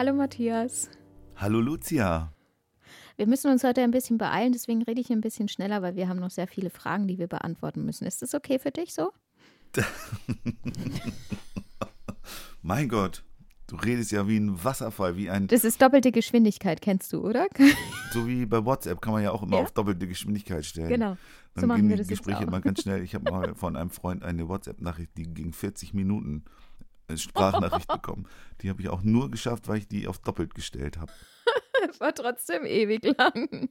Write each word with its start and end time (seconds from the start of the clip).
Hallo 0.00 0.14
Matthias. 0.14 0.88
Hallo 1.36 1.60
Lucia. 1.60 2.32
Wir 3.18 3.26
müssen 3.26 3.50
uns 3.50 3.62
heute 3.64 3.82
ein 3.82 3.90
bisschen 3.90 4.16
beeilen, 4.16 4.50
deswegen 4.50 4.80
rede 4.80 4.98
ich 4.98 5.10
ein 5.12 5.20
bisschen 5.20 5.46
schneller, 5.46 5.82
weil 5.82 5.94
wir 5.94 6.08
haben 6.08 6.20
noch 6.20 6.30
sehr 6.30 6.46
viele 6.46 6.70
Fragen, 6.70 7.06
die 7.06 7.18
wir 7.18 7.26
beantworten 7.26 7.84
müssen. 7.84 8.06
Ist 8.06 8.22
das 8.22 8.32
okay 8.32 8.58
für 8.58 8.70
dich 8.70 8.94
so? 8.94 9.10
mein 12.62 12.88
Gott, 12.88 13.24
du 13.66 13.76
redest 13.76 14.10
ja 14.10 14.26
wie 14.26 14.38
ein 14.38 14.64
Wasserfall, 14.64 15.18
wie 15.18 15.28
ein. 15.28 15.48
Das 15.48 15.64
ist 15.64 15.82
doppelte 15.82 16.12
Geschwindigkeit, 16.12 16.80
kennst 16.80 17.12
du, 17.12 17.20
oder? 17.20 17.46
so 18.12 18.26
wie 18.26 18.46
bei 18.46 18.64
WhatsApp 18.64 19.02
kann 19.02 19.12
man 19.12 19.22
ja 19.22 19.32
auch 19.32 19.42
immer 19.42 19.58
Ja? 19.58 19.62
auf 19.64 19.72
doppelte 19.72 20.08
Geschwindigkeit 20.08 20.64
stellen. 20.64 20.88
Genau. 20.88 21.18
Dann 21.52 21.60
So 21.60 21.66
machen 21.66 21.82
gehen 21.82 21.90
wir 21.90 21.96
die 21.96 22.02
das 22.04 22.08
jetzt 22.08 22.24
Gespräche 22.24 22.44
immer 22.44 22.62
ganz 22.62 22.80
schnell. 22.84 23.02
Ich 23.02 23.14
habe 23.14 23.30
mal 23.30 23.54
von 23.54 23.76
einem 23.76 23.90
Freund 23.90 24.22
eine 24.22 24.48
WhatsApp-Nachricht, 24.48 25.10
die 25.18 25.24
ging 25.24 25.52
40 25.52 25.92
Minuten. 25.92 26.46
Eine 27.10 27.18
Sprachnachricht 27.18 27.88
bekommen. 27.88 28.28
Die 28.60 28.70
habe 28.70 28.80
ich 28.80 28.88
auch 28.88 29.02
nur 29.02 29.30
geschafft, 29.30 29.66
weil 29.66 29.78
ich 29.78 29.88
die 29.88 30.06
auf 30.06 30.18
doppelt 30.18 30.54
gestellt 30.54 30.98
habe. 30.98 31.12
Das 31.86 31.98
war 31.98 32.14
trotzdem 32.14 32.66
ewig 32.66 33.02
lang. 33.16 33.70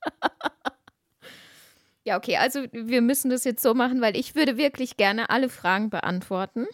ja, 2.04 2.16
okay, 2.16 2.36
also 2.36 2.60
wir 2.72 3.02
müssen 3.02 3.30
das 3.30 3.42
jetzt 3.42 3.62
so 3.62 3.74
machen, 3.74 4.00
weil 4.00 4.16
ich 4.16 4.36
würde 4.36 4.56
wirklich 4.56 4.96
gerne 4.96 5.28
alle 5.28 5.48
Fragen 5.48 5.90
beantworten. 5.90 6.66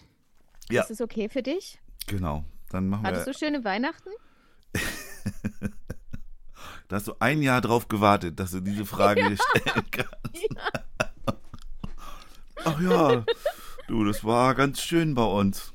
Ja. 0.70 0.82
Ist 0.82 0.90
das 0.90 1.00
okay 1.00 1.30
für 1.30 1.42
dich? 1.42 1.78
Genau. 2.06 2.44
Dann 2.68 2.88
machen 2.88 3.06
Hattest 3.06 3.26
wir. 3.26 3.32
du 3.32 3.38
schöne 3.38 3.64
Weihnachten? 3.64 4.10
Da 6.88 6.96
hast 6.96 7.08
du 7.08 7.14
ein 7.18 7.40
Jahr 7.40 7.62
drauf 7.62 7.88
gewartet, 7.88 8.38
dass 8.38 8.50
du 8.50 8.60
diese 8.60 8.84
Frage 8.84 9.22
stellen 9.22 9.86
kannst. 9.90 10.48
Ach 12.62 12.80
ja, 12.80 13.24
du, 13.88 14.04
das 14.04 14.22
war 14.22 14.54
ganz 14.54 14.82
schön 14.82 15.14
bei 15.14 15.24
uns. 15.24 15.73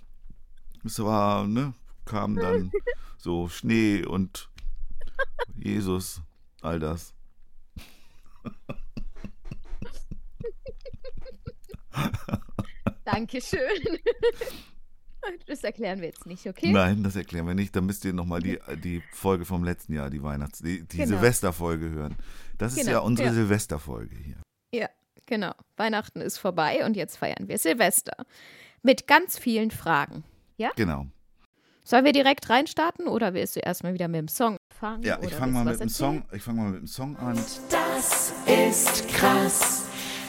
Es 0.83 0.99
war, 0.99 1.47
ne, 1.47 1.73
kam 2.05 2.35
dann 2.35 2.71
so 3.17 3.47
Schnee 3.49 4.05
und 4.05 4.49
Jesus, 5.55 6.21
all 6.61 6.79
das. 6.79 7.13
Dankeschön. 13.05 13.59
Das 15.47 15.65
erklären 15.65 15.99
wir 15.99 16.07
jetzt 16.07 16.25
nicht, 16.25 16.47
okay? 16.47 16.71
Nein, 16.71 17.03
das 17.03 17.15
erklären 17.17 17.45
wir 17.45 17.53
nicht. 17.53 17.75
Da 17.75 17.81
müsst 17.81 18.05
ihr 18.05 18.13
nochmal 18.13 18.41
die, 18.41 18.57
die 18.81 19.03
Folge 19.11 19.43
vom 19.43 19.65
letzten 19.65 19.93
Jahr, 19.93 20.09
die 20.09 20.23
Weihnachts-, 20.23 20.59
die, 20.59 20.81
die 20.87 20.97
Genau. 20.97 21.09
Silvesterfolge 21.09 21.89
hören. 21.89 22.15
Das 22.57 22.71
ist 22.71 22.79
Genau, 22.79 22.91
ja 22.91 22.99
unsere 22.99 23.27
ja. 23.27 23.33
Silvesterfolge 23.33 24.15
hier. 24.15 24.37
Ja, 24.73 24.87
genau. 25.25 25.51
Weihnachten 25.75 26.21
ist 26.21 26.37
vorbei 26.37 26.85
und 26.85 26.95
jetzt 26.95 27.17
feiern 27.17 27.49
wir 27.49 27.57
Silvester. 27.57 28.15
Mit 28.81 29.07
ganz 29.07 29.37
vielen 29.37 29.71
Fragen. 29.71 30.23
Genau. 30.75 31.07
Sollen 31.83 32.05
wir 32.05 32.11
direkt 32.11 32.49
reinstarten 32.49 33.07
oder 33.07 33.33
willst 33.33 33.55
du 33.55 33.61
erstmal 33.61 33.93
wieder 33.95 34.07
mit 34.07 34.19
dem 34.19 34.27
Song 34.27 34.57
anfangen? 34.71 35.03
Ja, 35.03 35.17
ich 35.21 35.33
fange 35.33 35.53
mal 35.53 35.65
mit 35.65 35.79
dem? 35.79 35.89
Song, 35.89 36.23
ich 36.31 36.43
fange 36.43 36.61
mal 36.61 36.69
mit 36.69 36.81
dem 36.81 36.87
Song 36.87 37.17
an. 37.17 37.35
Das 37.71 38.33
ist 38.45 39.07
krass. 39.07 39.85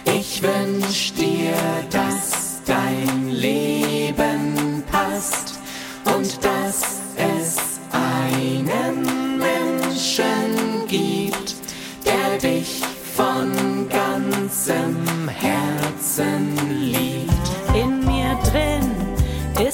Ich 0.07 0.43
wünsch 0.43 1.13
dir, 1.13 1.55
dass 1.91 2.63
dein 2.65 3.29
Leben 3.31 4.83
passt 4.91 5.59
und 6.07 6.43
dass 6.43 7.10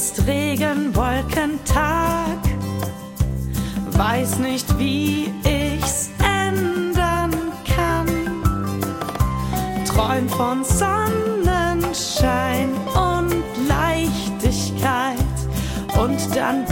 ist 0.07 0.27
Regenwolkentag. 0.27 2.39
Weiß 3.91 4.39
nicht, 4.39 4.79
wie 4.79 5.33
ich's 5.43 6.11
ändern 6.21 7.33
kann. 7.75 8.07
Träum 9.85 10.29
von 10.29 10.63
Sonnenschein 10.63 12.69
und 12.95 13.43
Leichtigkeit. 13.67 15.17
Und 15.99 16.37
dann 16.37 16.65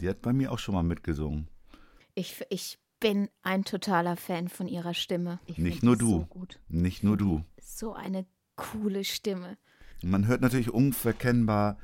die 0.00 0.08
hat 0.08 0.22
bei 0.22 0.32
mir 0.32 0.52
auch 0.52 0.58
schon 0.58 0.74
mal 0.74 0.82
mitgesungen. 0.82 1.48
Ich, 2.14 2.44
ich 2.50 2.78
bin 3.00 3.28
ein 3.42 3.64
totaler 3.64 4.16
Fan 4.16 4.48
von 4.48 4.68
ihrer 4.68 4.94
Stimme. 4.94 5.40
Ich 5.46 5.58
Nicht 5.58 5.82
nur 5.82 5.96
du. 5.96 6.10
So 6.10 6.26
gut. 6.26 6.60
Nicht 6.68 7.04
nur 7.04 7.16
du. 7.16 7.44
So 7.60 7.92
eine 7.94 8.26
coole 8.56 9.04
Stimme. 9.04 9.56
Man 10.02 10.26
hört 10.26 10.40
natürlich 10.40 10.70
unverkennbar 10.70 11.78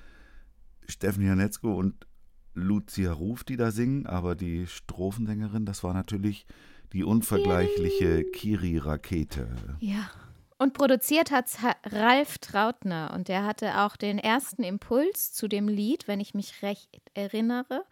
Stephanie 0.88 1.26
Janetzko 1.26 1.74
und 1.74 2.06
Lucia 2.54 3.12
Ruf, 3.12 3.44
die 3.44 3.56
da 3.56 3.70
singen, 3.70 4.06
aber 4.06 4.34
die 4.34 4.66
Strophensängerin, 4.66 5.66
das 5.66 5.82
war 5.82 5.94
natürlich 5.94 6.46
die 6.92 7.02
unvergleichliche 7.02 8.24
Kiri 8.24 8.78
Rakete. 8.78 9.48
Ja. 9.80 10.10
Und 10.56 10.72
produziert 10.72 11.30
hat 11.30 11.50
Ralf 11.84 12.38
Trautner 12.38 13.12
und 13.14 13.28
der 13.28 13.44
hatte 13.44 13.80
auch 13.80 13.96
den 13.96 14.18
ersten 14.18 14.62
Impuls 14.62 15.32
zu 15.32 15.48
dem 15.48 15.68
Lied, 15.68 16.06
wenn 16.06 16.20
ich 16.20 16.34
mich 16.34 16.62
recht 16.62 16.88
erinnere. 17.14 17.84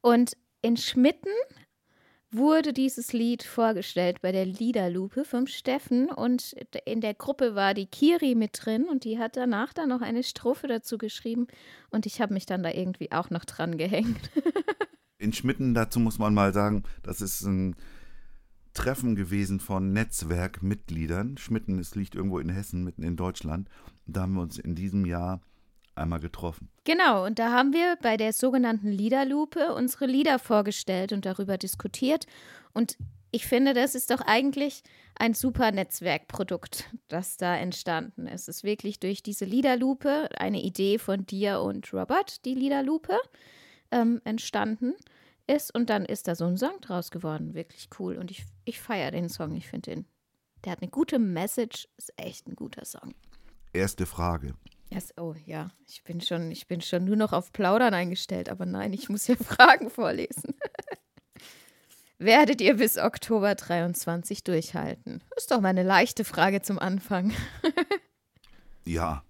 Und 0.00 0.36
in 0.62 0.76
Schmitten 0.76 1.30
wurde 2.30 2.72
dieses 2.72 3.12
Lied 3.12 3.42
vorgestellt 3.42 4.22
bei 4.22 4.30
der 4.30 4.46
Liederlupe 4.46 5.24
vom 5.24 5.46
Steffen 5.46 6.08
und 6.10 6.54
in 6.84 7.00
der 7.00 7.14
Gruppe 7.14 7.56
war 7.56 7.74
die 7.74 7.86
Kiri 7.86 8.36
mit 8.36 8.60
drin 8.64 8.86
und 8.88 9.04
die 9.04 9.18
hat 9.18 9.36
danach 9.36 9.72
dann 9.72 9.88
noch 9.88 10.00
eine 10.00 10.22
Strophe 10.22 10.68
dazu 10.68 10.96
geschrieben 10.96 11.48
und 11.90 12.06
ich 12.06 12.20
habe 12.20 12.34
mich 12.34 12.46
dann 12.46 12.62
da 12.62 12.70
irgendwie 12.70 13.10
auch 13.10 13.30
noch 13.30 13.44
dran 13.44 13.76
gehängt. 13.76 14.30
In 15.18 15.34
Schmitten, 15.34 15.74
dazu 15.74 16.00
muss 16.00 16.18
man 16.18 16.32
mal 16.32 16.54
sagen, 16.54 16.84
das 17.02 17.20
ist 17.20 17.42
ein 17.42 17.76
Treffen 18.74 19.16
gewesen 19.16 19.60
von 19.60 19.92
Netzwerkmitgliedern. 19.92 21.36
Schmitten, 21.38 21.78
es 21.78 21.94
liegt 21.94 22.14
irgendwo 22.14 22.38
in 22.38 22.48
Hessen, 22.48 22.84
mitten 22.84 23.02
in 23.02 23.16
Deutschland. 23.16 23.68
Da 24.06 24.22
haben 24.22 24.34
wir 24.34 24.42
uns 24.42 24.58
in 24.58 24.74
diesem 24.74 25.06
Jahr 25.06 25.40
einmal 25.94 26.20
getroffen. 26.20 26.68
Genau, 26.84 27.26
und 27.26 27.38
da 27.38 27.52
haben 27.52 27.72
wir 27.72 27.96
bei 28.00 28.16
der 28.16 28.32
sogenannten 28.32 28.90
Liederlupe 28.90 29.74
unsere 29.74 30.06
Lieder 30.06 30.38
vorgestellt 30.38 31.12
und 31.12 31.26
darüber 31.26 31.58
diskutiert. 31.58 32.26
Und 32.72 32.96
ich 33.32 33.46
finde, 33.46 33.74
das 33.74 33.94
ist 33.94 34.10
doch 34.10 34.20
eigentlich 34.22 34.82
ein 35.16 35.34
super 35.34 35.70
Netzwerkprodukt, 35.70 36.90
das 37.08 37.36
da 37.36 37.56
entstanden 37.56 38.26
ist. 38.26 38.48
Es 38.48 38.58
ist 38.58 38.64
wirklich 38.64 38.98
durch 38.98 39.22
diese 39.22 39.44
Liederlupe, 39.44 40.28
eine 40.36 40.62
Idee 40.62 40.98
von 40.98 41.26
dir 41.26 41.60
und 41.60 41.92
Robert, 41.92 42.44
die 42.44 42.54
Liederlupe, 42.54 43.18
ähm, 43.90 44.20
entstanden 44.24 44.94
ist. 45.46 45.74
Und 45.74 45.90
dann 45.90 46.04
ist 46.04 46.28
da 46.28 46.34
so 46.34 46.46
ein 46.46 46.56
Song 46.56 46.80
draus 46.80 47.10
geworden. 47.10 47.54
Wirklich 47.54 47.88
cool. 47.98 48.16
Und 48.16 48.30
ich, 48.30 48.44
ich 48.64 48.80
feiere 48.80 49.10
den 49.10 49.28
Song. 49.28 49.54
Ich 49.54 49.68
finde 49.68 49.90
den, 49.90 50.06
der 50.64 50.72
hat 50.72 50.82
eine 50.82 50.90
gute 50.90 51.18
Message. 51.18 51.88
Ist 51.96 52.12
echt 52.16 52.46
ein 52.46 52.56
guter 52.56 52.84
Song. 52.84 53.14
Erste 53.72 54.06
Frage. 54.06 54.54
Yes, 54.92 55.14
oh 55.16 55.34
ja, 55.46 55.70
ich 55.86 56.02
bin 56.02 56.20
schon, 56.20 56.50
ich 56.50 56.66
bin 56.66 56.80
schon 56.80 57.04
nur 57.04 57.14
noch 57.14 57.32
auf 57.32 57.52
Plaudern 57.52 57.94
eingestellt, 57.94 58.48
aber 58.48 58.66
nein, 58.66 58.92
ich 58.92 59.08
muss 59.08 59.28
ja 59.28 59.36
Fragen 59.40 59.88
vorlesen. 59.88 60.54
Werdet 62.18 62.60
ihr 62.60 62.76
bis 62.76 62.98
Oktober 62.98 63.54
23 63.54 64.42
durchhalten? 64.42 65.22
Ist 65.36 65.52
doch 65.52 65.60
mal 65.60 65.68
eine 65.68 65.84
leichte 65.84 66.24
Frage 66.24 66.60
zum 66.62 66.78
Anfang. 66.78 67.32
Ja, 68.86 69.22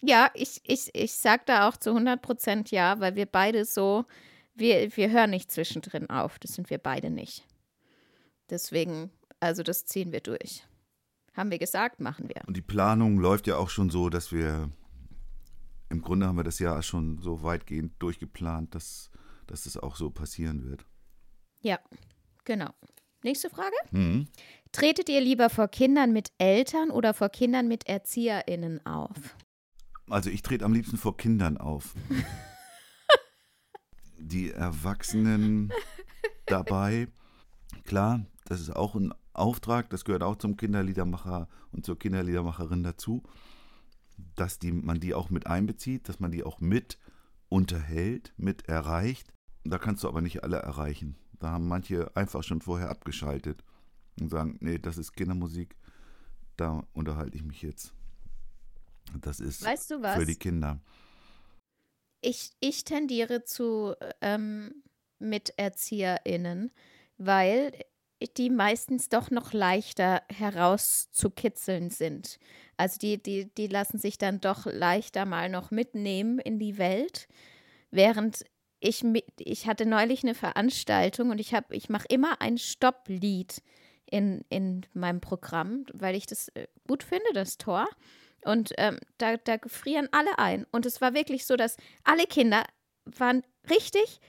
Ja, 0.00 0.30
ich, 0.34 0.62
ich, 0.64 0.90
ich 0.94 1.12
sag 1.12 1.44
da 1.46 1.68
auch 1.68 1.76
zu 1.76 1.90
100 1.90 2.20
Prozent 2.20 2.70
ja, 2.70 2.98
weil 2.98 3.14
wir 3.14 3.26
beide 3.26 3.66
so, 3.66 4.06
wir, 4.60 4.96
wir 4.96 5.10
hören 5.10 5.30
nicht 5.30 5.50
zwischendrin 5.50 6.08
auf. 6.08 6.38
Das 6.38 6.54
sind 6.54 6.70
wir 6.70 6.78
beide 6.78 7.10
nicht. 7.10 7.44
Deswegen 8.50 9.10
Also 9.40 9.62
das 9.62 9.86
ziehen 9.86 10.12
wir 10.12 10.20
durch. 10.20 10.66
Haben 11.34 11.50
wir 11.50 11.58
gesagt, 11.58 12.00
machen 12.00 12.28
wir. 12.28 12.42
Und 12.46 12.56
die 12.56 12.62
Planung 12.62 13.18
läuft 13.18 13.46
ja 13.46 13.56
auch 13.56 13.70
schon 13.70 13.88
so, 13.90 14.10
dass 14.10 14.32
wir 14.32 14.70
im 15.88 16.02
Grunde 16.02 16.26
haben 16.26 16.36
wir 16.36 16.44
das 16.44 16.58
Jahr 16.58 16.82
schon 16.82 17.18
so 17.20 17.42
weitgehend 17.42 17.94
durchgeplant, 17.98 18.74
dass, 18.74 19.10
dass 19.46 19.64
das 19.64 19.76
auch 19.76 19.96
so 19.96 20.10
passieren 20.10 20.64
wird. 20.68 20.86
Ja, 21.62 21.78
genau. 22.44 22.70
Nächste 23.22 23.50
Frage. 23.50 23.74
Mhm. 23.90 24.28
Tretet 24.72 25.08
ihr 25.08 25.20
lieber 25.20 25.50
vor 25.50 25.68
Kindern 25.68 26.12
mit 26.12 26.30
Eltern 26.38 26.90
oder 26.90 27.12
vor 27.12 27.28
Kindern 27.28 27.68
mit 27.68 27.88
ErzieherInnen 27.88 28.86
auf? 28.86 29.36
Also 30.08 30.30
ich 30.30 30.42
trete 30.42 30.64
am 30.64 30.72
liebsten 30.72 30.96
vor 30.96 31.16
Kindern 31.16 31.58
auf. 31.58 31.94
Die 34.20 34.50
Erwachsenen 34.50 35.72
dabei, 36.46 37.08
klar, 37.84 38.26
das 38.44 38.60
ist 38.60 38.74
auch 38.74 38.94
ein 38.94 39.12
Auftrag, 39.32 39.90
das 39.90 40.04
gehört 40.04 40.22
auch 40.22 40.36
zum 40.36 40.56
Kinderliedermacher 40.56 41.48
und 41.72 41.84
zur 41.84 41.98
Kinderliedermacherin 41.98 42.82
dazu, 42.82 43.22
dass 44.36 44.58
die, 44.58 44.72
man 44.72 45.00
die 45.00 45.14
auch 45.14 45.30
mit 45.30 45.46
einbezieht, 45.46 46.08
dass 46.08 46.20
man 46.20 46.30
die 46.30 46.44
auch 46.44 46.60
mit 46.60 46.98
unterhält, 47.48 48.34
mit 48.36 48.68
erreicht. 48.68 49.32
Da 49.64 49.78
kannst 49.78 50.04
du 50.04 50.08
aber 50.08 50.20
nicht 50.20 50.44
alle 50.44 50.58
erreichen. 50.58 51.16
Da 51.38 51.50
haben 51.50 51.68
manche 51.68 52.14
einfach 52.16 52.42
schon 52.42 52.60
vorher 52.60 52.90
abgeschaltet 52.90 53.64
und 54.20 54.28
sagen, 54.28 54.58
nee, 54.60 54.78
das 54.78 54.98
ist 54.98 55.12
Kindermusik, 55.12 55.76
da 56.56 56.84
unterhalte 56.92 57.36
ich 57.36 57.44
mich 57.44 57.62
jetzt. 57.62 57.94
Das 59.20 59.40
ist 59.40 59.64
Weißt 59.64 59.90
du 59.90 60.02
was? 60.02 60.16
für 60.16 60.26
die 60.26 60.36
Kinder. 60.36 60.80
Ich, 62.20 62.50
ich 62.60 62.84
tendiere 62.84 63.44
zu 63.44 63.94
ähm, 64.20 64.82
MiterzieherInnen, 65.18 66.70
weil 67.18 67.72
die 68.36 68.50
meistens 68.50 69.08
doch 69.08 69.30
noch 69.30 69.52
leichter 69.54 70.22
herauszukitzeln 70.28 71.88
sind. 71.90 72.38
Also 72.76 72.98
die, 72.98 73.22
die, 73.22 73.46
die 73.54 73.66
lassen 73.66 73.98
sich 73.98 74.18
dann 74.18 74.40
doch 74.40 74.66
leichter 74.66 75.24
mal 75.24 75.48
noch 75.48 75.70
mitnehmen 75.70 76.38
in 76.38 76.58
die 76.58 76.76
Welt, 76.76 77.28
während 77.90 78.44
ich, 78.80 79.02
ich 79.38 79.66
hatte 79.66 79.86
neulich 79.86 80.22
eine 80.22 80.34
Veranstaltung 80.34 81.30
und 81.30 81.38
ich, 81.38 81.54
hab- 81.54 81.72
ich 81.72 81.88
mache 81.88 82.06
immer 82.08 82.40
ein 82.40 82.58
Stopplied 82.58 83.62
in, 84.06 84.44
in 84.48 84.86
meinem 84.92 85.20
Programm, 85.20 85.84
weil 85.92 86.14
ich 86.14 86.26
das 86.26 86.48
äh, 86.48 86.66
gut 86.86 87.02
finde, 87.02 87.32
das 87.34 87.58
Tor. 87.58 87.88
Und 88.44 88.72
ähm, 88.78 88.98
da, 89.18 89.36
da 89.36 89.56
frieren 89.66 90.08
alle 90.12 90.38
ein. 90.38 90.66
Und 90.72 90.86
es 90.86 91.00
war 91.00 91.14
wirklich 91.14 91.46
so, 91.46 91.56
dass 91.56 91.76
alle 92.04 92.26
Kinder 92.26 92.64
waren 93.04 93.42
richtig 93.68 94.20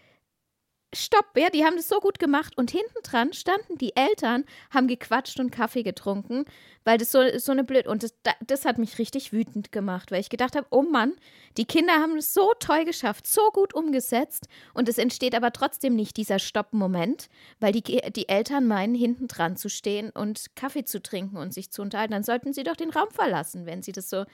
Stopp, 0.93 1.37
ja, 1.37 1.49
die 1.49 1.63
haben 1.63 1.77
das 1.77 1.87
so 1.87 1.99
gut 1.99 2.19
gemacht. 2.19 2.57
Und 2.57 2.71
hinten 2.71 3.01
dran 3.03 3.31
standen 3.33 3.77
die 3.77 3.95
Eltern, 3.95 4.43
haben 4.71 4.87
gequatscht 4.87 5.39
und 5.39 5.49
Kaffee 5.49 5.83
getrunken, 5.83 6.45
weil 6.83 6.97
das 6.97 7.11
so, 7.11 7.21
so 7.37 7.53
eine 7.53 7.63
blöd. 7.63 7.87
Und 7.87 8.03
das, 8.03 8.13
da- 8.23 8.35
das 8.45 8.65
hat 8.65 8.77
mich 8.77 8.99
richtig 8.99 9.31
wütend 9.31 9.71
gemacht, 9.71 10.11
weil 10.11 10.19
ich 10.19 10.29
gedacht 10.29 10.55
habe, 10.55 10.67
oh 10.69 10.81
Mann, 10.81 11.13
die 11.57 11.65
Kinder 11.65 11.93
haben 11.93 12.17
es 12.17 12.33
so 12.33 12.53
toll 12.59 12.83
geschafft, 12.83 13.25
so 13.25 13.51
gut 13.51 13.73
umgesetzt. 13.73 14.47
Und 14.73 14.89
es 14.89 14.97
entsteht 14.97 15.33
aber 15.33 15.53
trotzdem 15.53 15.95
nicht 15.95 16.17
dieser 16.17 16.39
Stopp-Moment, 16.39 17.29
weil 17.59 17.71
die, 17.71 17.81
die 18.11 18.27
Eltern 18.27 18.67
meinen, 18.67 18.95
hinten 18.95 19.27
dran 19.27 19.55
zu 19.55 19.69
stehen 19.69 20.09
und 20.09 20.55
Kaffee 20.55 20.83
zu 20.83 21.01
trinken 21.01 21.37
und 21.37 21.53
sich 21.53 21.71
zu 21.71 21.81
unterhalten. 21.81 22.11
Dann 22.13 22.23
sollten 22.23 22.51
sie 22.53 22.63
doch 22.63 22.75
den 22.75 22.89
Raum 22.89 23.09
verlassen, 23.11 23.65
wenn 23.65 23.81
sie 23.81 23.93
das 23.93 24.09
so. 24.09 24.25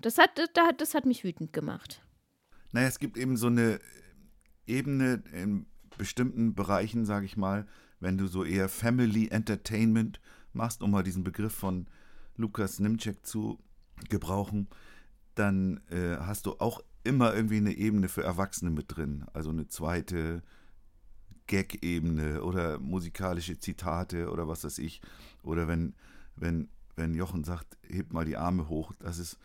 Das 0.00 0.16
hat, 0.16 0.30
das 0.78 0.94
hat 0.94 1.04
mich 1.04 1.24
wütend 1.24 1.52
gemacht. 1.52 2.00
Naja, 2.72 2.88
es 2.88 2.98
gibt 2.98 3.18
eben 3.18 3.36
so 3.36 3.48
eine 3.48 3.78
Ebene 4.66 5.22
in 5.32 5.66
bestimmten 5.98 6.54
Bereichen, 6.54 7.04
sage 7.04 7.26
ich 7.26 7.36
mal, 7.36 7.66
wenn 8.00 8.18
du 8.18 8.26
so 8.26 8.44
eher 8.44 8.68
Family 8.68 9.28
Entertainment 9.28 10.20
machst, 10.52 10.82
um 10.82 10.90
mal 10.90 11.02
diesen 11.02 11.24
Begriff 11.24 11.54
von 11.54 11.86
Lukas 12.36 12.80
Nimczek 12.80 13.24
zu 13.24 13.58
gebrauchen, 14.08 14.68
dann 15.34 15.80
äh, 15.90 16.16
hast 16.18 16.46
du 16.46 16.56
auch 16.58 16.82
immer 17.04 17.34
irgendwie 17.34 17.56
eine 17.56 17.72
Ebene 17.72 18.08
für 18.08 18.22
Erwachsene 18.22 18.70
mit 18.70 18.96
drin. 18.96 19.24
Also 19.32 19.50
eine 19.50 19.68
zweite 19.68 20.42
Gag-Ebene 21.46 22.42
oder 22.42 22.78
musikalische 22.78 23.58
Zitate 23.58 24.30
oder 24.30 24.48
was 24.48 24.64
weiß 24.64 24.78
ich. 24.78 25.00
Oder 25.42 25.68
wenn, 25.68 25.94
wenn, 26.36 26.68
wenn 26.96 27.14
Jochen 27.14 27.44
sagt, 27.44 27.76
hebt 27.88 28.12
mal 28.12 28.24
die 28.24 28.36
Arme 28.36 28.68
hoch, 28.68 28.92
das 28.98 29.18
ist 29.18 29.38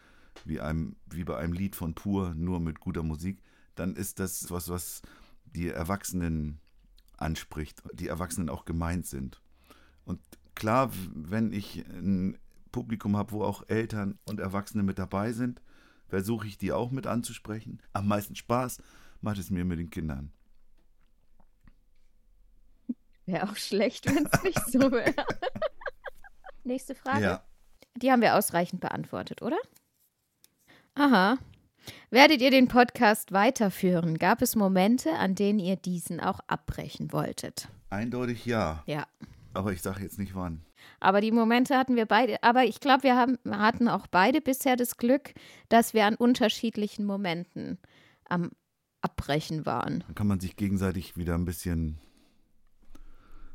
wie, 0.46 0.60
einem, 0.60 0.96
wie 1.10 1.24
bei 1.24 1.38
einem 1.38 1.54
Lied 1.54 1.76
von 1.76 1.96
Pur, 1.96 2.34
nur 2.36 2.60
mit 2.60 2.80
guter 2.80 3.04
Musik, 3.04 3.40
dann 3.80 3.96
ist 3.96 4.20
das 4.20 4.50
was, 4.52 4.70
was 4.70 5.02
die 5.46 5.70
Erwachsenen 5.70 6.60
anspricht, 7.18 7.82
die 7.94 8.08
Erwachsenen 8.08 8.50
auch 8.50 8.66
gemeint 8.66 9.06
sind. 9.08 9.42
Und 10.06 10.20
klar, 10.56 10.92
wenn 11.14 11.52
ich 11.52 11.86
ein 11.88 12.38
Publikum 12.72 13.18
habe, 13.18 13.32
wo 13.32 13.44
auch 13.44 13.64
Eltern 13.68 14.20
und 14.26 14.40
Erwachsene 14.40 14.84
mit 14.84 15.00
dabei 15.00 15.32
sind, 15.34 15.62
versuche 16.08 16.48
ich 16.48 16.58
die 16.58 16.72
auch 16.72 16.92
mit 16.92 17.08
anzusprechen. 17.08 17.82
Am 17.94 18.08
meisten 18.08 18.36
Spaß 18.36 18.82
macht 19.22 19.40
es 19.40 19.50
mir 19.50 19.66
mit 19.66 19.80
den 19.80 19.90
Kindern. 19.90 20.32
Wäre 23.26 23.50
auch 23.50 23.58
schlecht, 23.58 24.06
wenn 24.06 24.26
es 24.26 24.44
nicht 24.44 24.72
so 24.72 24.92
wäre. 24.92 25.26
Nächste 26.64 26.96
Frage. 26.96 27.24
Ja. 27.24 27.44
Die 27.96 28.12
haben 28.12 28.22
wir 28.22 28.36
ausreichend 28.36 28.80
beantwortet, 28.80 29.42
oder? 29.42 29.58
Aha. 30.96 31.38
Werdet 32.10 32.42
ihr 32.42 32.52
den 32.52 32.68
Podcast 32.68 33.32
weiterführen? 33.32 34.18
Gab 34.18 34.42
es 34.42 34.56
Momente, 34.56 35.12
an 35.14 35.36
denen 35.36 35.60
ihr 35.60 35.76
diesen 35.76 36.20
auch 36.20 36.40
abbrechen 36.48 37.12
wolltet? 37.12 37.70
Eindeutig 37.90 38.46
ja, 38.46 38.84
Ja. 38.86 39.08
aber 39.54 39.72
ich 39.74 39.82
sage 39.82 40.04
jetzt 40.04 40.20
nicht 40.20 40.36
wann. 40.36 40.62
Aber 41.00 41.22
die 41.22 41.32
Momente 41.32 41.78
hatten 41.78 41.96
wir 41.96 42.06
beide. 42.06 42.42
Aber 42.44 42.64
ich 42.64 42.80
glaube, 42.80 43.04
wir 43.04 43.16
haben, 43.16 43.38
hatten 43.50 43.88
auch 43.88 44.08
beide 44.08 44.42
bisher 44.42 44.76
das 44.76 44.98
Glück, 44.98 45.34
dass 45.70 45.94
wir 45.94 46.06
an 46.06 46.16
unterschiedlichen 46.16 47.06
Momenten 47.06 47.78
am 48.30 48.52
Abbrechen 49.02 49.66
waren. 49.66 50.04
Dann 50.08 50.16
kann 50.16 50.28
man 50.28 50.40
sich 50.40 50.56
gegenseitig 50.56 51.18
wieder 51.18 51.36
ein 51.36 51.46
bisschen, 51.46 52.00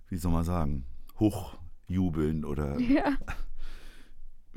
wie 0.09 0.17
soll 0.19 0.33
man 0.33 0.45
sagen, 0.45 0.85
hochjubeln 1.19 2.45
oder. 2.45 2.79
Ja. 2.81 3.17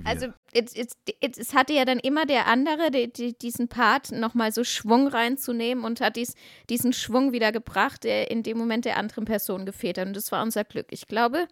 Also 0.03 0.27
es, 0.51 0.75
es, 0.75 0.97
es, 1.21 1.37
es 1.37 1.53
hatte 1.53 1.73
ja 1.73 1.85
dann 1.85 1.99
immer 1.99 2.25
der 2.25 2.47
andere 2.47 2.91
die, 2.91 3.11
die, 3.11 3.33
diesen 3.37 3.69
Part 3.69 4.11
nochmal 4.11 4.51
so 4.51 4.63
Schwung 4.63 5.07
reinzunehmen 5.07 5.85
und 5.85 6.01
hat 6.01 6.17
dies, 6.17 6.35
diesen 6.69 6.91
Schwung 6.91 7.31
wieder 7.31 7.51
gebracht, 7.51 8.03
der 8.03 8.29
in 8.29 8.43
dem 8.43 8.57
Moment 8.57 8.85
der 8.85 8.97
anderen 8.97 9.25
Person 9.25 9.65
gefehlt 9.65 9.97
hat. 9.97 10.07
Und 10.07 10.15
das 10.15 10.31
war 10.31 10.43
unser 10.43 10.65
Glück. 10.65 10.87
Ich 10.89 11.07
glaube, 11.07 11.47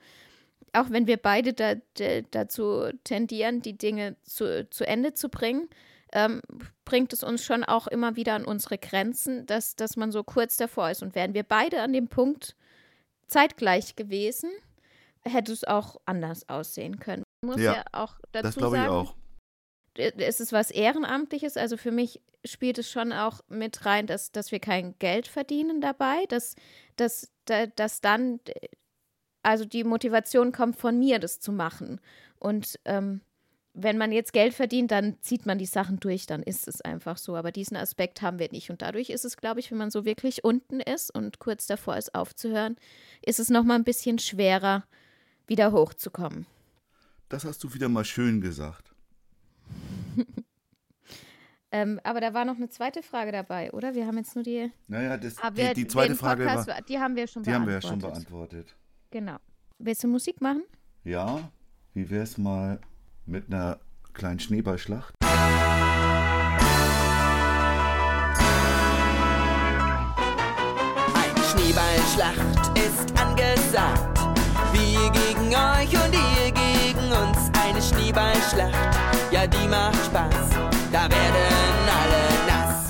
auch 0.73 0.89
wenn 0.89 1.07
wir 1.07 1.17
beide 1.17 1.53
da, 1.53 1.75
da, 1.93 2.21
dazu 2.31 2.89
tendieren, 3.03 3.61
die 3.61 3.77
Dinge 3.77 4.17
zu, 4.23 4.67
zu 4.69 4.85
Ende 4.85 5.13
zu 5.13 5.29
bringen, 5.29 5.69
ähm, 6.11 6.41
bringt 6.85 7.13
es 7.13 7.23
uns 7.23 7.43
schon 7.43 7.63
auch 7.63 7.87
immer 7.87 8.15
wieder 8.15 8.35
an 8.35 8.45
unsere 8.45 8.77
Grenzen, 8.77 9.45
dass, 9.45 9.75
dass 9.75 9.95
man 9.95 10.11
so 10.11 10.23
kurz 10.23 10.57
davor 10.57 10.89
ist. 10.89 11.01
Und 11.01 11.15
wären 11.15 11.33
wir 11.33 11.43
beide 11.43 11.81
an 11.81 11.93
dem 11.93 12.07
Punkt 12.07 12.55
zeitgleich 13.27 13.95
gewesen, 13.95 14.51
hätte 15.21 15.53
es 15.53 15.63
auch 15.63 15.97
anders 16.05 16.49
aussehen 16.49 16.99
können. 16.99 17.22
Muss 17.43 17.57
ja, 17.57 17.73
Ja, 17.75 17.83
auch 17.91 18.15
dazu 18.31 18.47
das 18.47 18.55
glaube 18.55 18.77
ich 18.77 18.83
sagen, 18.83 18.93
auch. 18.93 19.15
es 19.95 20.39
ist 20.39 20.51
was 20.53 20.71
Ehrenamtliches. 20.71 21.57
Also 21.57 21.77
für 21.77 21.91
mich 21.91 22.21
spielt 22.45 22.77
es 22.77 22.89
schon 22.89 23.13
auch 23.13 23.41
mit 23.47 23.85
rein, 23.85 24.07
dass, 24.07 24.31
dass 24.31 24.51
wir 24.51 24.59
kein 24.59 24.97
Geld 24.99 25.27
verdienen 25.27 25.81
dabei, 25.81 26.25
dass, 26.29 26.55
dass, 26.95 27.31
da- 27.45 27.67
dass 27.67 28.01
dann, 28.01 28.39
also 29.43 29.65
die 29.65 29.83
Motivation 29.83 30.51
kommt 30.51 30.77
von 30.77 30.97
mir, 30.97 31.19
das 31.19 31.39
zu 31.39 31.51
machen. 31.51 31.99
Und 32.39 32.79
ähm, 32.85 33.21
wenn 33.73 33.97
man 33.97 34.11
jetzt 34.11 34.33
Geld 34.33 34.53
verdient, 34.53 34.91
dann 34.91 35.17
zieht 35.21 35.45
man 35.45 35.57
die 35.57 35.65
Sachen 35.65 35.99
durch, 35.99 36.25
dann 36.27 36.43
ist 36.43 36.67
es 36.67 36.81
einfach 36.81 37.17
so. 37.17 37.35
Aber 37.35 37.51
diesen 37.51 37.75
Aspekt 37.77 38.21
haben 38.21 38.39
wir 38.39 38.51
nicht. 38.51 38.69
Und 38.69 38.81
dadurch 38.81 39.09
ist 39.09 39.25
es, 39.25 39.37
glaube 39.37 39.59
ich, 39.59 39.71
wenn 39.71 39.77
man 39.79 39.89
so 39.91 40.05
wirklich 40.05 40.43
unten 40.43 40.79
ist 40.79 41.13
und 41.13 41.39
kurz 41.39 41.65
davor 41.65 41.97
ist 41.97 42.13
aufzuhören, 42.13 42.75
ist 43.21 43.39
es 43.39 43.49
nochmal 43.49 43.77
ein 43.77 43.83
bisschen 43.83 44.19
schwerer, 44.19 44.83
wieder 45.47 45.71
hochzukommen. 45.71 46.45
Das 47.33 47.45
hast 47.45 47.63
du 47.63 47.73
wieder 47.73 47.89
mal 47.89 48.05
schön 48.05 48.41
gesagt. 48.41 48.93
Ähm, 51.75 51.99
aber 52.03 52.21
da 52.21 52.35
war 52.35 52.45
noch 52.45 52.57
eine 52.57 52.69
zweite 52.69 53.01
Frage 53.01 53.31
dabei, 53.31 53.71
oder? 53.71 53.95
Wir 53.95 54.05
haben 54.05 54.15
jetzt 54.17 54.35
nur 54.35 54.43
die. 54.43 54.71
Naja, 54.87 55.17
das, 55.17 55.39
Aber 55.39 55.55
die, 55.55 55.73
die 55.73 55.87
zweite 55.87 56.13
Frage 56.13 56.43
Podcast 56.43 56.67
war, 56.67 56.79
die 56.83 56.99
haben 56.99 57.15
wir 57.15 57.25
schon 57.25 57.41
die 57.41 57.51
haben 57.51 57.65
beantwortet. 57.65 57.89
wir 57.89 57.89
ja 57.89 57.89
schon 57.89 57.99
beantwortet. 57.99 58.75
Genau. 59.09 59.37
Willst 59.79 60.03
du 60.03 60.07
Musik 60.07 60.39
machen? 60.39 60.61
Ja, 61.03 61.49
wie 61.95 62.07
wär's 62.11 62.37
mal 62.37 62.79
mit 63.25 63.47
einer 63.47 63.79
kleinen 64.13 64.39
Schneeballschlacht? 64.39 65.15
Eine 71.15 71.43
Schneeballschlacht 71.43 72.77
ist 72.77 73.19
angesagt. 73.19 74.19
Wir 74.73 75.09
gegen 75.09 75.47
euch 75.55 76.05
und 76.05 76.15
uns. 76.15 76.22
Volleyballschlacht, 78.03 78.97
ja 79.31 79.47
die 79.47 79.67
macht 79.69 80.05
Spaß, 80.05 80.49
da 80.91 81.03
werden 81.09 81.89
alle 81.99 82.23
nass. 82.49 82.85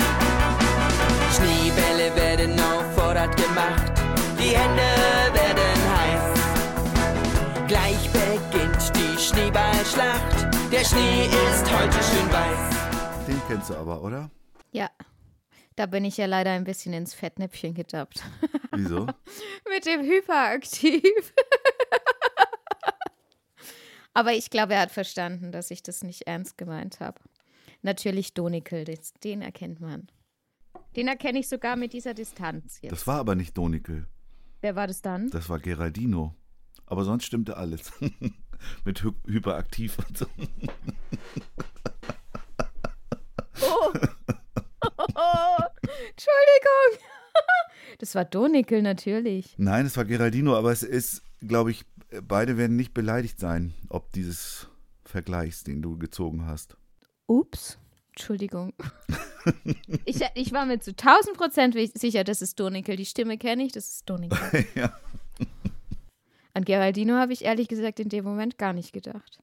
Schneebälle 1.35 2.15
werden 2.15 2.59
auf 2.59 2.95
Vorrat 2.95 3.35
gemacht, 3.37 3.93
die 4.39 4.57
Hände 4.57 4.89
werden 5.33 5.77
heiß. 5.97 6.39
Gleich 7.67 8.09
beginnt 8.11 8.91
die 8.95 9.19
Schneeballschlacht, 9.21 10.47
der 10.71 10.83
Schnee 10.83 11.25
ist 11.25 11.71
heute 11.71 12.03
schön 12.03 12.31
weiß. 12.31 13.27
Den 13.27 13.41
kennst 13.47 13.69
du 13.69 13.75
aber, 13.75 14.01
oder? 14.01 14.31
Ja. 14.71 14.89
Da 15.75 15.87
bin 15.87 16.05
ich 16.05 16.17
ja 16.17 16.27
leider 16.27 16.51
ein 16.51 16.65
bisschen 16.65 16.93
ins 16.93 17.15
Fettnäpfchen 17.15 17.73
getappt. 17.73 18.23
Wieso? 18.73 19.07
Mit 19.69 19.85
dem 19.87 20.01
Hyperaktiv. 20.01 21.01
Aber 24.13 24.33
ich 24.33 24.49
glaube, 24.49 24.73
er 24.73 24.81
hat 24.81 24.91
verstanden, 24.91 25.51
dass 25.51 25.71
ich 25.71 25.83
das 25.83 26.03
nicht 26.03 26.27
ernst 26.27 26.57
gemeint 26.57 26.99
habe. 26.99 27.19
Natürlich 27.81 28.33
Donikel, 28.33 28.85
den 29.23 29.41
erkennt 29.41 29.81
man. 29.81 30.07
Den 30.95 31.07
erkenne 31.07 31.39
ich 31.39 31.49
sogar 31.49 31.75
mit 31.75 31.93
dieser 31.93 32.13
Distanz 32.13 32.79
jetzt. 32.81 32.91
Das 32.91 33.07
war 33.07 33.19
aber 33.19 33.35
nicht 33.35 33.57
Donikel. 33.57 34.07
Wer 34.61 34.75
war 34.75 34.87
das 34.87 35.01
dann? 35.01 35.29
Das 35.29 35.49
war 35.49 35.59
Geraldino. 35.59 36.35
Aber 36.85 37.03
sonst 37.03 37.25
stimmte 37.25 37.57
alles. 37.57 37.91
Mit 38.85 39.03
Hy 39.03 39.11
hyperaktiv 39.27 39.97
und 39.99 40.17
so. 40.17 40.25
Oh. 43.61 43.91
Entschuldigung. 46.09 47.07
Das 47.99 48.15
war 48.15 48.25
Donikel 48.25 48.81
natürlich. 48.81 49.55
Nein, 49.57 49.85
es 49.85 49.95
war 49.95 50.05
Geraldino, 50.05 50.55
aber 50.55 50.71
es 50.71 50.83
ist, 50.83 51.23
glaube 51.39 51.71
ich, 51.71 51.85
beide 52.21 52.57
werden 52.57 52.75
nicht 52.75 52.93
beleidigt 52.93 53.39
sein, 53.39 53.73
ob 53.89 54.11
dieses 54.13 54.67
Vergleichs, 55.05 55.63
den 55.63 55.81
du 55.81 55.97
gezogen 55.97 56.45
hast. 56.45 56.77
Ups. 57.27 57.77
Entschuldigung. 58.09 58.73
Ich, 60.05 60.21
ich 60.35 60.53
war 60.53 60.65
mir 60.65 60.79
zu 60.79 60.91
1000 60.91 61.35
Prozent 61.35 61.75
sicher, 61.95 62.23
das 62.23 62.41
ist 62.41 62.57
Donikel. 62.57 62.95
Die 62.95 63.05
Stimme 63.05 63.37
kenne 63.37 63.65
ich, 63.65 63.73
das 63.73 63.87
ist 63.89 64.09
Donikel. 64.09 64.39
ja. 64.75 64.97
An 66.53 66.63
Geraldino 66.63 67.15
habe 67.15 67.33
ich 67.33 67.43
ehrlich 67.43 67.67
gesagt 67.67 67.99
in 67.99 68.07
dem 68.07 68.23
Moment 68.23 68.57
gar 68.57 68.71
nicht 68.71 68.93
gedacht. 68.93 69.39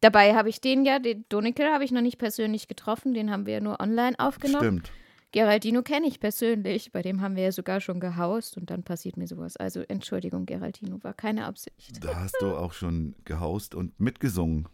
Dabei 0.00 0.34
habe 0.34 0.48
ich 0.48 0.60
den 0.60 0.84
ja, 0.84 0.98
den 0.98 1.24
Donikel 1.28 1.66
habe 1.72 1.84
ich 1.84 1.92
noch 1.92 2.00
nicht 2.00 2.18
persönlich 2.18 2.66
getroffen, 2.66 3.14
den 3.14 3.30
haben 3.30 3.46
wir 3.46 3.54
ja 3.54 3.60
nur 3.60 3.78
online 3.78 4.18
aufgenommen. 4.18 4.82
Stimmt. 4.82 4.92
Geraldino 5.36 5.82
kenne 5.82 6.06
ich 6.06 6.18
persönlich, 6.18 6.92
bei 6.92 7.02
dem 7.02 7.20
haben 7.20 7.36
wir 7.36 7.42
ja 7.42 7.52
sogar 7.52 7.82
schon 7.82 8.00
gehaust 8.00 8.56
und 8.56 8.70
dann 8.70 8.84
passiert 8.84 9.18
mir 9.18 9.26
sowas. 9.26 9.58
Also 9.58 9.82
Entschuldigung, 9.82 10.46
Geraldino, 10.46 11.04
war 11.04 11.12
keine 11.12 11.44
Absicht. 11.44 12.02
Da 12.02 12.20
hast 12.20 12.36
du 12.40 12.56
auch 12.56 12.72
schon 12.72 13.14
gehaust 13.26 13.74
und 13.74 14.00
mitgesungen 14.00 14.66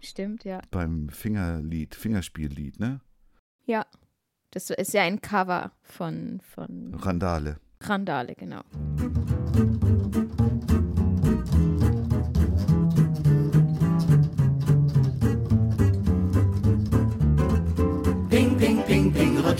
Stimmt, 0.00 0.42
ja. 0.42 0.60
beim 0.72 1.10
Fingerlied, 1.10 1.94
Fingerspiellied, 1.94 2.80
ne? 2.80 3.02
Ja. 3.66 3.86
Das 4.50 4.68
ist 4.70 4.94
ja 4.94 5.02
ein 5.02 5.20
Cover 5.20 5.70
von, 5.82 6.40
von 6.42 6.92
Randale. 6.96 7.60
Randale, 7.80 8.34
genau. 8.34 8.62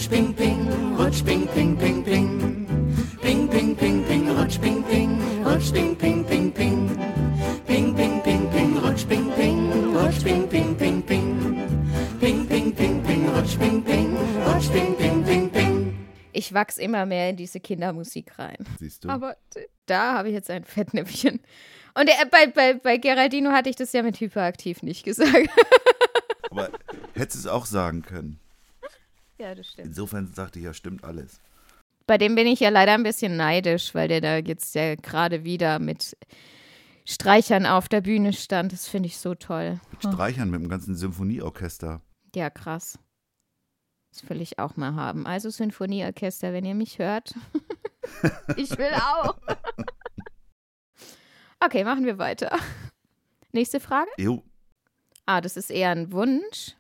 Rutsch, 0.05 0.11
ping, 0.11 0.35
ping, 0.35 0.97
rutsch, 0.97 1.25
ping, 1.25 1.47
ping, 1.49 1.77
ping, 1.77 2.05
ping. 2.05 2.67
Ping, 3.23 3.49
ping, 3.49 3.77
ping, 3.77 4.05
ping, 4.05 4.27
rutsch, 4.37 4.61
ping, 4.61 4.83
ping, 4.83 5.19
rutsch, 5.43 5.73
ping, 5.73 5.97
ping, 5.97 6.25
ping, 6.25 6.53
ping. 6.53 6.89
Ping, 7.67 7.95
ping, 7.95 8.21
ping, 8.23 8.51
ping, 8.51 8.81
rutsch, 8.83 9.07
ping, 9.09 9.33
ping, 9.33 9.95
rutsch, 9.95 10.23
ping, 10.23 10.49
ping, 10.49 10.75
ping, 10.77 11.03
ping. 11.03 11.69
Ping, 12.21 12.47
ping, 12.47 12.73
ping, 12.73 13.03
ping, 13.03 13.27
rutsch, 13.31 13.59
ping, 13.59 13.83
ping, 13.83 14.17
rutsch, 14.45 14.71
ping, 14.71 14.95
ping, 14.97 15.25
ping, 15.25 15.51
ping. 15.51 16.09
Ich 16.33 16.53
wachse 16.53 16.83
immer 16.83 17.07
mehr 17.07 17.31
in 17.31 17.37
diese 17.37 17.61
Kindermusik 17.61 18.39
rein. 18.39 18.59
Siehst 18.79 19.05
du? 19.05 19.09
Aber 19.09 19.37
da 19.87 20.15
habe 20.15 20.29
ich 20.29 20.35
jetzt 20.35 20.51
ein 20.51 20.65
Fettnäpfchen. 20.65 21.41
Und 21.95 22.09
äh, 22.09 22.27
bei, 22.31 22.49
bei, 22.49 22.75
bei 22.75 22.99
Geraldino 22.99 23.53
hatte 23.53 23.71
ich 23.71 23.77
das 23.77 23.93
ja 23.93 24.03
mit 24.03 24.21
hyperaktiv 24.21 24.83
nicht 24.83 25.05
gesagt. 25.05 25.49
Aber 26.51 26.71
hättest 27.15 27.39
es 27.39 27.47
auch 27.47 27.67
sagen 27.67 28.03
können. 28.03 28.41
Ja, 29.39 29.55
das 29.55 29.67
stimmt. 29.69 29.89
Insofern 29.89 30.33
sagte 30.33 30.59
ich 30.59 30.65
ja, 30.65 30.75
stimmt 30.75 31.05
alles. 31.05 31.41
Bei 32.07 32.19
dem 32.19 32.35
bin 32.35 32.47
ich 32.47 32.61
ja 32.61 32.69
leider 32.69 32.93
ein 32.93 33.03
bisschen 33.03 33.37
neidisch, 33.37 33.95
weil 33.95 34.09
der 34.09 34.21
da 34.21 34.37
jetzt 34.37 34.75
ja 34.75 34.95
gerade 34.95 35.45
wieder 35.45 35.79
mit 35.79 36.17
Streichern 37.07 37.67
auf 37.67 37.89
der 37.89 38.03
Bühne 38.03 38.33
stand. 38.33 38.73
Das 38.73 38.87
finde 38.87 39.07
ich 39.07 39.19
so 39.19 39.35
toll. 39.35 39.81
Mit 39.91 40.03
Streichern 40.03 40.51
mit 40.51 40.61
dem 40.61 40.69
ganzen 40.69 40.97
Symphonieorchester. 40.97 42.03
Ja, 42.35 42.51
krass. 42.51 42.99
Das 44.13 44.29
will 44.29 44.41
ich 44.41 44.59
auch 44.59 44.77
mal 44.77 44.95
haben. 44.95 45.27
Also 45.27 45.51
Sinfonieorchester, 45.51 46.53
wenn 46.53 46.65
ihr 46.65 46.75
mich 46.75 46.99
hört. 46.99 47.35
ich 48.57 48.77
will 48.79 48.93
auch. 48.93 49.37
okay, 51.65 51.85
machen 51.85 52.05
wir 52.05 52.19
weiter. 52.19 52.59
Nächste 53.53 53.81
Frage. 53.81 54.11
Jo, 54.19 54.43
Ah, 55.27 55.41
das 55.41 55.57
ist 55.57 55.71
eher 55.71 55.91
ein 55.91 56.13
Wunsch, 56.13 56.77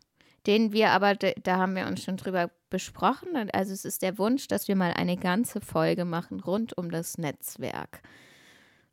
den 0.47 0.73
wir 0.73 0.91
aber, 0.91 1.15
da 1.15 1.57
haben 1.57 1.75
wir 1.77 1.87
uns 1.87 2.03
schon 2.03 2.17
drüber 2.17 2.51
besprochen. 2.71 3.51
Also 3.53 3.73
es 3.73 3.85
ist 3.85 4.03
der 4.03 4.19
Wunsch, 4.19 4.49
dass 4.49 4.69
wir 4.69 4.77
mal 4.77 4.93
eine 4.93 5.17
ganze 5.17 5.61
Folge 5.61 6.05
machen 6.05 6.41
rund 6.41 6.77
um 6.77 6.91
das 6.91 7.19
Netzwerk. 7.19 8.03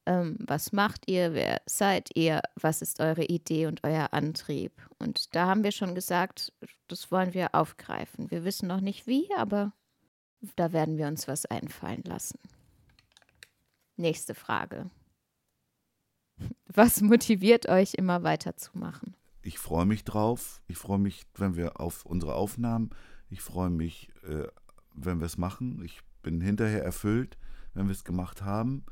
Ähm, 0.05 0.37
was 0.39 0.71
macht 0.71 1.07
ihr? 1.07 1.33
Wer 1.33 1.61
seid 1.65 2.09
ihr? 2.15 2.41
Was 2.55 2.81
ist 2.81 2.99
eure 2.99 3.25
Idee 3.25 3.67
und 3.67 3.83
euer 3.83 4.13
Antrieb? 4.13 4.71
Und 4.97 5.35
da 5.35 5.47
haben 5.47 5.63
wir 5.63 5.71
schon 5.71 5.93
gesagt, 5.93 6.53
das 6.87 7.11
wollen 7.11 7.33
wir 7.33 7.53
aufgreifen. 7.53 8.31
Wir 8.31 8.43
wissen 8.43 8.67
noch 8.67 8.81
nicht 8.81 9.05
wie, 9.05 9.27
aber 9.35 9.73
da 10.55 10.73
werden 10.73 10.97
wir 10.97 11.07
uns 11.07 11.27
was 11.27 11.45
einfallen 11.45 12.03
lassen. 12.03 12.39
Nächste 13.95 14.33
Frage. 14.33 14.89
Was 16.65 17.01
motiviert 17.01 17.69
euch 17.69 17.93
immer 17.93 18.23
weiterzumachen? 18.23 19.15
Ich 19.41 19.59
freue 19.59 19.85
mich 19.85 20.03
drauf. 20.03 20.61
Ich 20.67 20.77
freue 20.77 20.99
mich, 20.99 21.25
wenn 21.35 21.55
wir 21.55 21.79
auf 21.79 22.05
unsere 22.05 22.35
Aufnahmen. 22.35 22.91
Ich 23.29 23.41
freue 23.41 23.69
mich, 23.69 24.09
äh, 24.23 24.47
wenn 24.93 25.19
wir 25.19 25.25
es 25.25 25.37
machen. 25.37 25.81
Ich 25.83 26.01
bin 26.21 26.41
hinterher 26.41 26.83
erfüllt, 26.83 27.37
wenn 27.73 27.87
wir 27.87 27.93
es 27.93 28.03
gemacht 28.03 28.43
haben. 28.43 28.85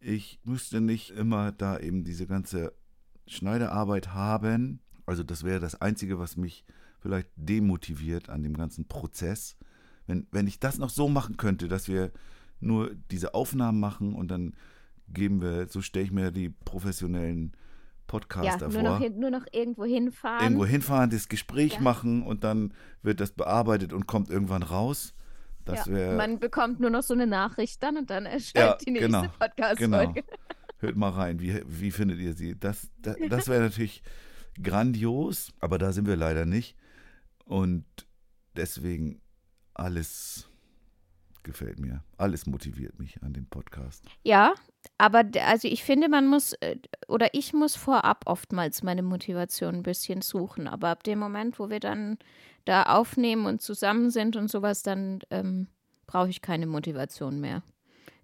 Ich 0.00 0.40
müsste 0.44 0.80
nicht 0.80 1.10
immer 1.10 1.52
da 1.52 1.78
eben 1.78 2.04
diese 2.04 2.26
ganze 2.26 2.74
Schneiderarbeit 3.26 4.12
haben. 4.12 4.80
Also 5.06 5.22
das 5.22 5.42
wäre 5.42 5.60
das 5.60 5.80
Einzige, 5.80 6.18
was 6.18 6.36
mich 6.36 6.64
vielleicht 7.00 7.30
demotiviert 7.36 8.28
an 8.28 8.42
dem 8.42 8.56
ganzen 8.56 8.86
Prozess. 8.86 9.56
Wenn, 10.06 10.26
wenn 10.30 10.46
ich 10.46 10.60
das 10.60 10.78
noch 10.78 10.90
so 10.90 11.08
machen 11.08 11.36
könnte, 11.36 11.68
dass 11.68 11.88
wir 11.88 12.12
nur 12.60 12.94
diese 13.10 13.34
Aufnahmen 13.34 13.80
machen 13.80 14.14
und 14.14 14.30
dann 14.30 14.54
geben 15.08 15.40
wir, 15.40 15.68
so 15.68 15.82
stelle 15.82 16.04
ich 16.04 16.12
mir 16.12 16.30
die 16.30 16.48
professionellen 16.48 17.52
Podcaster 18.06 18.68
nur 18.68 18.72
vor 18.72 18.82
noch, 18.82 18.98
hin, 19.00 19.18
nur 19.18 19.30
noch 19.30 19.44
irgendwo 19.52 19.84
hinfahren. 19.84 20.42
irgendwo 20.44 20.66
hinfahren, 20.66 21.10
das 21.10 21.28
Gespräch 21.28 21.74
Ja. 21.74 21.80
machen 21.80 22.22
und 22.22 22.44
dann 22.44 22.72
wird 23.02 23.20
das 23.20 23.32
bearbeitet 23.32 23.92
und 23.92 24.06
kommt 24.06 24.30
irgendwann 24.30 24.62
raus. 24.62 25.14
Das 25.64 25.86
ja, 25.86 25.92
wäre. 25.92 26.16
man 26.16 26.38
bekommt 26.38 26.78
nur 26.78 26.90
noch 26.90 27.02
so 27.02 27.14
eine 27.14 27.26
Nachricht 27.26 27.82
dann 27.82 27.96
und 27.96 28.10
dann 28.10 28.24
erscheint 28.26 28.54
Ja, 28.56 28.76
die 28.76 28.90
nächste 28.92 29.08
genau, 29.08 29.22
Genau. 29.22 29.32
Podcast-Folge. 29.38 30.24
Hört 30.78 30.96
mal 30.96 31.10
rein, 31.10 31.40
wie, 31.40 31.60
wie 31.66 31.90
findet 31.90 32.18
ihr 32.20 32.34
sie? 32.34 32.58
Das, 32.58 32.88
das, 32.98 33.16
das 33.28 33.48
wäre 33.48 33.62
natürlich 33.64 34.02
grandios, 34.62 35.52
aber 35.60 35.78
da 35.78 35.92
sind 35.92 36.06
wir 36.06 36.16
leider 36.16 36.44
nicht. 36.46 36.76
Und 37.44 37.84
deswegen 38.56 39.20
alles 39.74 40.48
gefällt 41.46 41.78
mir. 41.78 42.02
Alles 42.18 42.44
motiviert 42.44 42.98
mich 42.98 43.22
an 43.22 43.32
dem 43.32 43.46
Podcast. 43.46 44.04
Ja, 44.22 44.54
aber 44.98 45.24
also 45.46 45.68
ich 45.68 45.82
finde, 45.82 46.10
man 46.10 46.26
muss, 46.26 46.52
äh, 46.54 46.76
oder 47.08 47.32
ich 47.32 47.54
muss 47.54 47.74
vorab 47.74 48.24
oftmals 48.26 48.82
meine 48.82 49.02
Motivation 49.02 49.76
ein 49.76 49.82
bisschen 49.82 50.20
suchen. 50.20 50.68
Aber 50.68 50.88
ab 50.88 51.04
dem 51.04 51.18
Moment, 51.18 51.58
wo 51.58 51.70
wir 51.70 51.80
dann 51.80 52.18
da 52.66 52.82
aufnehmen 52.82 53.46
und 53.46 53.62
zusammen 53.62 54.10
sind 54.10 54.36
und 54.36 54.50
sowas, 54.50 54.82
dann 54.82 55.20
ähm, 55.30 55.68
brauche 56.06 56.28
ich 56.28 56.42
keine 56.42 56.66
Motivation 56.66 57.40
mehr. 57.40 57.62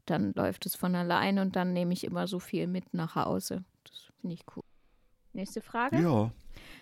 Dann 0.05 0.35
läuft 0.35 0.67
es 0.67 0.75
von 0.75 0.95
allein 0.95 1.39
und 1.39 1.57
dann 1.57 1.73
nehme 1.73 1.93
ich 1.93 2.05
immer 2.05 2.27
so 2.27 2.41
viel 2.41 2.67
mit 2.67 2.93
nach 2.93 3.15
Hause. 3.15 3.65
Das 3.85 4.09
finde 4.21 4.35
ich 4.35 4.45
cool. 4.57 4.65
Nächste 5.33 5.63
Frage. 5.63 6.01
Ja, 6.01 6.31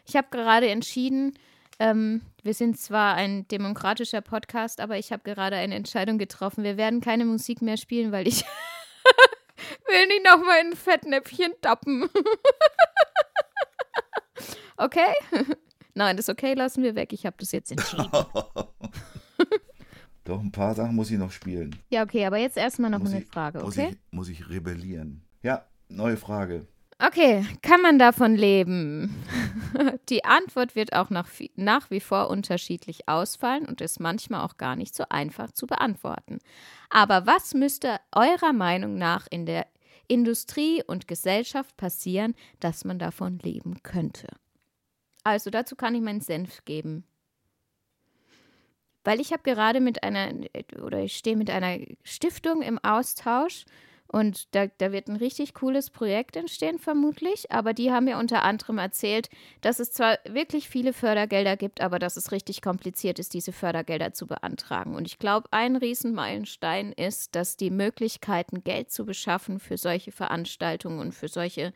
Ich 0.06 0.16
habe 0.16 0.28
gerade 0.30 0.68
entschieden, 0.70 1.34
ähm, 1.80 2.20
wir 2.42 2.54
sind 2.54 2.78
zwar 2.78 3.14
ein 3.14 3.48
demokratischer 3.48 4.20
Podcast, 4.20 4.80
aber 4.80 4.98
ich 4.98 5.12
habe 5.12 5.22
gerade 5.24 5.56
eine 5.56 5.74
Entscheidung 5.74 6.18
getroffen. 6.18 6.62
Wir 6.62 6.76
werden 6.76 7.00
keine 7.00 7.24
Musik 7.24 7.62
mehr 7.62 7.78
spielen, 7.78 8.12
weil 8.12 8.28
ich 8.28 8.44
will 9.86 10.06
nicht 10.06 10.24
nochmal 10.24 10.60
in 10.60 10.68
ein 10.68 10.76
Fettnäpfchen 10.76 11.52
tappen. 11.62 12.04
okay? 14.76 15.14
Nein, 15.94 16.18
das 16.18 16.28
okay 16.28 16.52
lassen 16.52 16.82
wir 16.82 16.94
weg. 16.94 17.14
Ich 17.14 17.24
habe 17.24 17.36
das 17.40 17.50
jetzt 17.50 17.72
entschieden. 17.72 18.10
doch 20.24 20.40
ein 20.40 20.52
paar 20.52 20.74
Sachen 20.74 20.94
muss 20.94 21.10
ich 21.10 21.18
noch 21.18 21.32
spielen. 21.32 21.74
Ja, 21.88 22.02
okay, 22.02 22.26
aber 22.26 22.36
jetzt 22.36 22.58
erstmal 22.58 22.90
noch 22.90 23.00
muss 23.00 23.10
eine 23.10 23.22
ich, 23.22 23.28
Frage, 23.28 23.60
muss, 23.60 23.78
okay? 23.78 23.92
ich, 23.92 24.12
muss 24.12 24.28
ich 24.28 24.50
rebellieren. 24.50 25.24
Ja, 25.42 25.64
neue 25.88 26.18
Frage. 26.18 26.66
Okay, 27.02 27.46
kann 27.62 27.80
man 27.80 27.98
davon 27.98 28.34
leben? 28.34 29.24
Die 30.10 30.24
Antwort 30.24 30.76
wird 30.76 30.92
auch 30.92 31.08
nach, 31.08 31.28
nach 31.56 31.90
wie 31.90 32.00
vor 32.00 32.28
unterschiedlich 32.28 33.08
ausfallen 33.08 33.64
und 33.64 33.80
ist 33.80 34.00
manchmal 34.00 34.44
auch 34.44 34.58
gar 34.58 34.76
nicht 34.76 34.94
so 34.94 35.04
einfach 35.08 35.50
zu 35.52 35.66
beantworten. 35.66 36.40
Aber 36.90 37.26
was 37.26 37.54
müsste 37.54 38.00
eurer 38.12 38.52
Meinung 38.52 38.98
nach 38.98 39.26
in 39.30 39.46
der 39.46 39.66
Industrie 40.08 40.82
und 40.86 41.08
Gesellschaft 41.08 41.74
passieren, 41.78 42.34
dass 42.58 42.84
man 42.84 42.98
davon 42.98 43.38
leben 43.38 43.82
könnte? 43.82 44.26
Also 45.24 45.48
dazu 45.48 45.76
kann 45.76 45.94
ich 45.94 46.02
meinen 46.02 46.20
Senf 46.20 46.64
geben. 46.66 47.04
Weil 49.04 49.20
ich 49.20 49.32
habe 49.32 49.42
gerade 49.42 49.80
mit 49.80 50.02
einer, 50.02 50.34
oder 50.82 50.98
ich 50.98 51.16
stehe 51.16 51.36
mit 51.36 51.48
einer 51.48 51.78
Stiftung 52.04 52.60
im 52.60 52.78
Austausch 52.78 53.64
und 54.12 54.54
da, 54.56 54.66
da 54.66 54.90
wird 54.90 55.08
ein 55.08 55.16
richtig 55.16 55.54
cooles 55.54 55.88
Projekt 55.88 56.34
entstehen, 56.34 56.80
vermutlich. 56.80 57.52
Aber 57.52 57.72
die 57.72 57.92
haben 57.92 58.06
mir 58.06 58.18
unter 58.18 58.42
anderem 58.42 58.78
erzählt, 58.78 59.30
dass 59.60 59.78
es 59.78 59.92
zwar 59.92 60.18
wirklich 60.28 60.68
viele 60.68 60.92
Fördergelder 60.92 61.56
gibt, 61.56 61.80
aber 61.80 62.00
dass 62.00 62.16
es 62.16 62.32
richtig 62.32 62.60
kompliziert 62.60 63.20
ist, 63.20 63.34
diese 63.34 63.52
Fördergelder 63.52 64.12
zu 64.12 64.26
beantragen. 64.26 64.96
Und 64.96 65.06
ich 65.06 65.20
glaube, 65.20 65.46
ein 65.52 65.76
Riesenmeilenstein 65.76 66.92
ist, 66.92 67.36
dass 67.36 67.56
die 67.56 67.70
Möglichkeiten, 67.70 68.64
Geld 68.64 68.90
zu 68.90 69.06
beschaffen 69.06 69.60
für 69.60 69.76
solche 69.76 70.10
Veranstaltungen 70.10 70.98
und 70.98 71.14
für 71.14 71.28
solche 71.28 71.72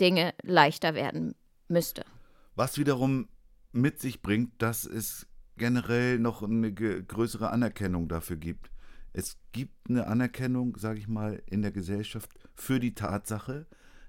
Dinge 0.00 0.32
leichter 0.42 0.94
werden 0.94 1.34
müsste. 1.68 2.06
Was 2.54 2.78
wiederum 2.78 3.28
mit 3.72 4.00
sich 4.00 4.22
bringt, 4.22 4.62
dass 4.62 4.86
es 4.86 5.26
generell 5.58 6.18
noch 6.18 6.42
eine 6.42 6.72
größere 6.72 7.50
Anerkennung 7.50 8.08
dafür 8.08 8.36
gibt. 8.36 8.70
Es 9.16 9.38
gibt 9.52 9.88
eine 9.88 10.08
Anerkennung, 10.08 10.76
sage 10.76 10.98
ich 10.98 11.06
mal, 11.06 11.40
in 11.46 11.62
der 11.62 11.70
Gesellschaft 11.70 12.30
für 12.56 12.80
die 12.80 12.96
Tatsache, 12.96 13.66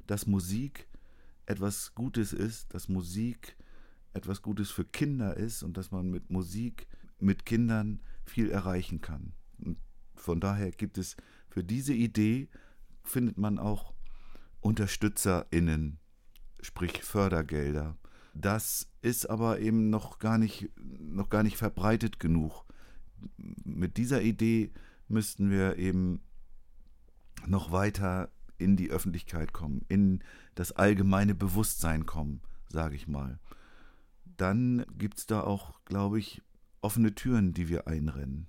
dass 0.07 0.25
Musik 0.25 0.87
etwas 1.45 1.93
Gutes 1.93 2.33
ist, 2.33 2.73
dass 2.73 2.89
Musik 2.89 3.55
etwas 4.13 4.41
Gutes 4.41 4.71
für 4.71 4.83
Kinder 4.83 5.37
ist 5.37 5.61
und 5.61 5.77
dass 5.77 5.91
man 5.91 6.09
mit 6.09 6.31
Musik, 6.31 6.87
mit 7.19 7.45
Kindern 7.45 8.01
viel 8.23 8.49
erreichen 8.49 8.99
kann. 9.01 9.33
Und 9.59 9.77
von 10.15 10.39
daher 10.39 10.71
gibt 10.71 10.97
es 10.97 11.15
für 11.49 11.63
diese 11.63 11.93
Idee, 11.93 12.49
findet 13.03 13.37
man 13.37 13.59
auch 13.59 13.93
UnterstützerInnen, 14.61 15.99
sprich 16.61 17.03
Fördergelder. 17.03 17.95
Das 18.33 18.89
ist 19.03 19.29
aber 19.29 19.59
eben 19.59 19.91
noch 19.91 20.17
gar 20.17 20.39
nicht, 20.39 20.71
noch 20.75 21.29
gar 21.29 21.43
nicht 21.43 21.57
verbreitet 21.57 22.19
genug. 22.19 22.65
Mit 23.37 23.97
dieser 23.97 24.23
Idee 24.23 24.71
müssten 25.07 25.49
wir 25.49 25.77
eben 25.77 26.21
noch 27.45 27.71
weiter 27.71 28.31
in 28.57 28.75
die 28.75 28.89
Öffentlichkeit 28.89 29.53
kommen, 29.53 29.85
in 29.87 30.23
das 30.55 30.71
allgemeine 30.71 31.35
Bewusstsein 31.35 32.05
kommen, 32.05 32.41
sage 32.69 32.95
ich 32.95 33.07
mal. 33.07 33.39
Dann 34.37 34.85
gibt 34.97 35.17
es 35.17 35.27
da 35.27 35.41
auch, 35.41 35.83
glaube 35.85 36.19
ich, 36.19 36.41
offene 36.81 37.15
Türen, 37.15 37.53
die 37.53 37.69
wir 37.69 37.87
einrennen. 37.87 38.47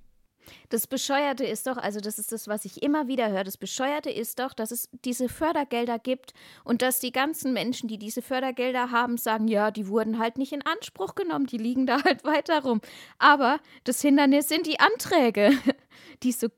Das 0.69 0.87
Bescheuerte 0.87 1.45
ist 1.45 1.67
doch, 1.67 1.77
also 1.77 2.01
das 2.01 2.19
ist 2.19 2.33
das, 2.33 2.49
was 2.49 2.65
ich 2.65 2.83
immer 2.83 3.09
wieder 3.09 3.31
höre, 3.31 3.45
das 3.45 3.57
Bescheuerte 3.57 4.11
ist 4.11 4.39
doch, 4.39 4.53
dass 4.53 4.71
es 4.71 4.89
diese 5.05 5.29
Fördergelder 5.29 5.99
gibt 5.99 6.35
und 6.65 6.83
dass 6.83 6.99
die 6.99 7.13
ganzen 7.13 7.53
Menschen, 7.53 7.89
die 7.89 7.99
diese 7.99 8.23
Fördergelder 8.23 8.91
haben, 8.91 9.17
sagen, 9.17 9.49
ja, 9.49 9.71
die 9.71 9.89
wurden 9.89 10.19
halt 10.19 10.39
nicht 10.39 10.53
in 10.53 10.63
Anspruch 10.63 11.15
genommen, 11.15 11.47
die 11.47 11.59
liegen 11.59 11.87
da 11.87 12.03
halt 12.05 12.25
weiter 12.25 12.63
rum. 12.63 12.81
Aber 13.19 13.59
das 13.85 14.01
Hindernis 14.01 14.49
sind 14.49 14.67
die 14.67 14.81
Anträge, 14.81 15.53
die 16.23 16.33
so 16.33 16.49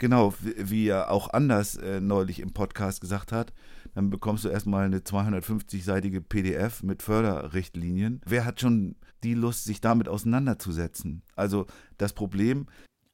Genau, 0.00 0.32
wie 0.40 0.86
er 0.86 1.10
auch 1.10 1.28
anders 1.30 1.74
äh, 1.74 2.00
neulich 2.00 2.38
im 2.38 2.52
Podcast 2.52 3.00
gesagt 3.00 3.32
hat, 3.32 3.52
dann 3.94 4.10
bekommst 4.10 4.44
du 4.44 4.48
erstmal 4.48 4.84
eine 4.84 5.00
250-seitige 5.00 6.20
PDF 6.20 6.84
mit 6.84 7.02
Förderrichtlinien. 7.02 8.20
Wer 8.24 8.44
hat 8.44 8.60
schon 8.60 8.94
die 9.24 9.34
Lust, 9.34 9.64
sich 9.64 9.80
damit 9.80 10.08
auseinanderzusetzen? 10.08 11.22
Also 11.34 11.66
das 11.96 12.12
Problem, 12.12 12.66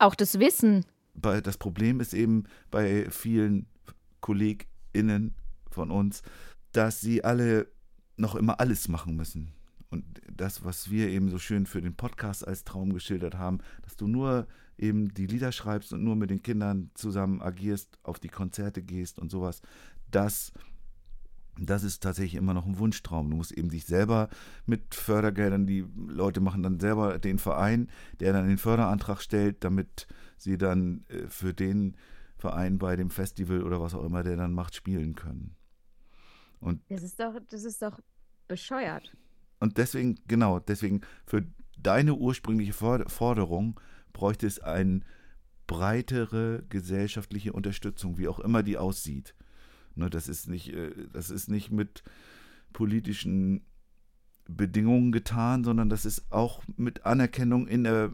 auch 0.04 0.14
das 0.14 0.38
Wissen. 0.38 0.84
Das 1.14 1.58
Problem 1.58 2.00
ist 2.00 2.14
eben 2.14 2.44
bei 2.70 3.08
vielen 3.10 3.66
KollegInnen 4.20 5.34
von 5.70 5.90
uns, 5.90 6.22
dass 6.72 7.00
sie 7.00 7.22
alle 7.24 7.68
noch 8.16 8.34
immer 8.34 8.60
alles 8.60 8.88
machen 8.88 9.16
müssen. 9.16 9.52
Und 9.90 10.04
das, 10.28 10.64
was 10.64 10.90
wir 10.90 11.08
eben 11.08 11.30
so 11.30 11.38
schön 11.38 11.66
für 11.66 11.80
den 11.80 11.94
Podcast 11.94 12.46
als 12.46 12.64
Traum 12.64 12.92
geschildert 12.92 13.36
haben, 13.36 13.58
dass 13.82 13.96
du 13.96 14.08
nur 14.08 14.48
eben 14.76 15.14
die 15.14 15.26
Lieder 15.26 15.52
schreibst 15.52 15.92
und 15.92 16.02
nur 16.02 16.16
mit 16.16 16.30
den 16.30 16.42
Kindern 16.42 16.90
zusammen 16.94 17.40
agierst, 17.40 17.98
auf 18.02 18.18
die 18.18 18.28
Konzerte 18.28 18.82
gehst 18.82 19.20
und 19.20 19.30
sowas, 19.30 19.62
das 20.10 20.52
das 21.58 21.84
ist 21.84 22.02
tatsächlich 22.02 22.34
immer 22.34 22.54
noch 22.54 22.66
ein 22.66 22.78
Wunschtraum. 22.78 23.30
Du 23.30 23.36
musst 23.36 23.52
eben 23.52 23.68
dich 23.68 23.84
selber 23.84 24.28
mit 24.66 24.94
Fördergeldern, 24.94 25.66
die 25.66 25.84
Leute 25.96 26.40
machen 26.40 26.62
dann 26.62 26.80
selber 26.80 27.18
den 27.18 27.38
Verein, 27.38 27.88
der 28.20 28.32
dann 28.32 28.48
den 28.48 28.58
Förderantrag 28.58 29.20
stellt, 29.20 29.62
damit 29.62 30.06
sie 30.36 30.58
dann 30.58 31.04
äh, 31.08 31.28
für 31.28 31.54
den 31.54 31.96
Verein 32.36 32.78
bei 32.78 32.96
dem 32.96 33.10
Festival 33.10 33.62
oder 33.62 33.80
was 33.80 33.94
auch 33.94 34.04
immer 34.04 34.22
der 34.22 34.36
dann 34.36 34.52
macht, 34.52 34.74
spielen 34.74 35.14
können. 35.14 35.56
Und 36.60 36.82
das 36.88 37.02
ist 37.02 37.20
doch, 37.20 37.38
das 37.48 37.64
ist 37.64 37.82
doch 37.82 38.00
bescheuert. 38.48 39.16
Und 39.60 39.78
deswegen, 39.78 40.18
genau, 40.26 40.58
deswegen 40.58 41.02
für 41.24 41.46
deine 41.78 42.14
ursprüngliche 42.14 42.72
Forderung 42.72 43.80
bräuchte 44.12 44.46
es 44.46 44.60
eine 44.60 45.00
breitere 45.66 46.62
gesellschaftliche 46.68 47.52
Unterstützung, 47.52 48.18
wie 48.18 48.28
auch 48.28 48.40
immer 48.40 48.62
die 48.62 48.76
aussieht. 48.76 49.34
Ne, 49.96 50.10
das, 50.10 50.28
ist 50.28 50.48
nicht, 50.48 50.72
äh, 50.72 50.90
das 51.12 51.30
ist 51.30 51.48
nicht 51.48 51.70
mit 51.70 52.02
politischen 52.72 53.64
Bedingungen 54.46 55.12
getan, 55.12 55.64
sondern 55.64 55.88
das 55.88 56.04
ist 56.04 56.30
auch 56.30 56.62
mit 56.76 57.06
Anerkennung 57.06 57.66
in 57.66 57.84
der, 57.84 58.12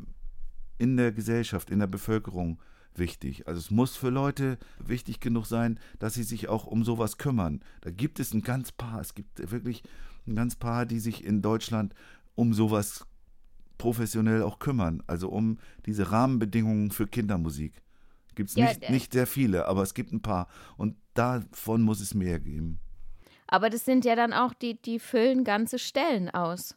in 0.79 0.97
der 0.97 1.13
Gesellschaft, 1.13 1.71
in 1.71 1.79
der 1.79 1.87
Bevölkerung 1.87 2.61
wichtig. 2.95 3.49
Also 3.49 3.59
es 3.59 3.71
muss 3.71 3.97
für 3.97 4.11
Leute 4.11 4.59
wichtig 4.79 5.21
genug 5.21 5.47
sein, 5.47 5.79
dass 5.99 6.15
sie 6.15 6.23
sich 6.23 6.49
auch 6.49 6.67
um 6.67 6.85
sowas 6.85 7.19
kümmern. 7.19 7.61
Da 7.81 7.91
gibt 7.91 8.21
es 8.21 8.33
ein 8.33 8.43
ganz 8.43 8.73
paar, 8.73 9.01
es 9.01 9.15
gibt 9.15 9.51
wirklich 9.51 9.83
ein 10.27 10.37
ganz 10.37 10.57
paar, 10.57 10.87
die 10.87 11.01
sich 11.01 11.25
in 11.25 11.43
Deutschland 11.43 11.95
um 12.35 12.55
sowas 12.55 13.07
professionell 13.79 14.43
auch 14.43 14.59
kümmern. 14.59 15.03
Also 15.07 15.31
um 15.31 15.59
diese 15.87 16.13
Rahmenbedingungen 16.13 16.91
für 16.91 17.07
Kindermusik. 17.07 17.83
Gibt 18.41 18.49
es 18.49 18.57
ja, 18.57 18.69
nicht, 18.69 18.89
nicht 18.89 19.13
sehr 19.13 19.27
viele, 19.27 19.69
aber 19.69 19.83
es 19.83 19.93
gibt 19.93 20.15
ein 20.15 20.23
paar. 20.23 20.49
Und 20.79 20.97
davon 21.13 21.83
muss 21.83 22.01
es 22.01 22.15
mehr 22.15 22.41
geben. 22.41 22.81
Aber 23.47 23.69
das 23.69 23.85
sind 23.85 24.07
ja 24.07 24.17
dann 24.17 24.33
auch, 24.33 24.55
die, 24.55 24.81
die 24.81 24.99
füllen 24.99 25.45
ganze 25.45 25.79
Stellen 25.79 26.31
aus. 26.31 26.75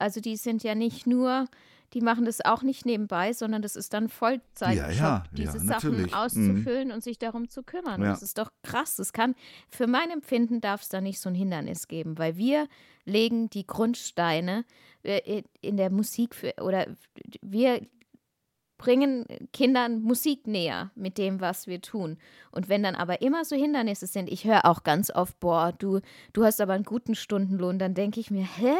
Also 0.00 0.20
die 0.20 0.34
sind 0.34 0.64
ja 0.64 0.74
nicht 0.74 1.06
nur, 1.06 1.46
die 1.92 2.00
machen 2.00 2.24
das 2.24 2.44
auch 2.44 2.64
nicht 2.64 2.86
nebenbei, 2.86 3.32
sondern 3.32 3.62
das 3.62 3.76
ist 3.76 3.94
dann 3.94 4.08
Vollzeit, 4.08 4.76
ja, 4.76 4.90
ja, 4.90 5.22
diese 5.30 5.58
ja, 5.58 5.64
Sachen 5.64 6.12
auszufüllen 6.12 6.88
mhm. 6.88 6.94
und 6.94 7.04
sich 7.04 7.20
darum 7.20 7.48
zu 7.48 7.62
kümmern. 7.62 8.00
Das 8.00 8.20
ist 8.20 8.38
doch 8.38 8.50
krass. 8.64 8.96
Das 8.96 9.12
kann, 9.12 9.36
für 9.68 9.86
mein 9.86 10.10
Empfinden 10.10 10.60
darf 10.60 10.82
es 10.82 10.88
da 10.88 11.00
nicht 11.00 11.20
so 11.20 11.28
ein 11.28 11.36
Hindernis 11.36 11.86
geben, 11.86 12.18
weil 12.18 12.36
wir 12.36 12.66
legen 13.04 13.48
die 13.48 13.64
Grundsteine 13.64 14.64
äh, 15.04 15.44
in 15.60 15.76
der 15.76 15.90
Musik 15.90 16.34
für, 16.34 16.52
oder 16.60 16.88
wir 17.42 17.86
bringen 18.78 19.24
Kindern 19.52 20.02
Musik 20.02 20.46
näher 20.46 20.90
mit 20.94 21.18
dem, 21.18 21.40
was 21.40 21.66
wir 21.66 21.80
tun. 21.80 22.18
Und 22.50 22.68
wenn 22.68 22.82
dann 22.82 22.94
aber 22.94 23.22
immer 23.22 23.44
so 23.44 23.56
Hindernisse 23.56 24.06
sind, 24.06 24.30
ich 24.30 24.44
höre 24.44 24.64
auch 24.64 24.82
ganz 24.82 25.10
oft, 25.10 25.38
boah, 25.40 25.72
du, 25.72 26.00
du 26.32 26.44
hast 26.44 26.60
aber 26.60 26.74
einen 26.74 26.84
guten 26.84 27.14
Stundenlohn, 27.14 27.78
dann 27.78 27.94
denke 27.94 28.20
ich 28.20 28.30
mir, 28.30 28.44
hä? 28.56 28.74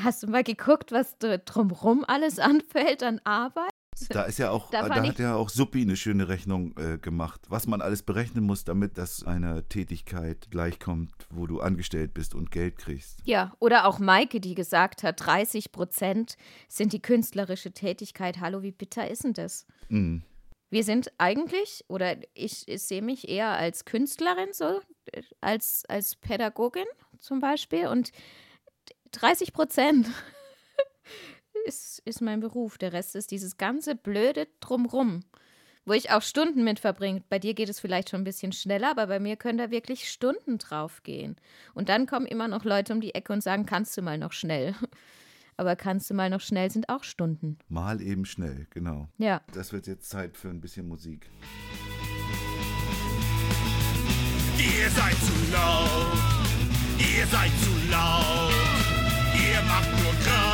Hast 0.00 0.22
du 0.22 0.28
mal 0.28 0.44
geguckt, 0.44 0.92
was 0.92 1.16
drumherum 1.18 2.04
alles 2.06 2.38
anfällt 2.38 3.02
an 3.02 3.20
Arbeit? 3.24 3.71
Da 4.08 4.22
ist 4.24 4.38
ja 4.38 4.50
auch, 4.50 4.70
da, 4.70 4.88
da 4.88 5.02
hat 5.06 5.18
ja 5.18 5.34
auch 5.34 5.48
Suppi 5.48 5.82
eine 5.82 5.96
schöne 5.96 6.28
Rechnung 6.28 6.74
äh, 6.76 6.98
gemacht, 6.98 7.40
was 7.48 7.66
man 7.66 7.80
alles 7.80 8.02
berechnen 8.02 8.44
muss, 8.44 8.64
damit 8.64 8.98
das 8.98 9.24
einer 9.24 9.68
Tätigkeit 9.68 10.50
gleichkommt, 10.50 11.12
wo 11.30 11.46
du 11.46 11.60
angestellt 11.60 12.14
bist 12.14 12.34
und 12.34 12.50
Geld 12.50 12.76
kriegst. 12.78 13.20
Ja, 13.24 13.52
oder 13.58 13.86
auch 13.86 13.98
Maike, 13.98 14.40
die 14.40 14.54
gesagt 14.54 15.02
hat, 15.02 15.24
30 15.24 15.72
Prozent 15.72 16.36
sind 16.68 16.92
die 16.92 17.02
künstlerische 17.02 17.72
Tätigkeit. 17.72 18.40
Hallo, 18.40 18.62
wie 18.62 18.72
bitter 18.72 19.10
ist 19.10 19.24
denn 19.24 19.32
das? 19.32 19.66
Mhm. 19.88 20.22
Wir 20.70 20.84
sind 20.84 21.12
eigentlich, 21.18 21.84
oder 21.88 22.16
ich, 22.32 22.66
ich 22.66 22.82
sehe 22.82 23.02
mich 23.02 23.28
eher 23.28 23.50
als 23.50 23.84
Künstlerin, 23.84 24.48
so 24.52 24.80
als, 25.42 25.84
als 25.86 26.16
Pädagogin 26.16 26.86
zum 27.18 27.40
Beispiel. 27.40 27.88
Und 27.88 28.10
30 29.10 29.52
Prozent 29.52 30.08
ist, 31.66 32.00
ist 32.04 32.20
mein 32.20 32.40
Beruf. 32.40 32.78
Der 32.78 32.92
Rest 32.92 33.16
ist 33.16 33.30
dieses 33.30 33.56
ganze 33.56 33.94
blöde 33.94 34.48
Drumrum, 34.60 35.20
wo 35.84 35.92
ich 35.92 36.10
auch 36.10 36.22
Stunden 36.22 36.64
mit 36.64 36.80
verbringe. 36.80 37.22
Bei 37.28 37.38
dir 37.38 37.54
geht 37.54 37.68
es 37.68 37.80
vielleicht 37.80 38.10
schon 38.10 38.22
ein 38.22 38.24
bisschen 38.24 38.52
schneller, 38.52 38.90
aber 38.90 39.06
bei 39.06 39.20
mir 39.20 39.36
können 39.36 39.58
da 39.58 39.70
wirklich 39.70 40.08
Stunden 40.08 40.58
drauf 40.58 41.02
gehen. 41.02 41.36
Und 41.74 41.88
dann 41.88 42.06
kommen 42.06 42.26
immer 42.26 42.48
noch 42.48 42.64
Leute 42.64 42.92
um 42.92 43.00
die 43.00 43.14
Ecke 43.14 43.32
und 43.32 43.42
sagen, 43.42 43.66
kannst 43.66 43.96
du 43.96 44.02
mal 44.02 44.18
noch 44.18 44.32
schnell. 44.32 44.74
Aber 45.58 45.76
kannst 45.76 46.08
du 46.08 46.14
mal 46.14 46.30
noch 46.30 46.40
schnell 46.40 46.70
sind 46.70 46.88
auch 46.88 47.04
Stunden. 47.04 47.58
Mal 47.68 48.00
eben 48.00 48.24
schnell, 48.24 48.66
genau. 48.70 49.08
Ja. 49.18 49.42
Das 49.52 49.74
wird 49.74 49.86
jetzt 49.86 50.08
Zeit 50.08 50.38
für 50.38 50.48
ein 50.48 50.62
bisschen 50.62 50.88
Musik. 50.88 51.30
Ihr 54.58 54.90
seid 54.90 55.14
zu 55.14 55.52
laut, 55.52 56.16
ihr 56.98 57.26
seid 57.26 57.50
zu 57.60 57.90
laut, 57.90 58.52
ihr 59.34 59.62
macht 59.68 59.90
nur 60.02 60.14
Kram 60.24 60.51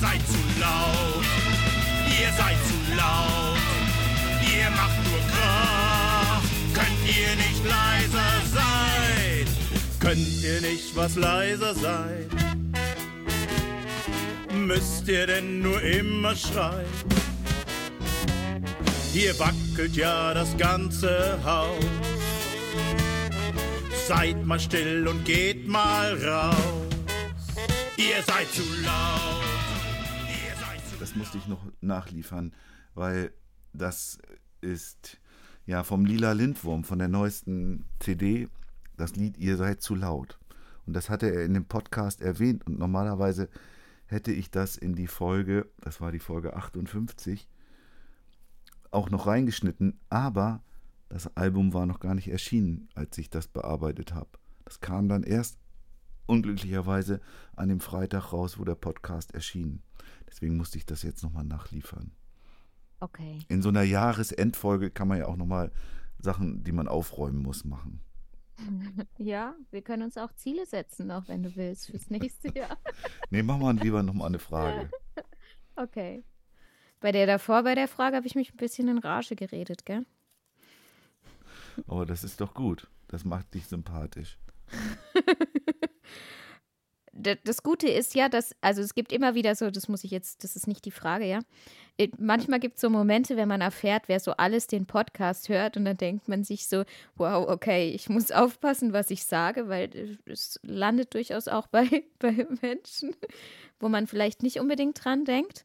Ihr 0.00 0.06
seid 0.06 0.26
zu 0.28 0.60
laut, 0.60 1.24
ihr 2.20 2.32
seid 2.36 2.56
zu 2.68 2.94
laut, 2.96 3.58
ihr 4.46 4.70
macht 4.70 4.96
nur 5.10 5.18
Krach, 5.32 6.40
könnt 6.72 7.02
ihr 7.04 7.34
nicht 7.34 7.64
leiser 7.64 8.30
sein? 8.54 9.46
Könnt 9.98 10.42
ihr 10.44 10.60
nicht 10.60 10.94
was 10.94 11.16
leiser 11.16 11.74
sein? 11.74 12.28
Müsst 14.52 15.08
ihr 15.08 15.26
denn 15.26 15.62
nur 15.62 15.82
immer 15.82 16.36
schreien? 16.36 16.86
Hier 19.12 19.36
wackelt 19.40 19.96
ja 19.96 20.32
das 20.32 20.56
ganze 20.56 21.40
Haus. 21.44 21.84
Seid 24.06 24.46
mal 24.46 24.60
still 24.60 25.08
und 25.08 25.24
geht 25.24 25.66
mal 25.66 26.16
raus. 26.24 26.54
Ihr 27.96 28.22
seid 28.24 28.48
zu 28.54 28.62
laut. 28.84 29.47
Musste 31.18 31.38
ich 31.38 31.48
noch 31.48 31.64
nachliefern, 31.80 32.54
weil 32.94 33.32
das 33.72 34.18
ist 34.60 35.18
ja 35.66 35.82
vom 35.84 36.06
Lila 36.06 36.32
Lindwurm, 36.32 36.84
von 36.84 36.98
der 36.98 37.08
neuesten 37.08 37.84
CD, 38.00 38.48
das 38.96 39.16
Lied 39.16 39.36
Ihr 39.36 39.56
seid 39.56 39.82
zu 39.82 39.94
laut. 39.94 40.38
Und 40.86 40.94
das 40.94 41.10
hatte 41.10 41.26
er 41.26 41.44
in 41.44 41.54
dem 41.54 41.66
Podcast 41.66 42.22
erwähnt 42.22 42.66
und 42.66 42.78
normalerweise 42.78 43.48
hätte 44.06 44.32
ich 44.32 44.50
das 44.50 44.76
in 44.76 44.94
die 44.94 45.06
Folge, 45.06 45.68
das 45.80 46.00
war 46.00 46.12
die 46.12 46.18
Folge 46.18 46.56
58, 46.56 47.48
auch 48.90 49.10
noch 49.10 49.26
reingeschnitten, 49.26 50.00
aber 50.08 50.62
das 51.08 51.36
Album 51.36 51.74
war 51.74 51.84
noch 51.84 52.00
gar 52.00 52.14
nicht 52.14 52.28
erschienen, 52.28 52.88
als 52.94 53.18
ich 53.18 53.28
das 53.28 53.48
bearbeitet 53.48 54.14
habe. 54.14 54.30
Das 54.64 54.80
kam 54.80 55.08
dann 55.08 55.24
erst 55.24 55.58
unglücklicherweise 56.26 57.20
an 57.56 57.68
dem 57.68 57.80
Freitag 57.80 58.32
raus, 58.32 58.58
wo 58.58 58.64
der 58.64 58.74
Podcast 58.74 59.34
erschien. 59.34 59.82
Deswegen 60.38 60.56
musste 60.56 60.78
ich 60.78 60.86
das 60.86 61.02
jetzt 61.02 61.24
nochmal 61.24 61.42
nachliefern. 61.42 62.12
Okay. 63.00 63.40
In 63.48 63.60
so 63.60 63.70
einer 63.70 63.82
Jahresendfolge 63.82 64.88
kann 64.88 65.08
man 65.08 65.18
ja 65.18 65.26
auch 65.26 65.34
nochmal 65.34 65.72
Sachen, 66.20 66.62
die 66.62 66.70
man 66.70 66.86
aufräumen 66.86 67.42
muss, 67.42 67.64
machen. 67.64 68.00
Ja, 69.18 69.56
wir 69.72 69.82
können 69.82 70.04
uns 70.04 70.16
auch 70.16 70.32
Ziele 70.34 70.64
setzen, 70.64 71.08
noch 71.08 71.26
wenn 71.26 71.42
du 71.42 71.56
willst, 71.56 71.90
fürs 71.90 72.08
nächste 72.08 72.56
Jahr. 72.56 72.78
Nee, 73.30 73.42
machen 73.42 73.62
wir 73.62 73.72
lieber 73.72 74.04
nochmal 74.04 74.28
eine 74.28 74.38
Frage. 74.38 74.88
Okay. 75.74 76.24
Bei 77.00 77.10
der 77.10 77.26
davor, 77.26 77.64
bei 77.64 77.74
der 77.74 77.88
Frage, 77.88 78.16
habe 78.16 78.26
ich 78.26 78.36
mich 78.36 78.52
ein 78.52 78.56
bisschen 78.56 78.86
in 78.86 78.98
Rage 78.98 79.34
geredet, 79.34 79.86
gell? 79.86 80.06
Aber 81.86 82.06
das 82.06 82.22
ist 82.22 82.40
doch 82.40 82.54
gut. 82.54 82.88
Das 83.08 83.24
macht 83.24 83.54
dich 83.54 83.66
sympathisch. 83.66 84.38
Das 87.20 87.62
Gute 87.64 87.88
ist 87.88 88.14
ja, 88.14 88.28
dass, 88.28 88.54
also 88.60 88.80
es 88.80 88.94
gibt 88.94 89.12
immer 89.12 89.34
wieder 89.34 89.54
so, 89.56 89.70
das 89.70 89.88
muss 89.88 90.04
ich 90.04 90.10
jetzt, 90.10 90.44
das 90.44 90.54
ist 90.54 90.68
nicht 90.68 90.84
die 90.84 90.92
Frage, 90.92 91.26
ja. 91.26 91.40
Äh, 91.96 92.08
Manchmal 92.18 92.60
gibt 92.60 92.76
es 92.76 92.80
so 92.80 92.90
Momente, 92.90 93.36
wenn 93.36 93.48
man 93.48 93.60
erfährt, 93.60 94.04
wer 94.08 94.20
so 94.20 94.32
alles 94.32 94.68
den 94.68 94.86
Podcast 94.86 95.48
hört 95.48 95.76
und 95.76 95.84
dann 95.84 95.96
denkt 95.96 96.28
man 96.28 96.44
sich 96.44 96.68
so, 96.68 96.84
wow, 97.16 97.48
okay, 97.48 97.90
ich 97.90 98.08
muss 98.08 98.30
aufpassen, 98.30 98.92
was 98.92 99.10
ich 99.10 99.24
sage, 99.24 99.68
weil 99.68 99.94
äh, 99.96 100.16
es 100.30 100.60
landet 100.62 101.12
durchaus 101.14 101.48
auch 101.48 101.66
bei, 101.68 102.04
bei 102.20 102.46
Menschen, 102.62 103.16
wo 103.80 103.88
man 103.88 104.06
vielleicht 104.06 104.42
nicht 104.42 104.60
unbedingt 104.60 105.04
dran 105.04 105.24
denkt. 105.24 105.64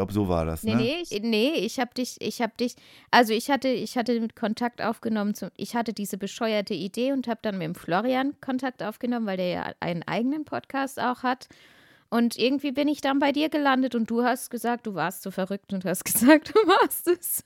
Ich 0.00 0.02
glaube, 0.02 0.12
so 0.14 0.28
war 0.30 0.46
das, 0.46 0.62
Nee, 0.62 0.74
ne? 0.74 0.80
nee, 0.82 0.96
ich, 1.02 1.20
nee, 1.22 1.50
ich 1.56 1.78
habe 1.78 1.92
dich, 1.92 2.16
ich 2.20 2.40
habe 2.40 2.54
dich, 2.58 2.74
also 3.10 3.34
ich 3.34 3.50
hatte, 3.50 3.68
ich 3.68 3.98
hatte 3.98 4.18
mit 4.18 4.34
Kontakt 4.34 4.80
aufgenommen, 4.80 5.34
zum, 5.34 5.50
ich 5.58 5.74
hatte 5.76 5.92
diese 5.92 6.16
bescheuerte 6.16 6.72
Idee 6.72 7.12
und 7.12 7.28
habe 7.28 7.40
dann 7.42 7.58
mit 7.58 7.66
dem 7.66 7.74
Florian 7.74 8.34
Kontakt 8.40 8.82
aufgenommen, 8.82 9.26
weil 9.26 9.36
der 9.36 9.48
ja 9.48 9.72
einen 9.80 10.02
eigenen 10.04 10.46
Podcast 10.46 10.98
auch 10.98 11.22
hat. 11.22 11.48
Und 12.08 12.38
irgendwie 12.38 12.72
bin 12.72 12.88
ich 12.88 13.02
dann 13.02 13.18
bei 13.18 13.30
dir 13.30 13.50
gelandet 13.50 13.94
und 13.94 14.08
du 14.10 14.24
hast 14.24 14.50
gesagt, 14.50 14.86
du 14.86 14.94
warst 14.94 15.20
so 15.22 15.30
verrückt 15.30 15.74
und 15.74 15.84
hast 15.84 16.02
gesagt, 16.06 16.54
du 16.54 16.66
machst 16.66 17.06
es. 17.06 17.44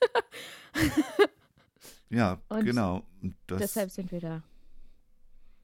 Ja, 2.09 2.39
Und 2.47 2.63
genau. 2.63 3.03
Das, 3.47 3.59
Deshalb 3.59 3.91
sind 3.91 4.13
wir 4.13 4.21
da. 4.21 4.43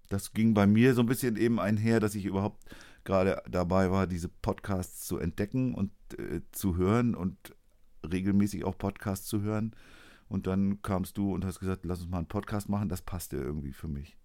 das 0.09 0.33
ging 0.33 0.53
bei 0.53 0.67
mir 0.67 0.93
so 0.93 1.01
ein 1.01 1.07
bisschen 1.07 1.37
eben 1.37 1.57
einher, 1.57 2.01
dass 2.01 2.15
ich 2.15 2.25
überhaupt 2.25 2.61
gerade 3.03 3.41
dabei 3.49 3.91
war, 3.91 4.07
diese 4.07 4.29
Podcasts 4.29 5.05
zu 5.05 5.17
entdecken 5.17 5.73
und 5.75 5.91
äh, 6.17 6.41
zu 6.51 6.77
hören 6.77 7.15
und 7.15 7.55
regelmäßig 8.09 8.65
auch 8.65 8.77
Podcasts 8.77 9.27
zu 9.27 9.41
hören. 9.41 9.75
Und 10.27 10.47
dann 10.47 10.81
kamst 10.81 11.17
du 11.17 11.33
und 11.33 11.43
hast 11.45 11.59
gesagt, 11.59 11.83
lass 11.83 12.01
uns 12.01 12.09
mal 12.09 12.19
einen 12.19 12.27
Podcast 12.27 12.69
machen. 12.69 12.89
Das 12.89 13.01
passte 13.01 13.37
irgendwie 13.37 13.73
für 13.73 13.87
mich. 13.87 14.17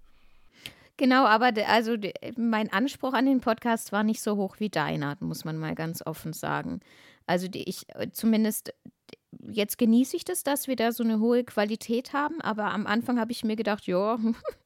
Genau, 0.96 1.26
aber 1.26 1.52
also 1.66 1.96
mein 2.36 2.72
Anspruch 2.72 3.12
an 3.12 3.26
den 3.26 3.40
Podcast 3.40 3.92
war 3.92 4.02
nicht 4.02 4.22
so 4.22 4.36
hoch 4.36 4.56
wie 4.60 4.70
deiner, 4.70 5.16
muss 5.20 5.44
man 5.44 5.58
mal 5.58 5.74
ganz 5.74 6.04
offen 6.06 6.32
sagen. 6.32 6.80
Also 7.26 7.48
die, 7.48 7.68
ich 7.68 7.86
äh, 7.94 8.10
zumindest 8.12 8.72
jetzt 9.42 9.76
genieße 9.78 10.16
ich 10.16 10.24
das, 10.24 10.42
dass 10.42 10.68
wir 10.68 10.76
da 10.76 10.92
so 10.92 11.04
eine 11.04 11.20
hohe 11.20 11.44
Qualität 11.44 12.12
haben, 12.12 12.40
aber 12.40 12.72
am 12.72 12.86
Anfang 12.86 13.20
habe 13.20 13.32
ich 13.32 13.44
mir 13.44 13.56
gedacht, 13.56 13.86
ja, 13.86 14.18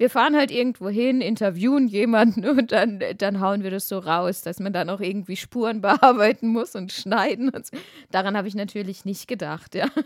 wir 0.00 0.08
fahren 0.08 0.34
halt 0.34 0.50
irgendwo 0.50 0.88
hin, 0.88 1.20
interviewen 1.20 1.86
jemanden 1.86 2.48
und 2.58 2.72
dann, 2.72 3.02
dann 3.18 3.40
hauen 3.40 3.62
wir 3.62 3.70
das 3.70 3.86
so 3.86 3.98
raus, 3.98 4.40
dass 4.40 4.58
man 4.58 4.72
dann 4.72 4.88
auch 4.88 5.00
irgendwie 5.00 5.36
Spuren 5.36 5.80
bearbeiten 5.82 6.48
muss 6.48 6.74
und 6.74 6.90
schneiden. 6.90 7.50
Und 7.50 7.66
so. 7.66 7.76
Daran 8.10 8.34
habe 8.34 8.48
ich 8.48 8.54
natürlich 8.54 9.04
nicht 9.04 9.28
gedacht, 9.28 9.74
ja. 9.76 9.86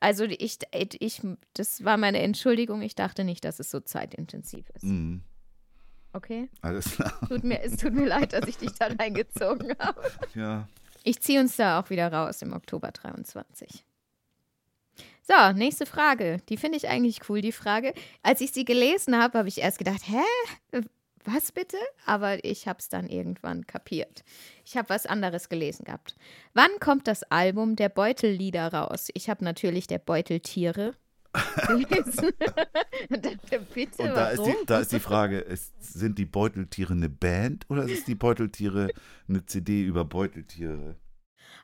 Also 0.00 0.24
ich, 0.24 0.58
ich, 0.98 1.22
das 1.54 1.82
war 1.82 1.96
meine 1.96 2.18
Entschuldigung. 2.18 2.82
Ich 2.82 2.94
dachte 2.94 3.24
nicht, 3.24 3.42
dass 3.42 3.58
es 3.58 3.70
so 3.70 3.80
zeitintensiv 3.80 4.68
ist. 4.74 4.82
Mhm. 4.82 5.22
Okay? 6.12 6.50
Alles 6.60 6.96
klar. 6.96 7.18
Tut 7.26 7.42
mir, 7.42 7.62
es 7.62 7.78
tut 7.78 7.94
mir 7.94 8.04
leid, 8.04 8.34
dass 8.34 8.46
ich 8.46 8.58
dich 8.58 8.72
da 8.72 8.88
reingezogen 8.88 9.74
habe. 9.78 10.02
Ja. 10.34 10.68
Ich 11.04 11.22
ziehe 11.22 11.40
uns 11.40 11.56
da 11.56 11.80
auch 11.80 11.88
wieder 11.88 12.12
raus 12.12 12.42
im 12.42 12.52
Oktober 12.52 12.90
23. 12.90 13.86
So, 15.22 15.52
nächste 15.54 15.86
Frage. 15.86 16.38
Die 16.48 16.56
finde 16.56 16.76
ich 16.76 16.88
eigentlich 16.88 17.28
cool, 17.28 17.40
die 17.40 17.52
Frage. 17.52 17.94
Als 18.22 18.40
ich 18.40 18.52
sie 18.52 18.64
gelesen 18.64 19.16
habe, 19.16 19.38
habe 19.38 19.48
ich 19.48 19.58
erst 19.58 19.78
gedacht, 19.78 20.02
hä? 20.06 20.82
Was 21.24 21.52
bitte? 21.52 21.78
Aber 22.04 22.44
ich 22.44 22.68
habe 22.68 22.78
es 22.78 22.90
dann 22.90 23.08
irgendwann 23.08 23.66
kapiert. 23.66 24.24
Ich 24.66 24.76
habe 24.76 24.90
was 24.90 25.06
anderes 25.06 25.48
gelesen 25.48 25.84
gehabt. 25.84 26.16
Wann 26.52 26.68
kommt 26.80 27.08
das 27.08 27.22
Album 27.24 27.76
der 27.76 27.88
Beutellieder 27.88 28.68
raus? 28.68 29.08
Ich 29.14 29.30
habe 29.30 29.42
natürlich 29.42 29.86
der 29.86 29.98
Beuteltiere 29.98 30.92
gelesen. 31.66 32.32
Und 33.08 33.22
bitte, 33.74 34.02
Und 34.02 34.14
da 34.14 34.28
ist, 34.28 34.38
warum? 34.38 34.52
die, 34.60 34.66
da 34.66 34.80
ist 34.80 34.92
die 34.92 35.00
Frage, 35.00 35.38
ist, 35.38 35.72
sind 35.80 36.18
die 36.18 36.26
Beuteltiere 36.26 36.92
eine 36.92 37.08
Band 37.08 37.64
oder 37.70 37.84
ist 37.84 38.06
die 38.06 38.14
Beuteltiere 38.14 38.90
eine 39.26 39.46
CD 39.46 39.82
über 39.84 40.04
Beuteltiere? 40.04 40.96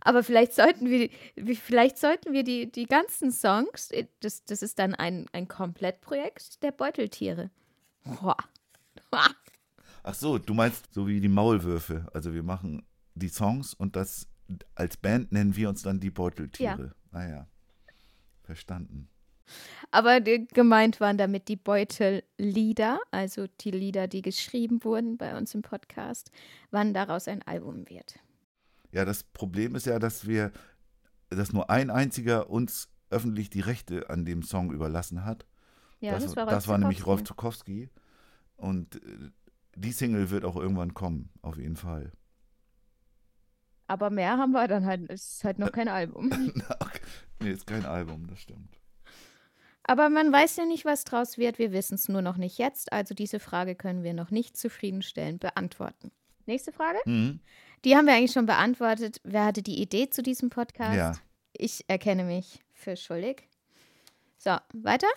Aber 0.01 0.23
vielleicht 0.23 0.55
sollten 0.55 0.89
wir, 0.89 1.11
vielleicht 1.57 1.99
sollten 1.99 2.33
wir 2.33 2.43
die, 2.43 2.71
die 2.71 2.87
ganzen 2.87 3.33
Songs, 3.33 3.91
äh, 3.91 4.07
das, 4.21 4.45
das 4.45 4.63
ist 4.63 4.79
dann 4.79 4.95
ein, 4.95 5.27
ein 5.33 5.49
Komplettprojekt 5.49 6.63
der 6.63 6.73
Beuteltiere. 6.73 7.51
Boah. 8.05 8.37
Ach 10.03 10.15
so, 10.15 10.39
du 10.39 10.55
meinst 10.55 10.95
so 10.95 11.07
wie 11.07 11.21
die 11.21 11.29
Maulwürfe. 11.29 12.09
Also 12.15 12.33
wir 12.33 12.43
machen 12.43 12.87
die 13.15 13.29
Songs 13.29 13.75
und 13.75 13.97
das 13.97 14.27
als 14.75 14.97
Band 14.97 15.33
nennen 15.33 15.55
wir 15.55 15.69
uns 15.69 15.83
dann 15.83 16.01
die 16.01 16.11
Beuteltiere. 16.11 16.95
Naja, 17.13 17.47
verstanden. 18.43 19.09
Aber 19.91 20.21
gemeint 20.21 21.01
waren 21.01 21.19
damit 21.19 21.49
die 21.49 21.57
Beutellieder, 21.57 23.01
also 23.11 23.47
die 23.61 23.73
Lieder, 23.73 24.07
die 24.07 24.23
geschrieben 24.23 24.85
wurden 24.85 25.17
bei 25.17 25.37
uns 25.37 25.55
im 25.55 25.63
Podcast, 25.63 26.31
wann 26.71 26.95
daraus 26.95 27.27
ein 27.27 27.43
Album 27.43 27.89
wird. 27.89 28.21
Ja, 28.93 29.05
das 29.05 29.23
Problem 29.23 29.75
ist 29.75 29.87
ja, 29.87 29.99
dass 29.99 30.27
wir, 30.27 30.53
dass 31.29 31.53
nur 31.53 31.71
ein 31.71 31.91
einziger 31.91 32.51
uns 32.51 32.89
öffentlich 33.11 33.51
die 33.51 33.61
Rechte 33.61 34.09
an 34.11 34.25
dem 34.25 34.43
Song 34.43 34.73
überlassen 34.73 35.25
hat. 35.25 35.47
Ja, 36.01 36.13
das, 36.13 36.25
das, 36.25 36.37
war, 36.37 36.47
das 36.47 36.69
war 36.69 36.79
nämlich 36.79 37.07
Rolf 37.07 37.25
Zukowski. 37.25 37.91
Und 38.57 38.97
äh, 38.97 39.31
die 39.75 39.93
Single 39.93 40.31
wird 40.31 40.45
auch 40.45 40.57
irgendwann 40.57 40.95
kommen, 40.95 41.31
auf 41.43 41.57
jeden 41.57 41.77
Fall. 41.77 42.13
Aber 43.87 44.11
mehr 44.11 44.39
haben 44.39 44.53
wir 44.53 44.69
dann 44.69 44.87
halt. 44.87 45.11
Es 45.11 45.35
ist 45.35 45.45
halt 45.45 45.59
noch 45.59 45.73
kein 45.73 45.89
Album. 45.89 46.31
Nee, 47.43 47.53
ist 47.53 47.67
kein 47.67 47.87
Album, 47.87 48.27
das 48.27 48.39
stimmt. 48.39 48.79
Aber 49.85 50.11
man 50.11 50.31
weiß 50.31 50.57
ja 50.57 50.67
nicht, 50.67 50.85
was 50.85 51.05
draus 51.05 51.39
wird. 51.39 51.59
Wir 51.59 51.73
wissen 51.73 51.95
es 51.95 52.07
nur 52.07 52.21
noch 52.21 52.37
nicht 52.37 52.59
jetzt. 52.59 52.93
Also 52.93 53.15
diese 53.15 53.41
Frage 53.41 53.75
können 53.75 54.03
wir 54.03 54.13
noch 54.13 54.31
nicht 54.31 54.59
zufriedenstellend 54.59 55.41
beantworten. 55.41 56.13
Nächste 56.47 56.73
Frage. 56.73 56.99
Mhm. 57.05 57.41
Die 57.85 57.97
haben 57.97 58.07
wir 58.07 58.15
eigentlich 58.15 58.33
schon 58.33 58.47
beantwortet. 58.47 59.21
Wer 59.25 59.45
hatte 59.47 59.63
die 59.63 59.81
Idee 59.81 60.11
zu 60.11 60.23
diesem 60.23 60.51
Podcast? 60.51 60.97
Ja. 60.97 61.13
Ich 61.53 61.85
erkenne 61.89 62.25
mich 62.25 62.61
für 62.73 62.97
schuldig. 62.97 63.49
So, 64.39 64.57
weiter. 64.73 65.09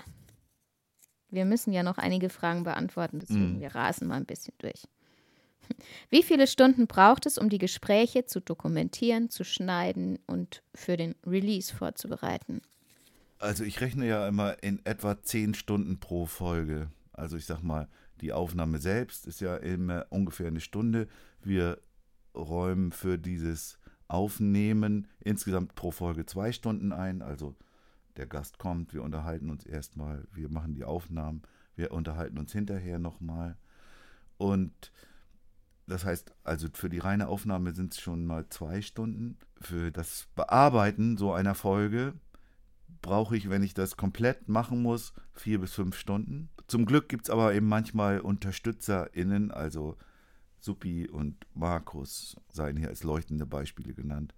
Wir 1.29 1.45
müssen 1.45 1.73
ja 1.73 1.83
noch 1.83 1.97
einige 1.97 2.29
Fragen 2.29 2.63
beantworten, 2.63 3.19
deswegen 3.19 3.55
Mhm. 3.55 3.59
wir 3.61 3.73
rasen 3.73 4.07
mal 4.07 4.17
ein 4.17 4.25
bisschen 4.25 4.53
durch. 4.59 4.83
Wie 6.09 6.23
viele 6.23 6.45
Stunden 6.45 6.87
braucht 6.87 7.25
es, 7.25 7.37
um 7.37 7.49
die 7.49 7.57
Gespräche 7.57 8.25
zu 8.25 8.41
dokumentieren, 8.41 9.29
zu 9.29 9.43
schneiden 9.45 10.19
und 10.27 10.61
für 10.75 10.97
den 10.97 11.15
Release 11.25 11.73
vorzubereiten? 11.73 12.61
Also 13.39 13.63
ich 13.63 13.81
rechne 13.81 14.05
ja 14.07 14.27
immer 14.27 14.61
in 14.61 14.85
etwa 14.85 15.21
zehn 15.21 15.53
Stunden 15.53 15.99
pro 15.99 16.25
Folge. 16.25 16.89
Also 17.13 17.37
ich 17.37 17.45
sag 17.45 17.61
mal, 17.63 17.87
die 18.23 18.31
Aufnahme 18.31 18.79
selbst 18.79 19.27
ist 19.27 19.41
ja 19.41 19.57
immer 19.57 20.05
ungefähr 20.09 20.47
eine 20.47 20.61
Stunde. 20.61 21.07
Wir 21.41 21.81
räumen 22.33 22.93
für 22.93 23.19
dieses 23.19 23.77
Aufnehmen 24.07 25.07
insgesamt 25.19 25.75
pro 25.75 25.91
Folge 25.91 26.25
zwei 26.25 26.53
Stunden 26.53 26.93
ein. 26.93 27.21
Also 27.21 27.53
der 28.15 28.25
Gast 28.25 28.59
kommt, 28.59 28.93
wir 28.93 29.03
unterhalten 29.03 29.49
uns 29.49 29.65
erstmal, 29.65 30.25
wir 30.31 30.49
machen 30.49 30.73
die 30.73 30.85
Aufnahmen, 30.85 31.41
wir 31.75 31.91
unterhalten 31.91 32.37
uns 32.37 32.53
hinterher 32.53 32.97
nochmal. 32.97 33.57
Und 34.37 34.93
das 35.85 36.05
heißt, 36.05 36.33
also 36.45 36.69
für 36.73 36.89
die 36.89 36.99
reine 36.99 37.27
Aufnahme 37.27 37.73
sind 37.73 37.93
es 37.93 37.99
schon 37.99 38.25
mal 38.25 38.47
zwei 38.47 38.81
Stunden. 38.81 39.37
Für 39.59 39.91
das 39.91 40.27
Bearbeiten 40.35 41.17
so 41.17 41.33
einer 41.33 41.55
Folge 41.55 42.13
brauche 43.01 43.35
ich, 43.35 43.49
wenn 43.49 43.63
ich 43.63 43.73
das 43.73 43.97
komplett 43.97 44.47
machen 44.47 44.81
muss, 44.81 45.11
vier 45.33 45.59
bis 45.59 45.73
fünf 45.73 45.97
Stunden. 45.97 46.49
Zum 46.67 46.85
Glück 46.85 47.09
gibt 47.09 47.25
es 47.25 47.29
aber 47.29 47.53
eben 47.53 47.67
manchmal 47.67 48.19
UnterstützerInnen, 48.19 49.51
also 49.51 49.97
Suppi 50.59 51.09
und 51.09 51.45
Markus 51.53 52.37
seien 52.49 52.77
hier 52.77 52.89
als 52.89 53.03
leuchtende 53.03 53.45
Beispiele 53.45 53.93
genannt. 53.93 54.33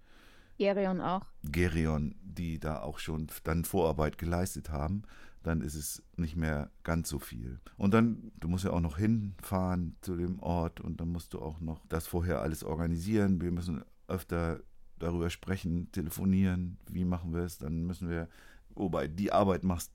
Gerion 0.58 1.00
auch. 1.00 1.26
Gerion, 1.44 2.14
die 2.22 2.58
da 2.58 2.80
auch 2.80 2.98
schon 2.98 3.28
dann 3.44 3.64
Vorarbeit 3.64 4.18
geleistet 4.18 4.70
haben, 4.70 5.02
dann 5.42 5.60
ist 5.60 5.74
es 5.74 6.02
nicht 6.16 6.34
mehr 6.34 6.70
ganz 6.82 7.08
so 7.08 7.18
viel. 7.18 7.60
Und 7.76 7.94
dann, 7.94 8.32
du 8.40 8.48
musst 8.48 8.64
ja 8.64 8.72
auch 8.72 8.80
noch 8.80 8.98
hinfahren 8.98 9.96
zu 10.00 10.16
dem 10.16 10.40
Ort 10.40 10.80
und 10.80 11.00
dann 11.00 11.08
musst 11.12 11.34
du 11.34 11.40
auch 11.40 11.60
noch 11.60 11.86
das 11.88 12.06
vorher 12.06 12.40
alles 12.40 12.64
organisieren. 12.64 13.40
Wir 13.40 13.52
müssen 13.52 13.84
öfter 14.08 14.60
darüber 14.98 15.30
sprechen, 15.30 15.92
telefonieren, 15.92 16.78
wie 16.90 17.04
machen 17.04 17.32
wir 17.32 17.42
es, 17.42 17.58
dann 17.58 17.84
müssen 17.84 18.08
wir, 18.08 18.28
wobei 18.70 19.06
die 19.08 19.30
Arbeit 19.30 19.62
machst 19.62 19.92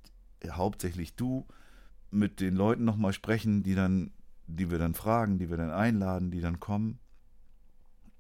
hauptsächlich 0.48 1.16
du, 1.16 1.48
mit 2.12 2.40
den 2.40 2.56
Leuten 2.56 2.84
nochmal 2.84 3.14
sprechen, 3.14 3.64
die 3.64 3.76
dann, 3.76 4.12
die 4.48 4.70
wir 4.70 4.78
dann 4.78 4.94
fragen, 4.94 5.40
die 5.40 5.50
wir 5.50 5.58
dann 5.58 5.72
einladen, 5.72 6.32
die 6.32 6.42
dann 6.42 6.60
kommen 6.60 7.00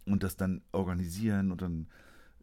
und 0.05 0.23
das 0.23 0.37
dann 0.37 0.61
organisieren 0.71 1.51
und 1.51 1.61
dann 1.61 1.87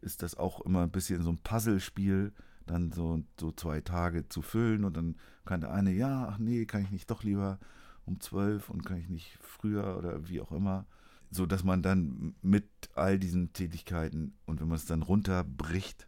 ist 0.01 0.23
das 0.23 0.37
auch 0.37 0.61
immer 0.61 0.83
ein 0.83 0.91
bisschen 0.91 1.23
so 1.23 1.31
ein 1.31 1.39
Puzzlespiel, 1.39 2.31
dann 2.65 2.91
so, 2.91 3.23
so 3.39 3.51
zwei 3.51 3.81
Tage 3.81 4.29
zu 4.29 4.41
füllen 4.41 4.85
und 4.85 4.95
dann 4.95 5.15
kann 5.45 5.61
der 5.61 5.73
eine, 5.73 5.91
ja, 5.91 6.27
ach 6.29 6.37
nee, 6.37 6.65
kann 6.65 6.83
ich 6.83 6.91
nicht 6.91 7.09
doch 7.09 7.23
lieber 7.23 7.59
um 8.05 8.19
zwölf 8.19 8.69
und 8.69 8.85
kann 8.85 8.97
ich 8.97 9.09
nicht 9.09 9.37
früher 9.41 9.97
oder 9.97 10.29
wie 10.29 10.41
auch 10.41 10.51
immer. 10.51 10.85
So 11.31 11.45
dass 11.45 11.63
man 11.63 11.83
dann 11.83 12.35
mit 12.41 12.67
all 12.95 13.19
diesen 13.19 13.53
Tätigkeiten 13.53 14.37
und 14.45 14.61
wenn 14.61 14.67
man 14.67 14.77
es 14.77 14.85
dann 14.85 15.03
runterbricht 15.03 16.07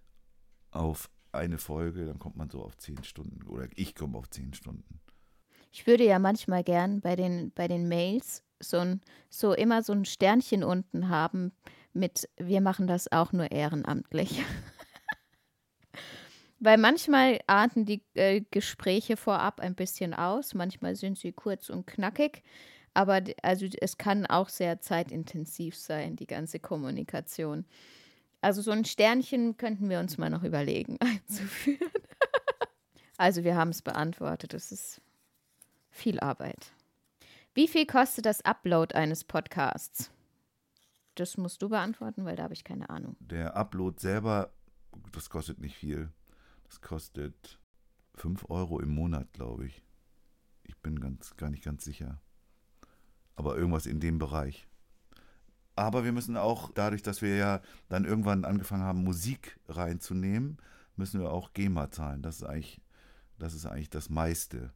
auf 0.72 1.10
eine 1.32 1.58
Folge, 1.58 2.06
dann 2.06 2.20
kommt 2.20 2.38
man 2.38 2.50
so 2.50 2.64
auf 2.64 2.78
zehn 2.78 3.04
Stunden 3.04 3.44
oder 3.48 3.68
ich 3.76 3.96
komme 3.96 4.18
auf 4.18 4.30
zehn 4.30 4.54
Stunden. 4.54 5.00
Ich 5.72 5.88
würde 5.88 6.06
ja 6.06 6.20
manchmal 6.20 6.64
gern 6.64 7.02
bei 7.02 7.16
den, 7.16 7.52
bei 7.52 7.68
den 7.68 7.88
Mails 7.88 8.44
so, 8.60 8.78
ein, 8.78 9.02
so 9.30 9.54
immer 9.54 9.84
so 9.84 9.94
ein 9.94 10.06
Sternchen 10.06 10.64
unten 10.64 11.10
haben 11.10 11.52
mit 11.94 12.30
wir 12.38 12.62
machen 12.62 12.88
das 12.88 13.12
auch 13.12 13.32
nur 13.32 13.52
ehrenamtlich. 13.52 14.44
Weil 16.60 16.78
manchmal 16.78 17.40
arten 17.48 17.86
die 17.86 18.04
äh, 18.14 18.42
Gespräche 18.52 19.18
vorab 19.18 19.60
ein 19.60 19.76
bisschen 19.76 20.14
aus, 20.14 20.54
manchmal 20.54 20.96
sind 20.96 21.18
sie 21.18 21.32
kurz 21.32 21.70
und 21.70 21.88
knackig, 21.88 22.44
aber 22.94 23.22
also 23.42 23.66
es 23.80 23.98
kann 23.98 24.28
auch 24.28 24.50
sehr 24.50 24.80
zeitintensiv 24.80 25.76
sein, 25.76 26.16
die 26.16 26.28
ganze 26.28 26.60
Kommunikation. 26.60 27.66
Also 28.42 28.62
so 28.62 28.72
ein 28.72 28.86
Sternchen 28.86 29.58
könnten 29.58 29.90
wir 29.90 30.00
uns 30.00 30.18
mal 30.18 30.30
noch 30.30 30.44
überlegen 30.44 30.98
einzuführen. 31.00 31.92
also 33.18 33.44
wir 33.44 33.56
haben 33.56 33.70
es 33.70 33.82
beantwortet, 33.82 34.54
es 34.54 34.72
ist 34.72 35.02
viel 35.92 36.20
Arbeit. 36.20 36.74
Wie 37.54 37.68
viel 37.68 37.86
kostet 37.86 38.26
das 38.26 38.42
Upload 38.46 38.96
eines 38.96 39.24
Podcasts? 39.24 40.10
Das 41.16 41.38
musst 41.38 41.62
du 41.62 41.70
beantworten, 41.70 42.26
weil 42.26 42.38
da 42.38 42.44
habe 42.44 42.54
ich 42.54 42.64
keine 42.64 42.90
Ahnung. 42.90 43.18
Der 43.20 43.56
Upload 43.56 44.00
selber, 44.00 44.54
das 45.12 45.30
kostet 45.30 45.60
nicht 45.60 45.76
viel. 45.76 46.12
Das 46.66 46.80
kostet 46.80 47.60
5 48.16 48.50
Euro 48.50 48.80
im 48.80 48.90
Monat, 48.90 49.34
glaube 49.34 49.66
ich. 49.66 49.84
Ich 50.64 50.78
bin 50.78 51.00
ganz, 51.00 51.36
gar 51.36 51.50
nicht 51.50 51.64
ganz 51.64 51.84
sicher. 51.84 52.22
Aber 53.36 53.58
irgendwas 53.58 53.86
in 53.86 54.00
dem 54.00 54.18
Bereich. 54.18 54.68
Aber 55.76 56.06
wir 56.06 56.12
müssen 56.12 56.38
auch, 56.38 56.72
dadurch, 56.74 57.02
dass 57.02 57.22
wir 57.22 57.36
ja 57.36 57.62
dann 57.90 58.06
irgendwann 58.06 58.46
angefangen 58.46 58.84
haben, 58.84 59.04
Musik 59.04 59.60
reinzunehmen, 59.68 60.58
müssen 60.96 61.20
wir 61.20 61.32
auch 61.32 61.54
GEMA 61.54 61.92
zahlen. 61.92 62.22
Das 62.22 62.38
ist 62.38 62.44
eigentlich, 62.44 62.82
das 63.38 63.54
ist 63.54 63.66
eigentlich 63.66 63.90
das 63.90 64.10
meiste. 64.10 64.72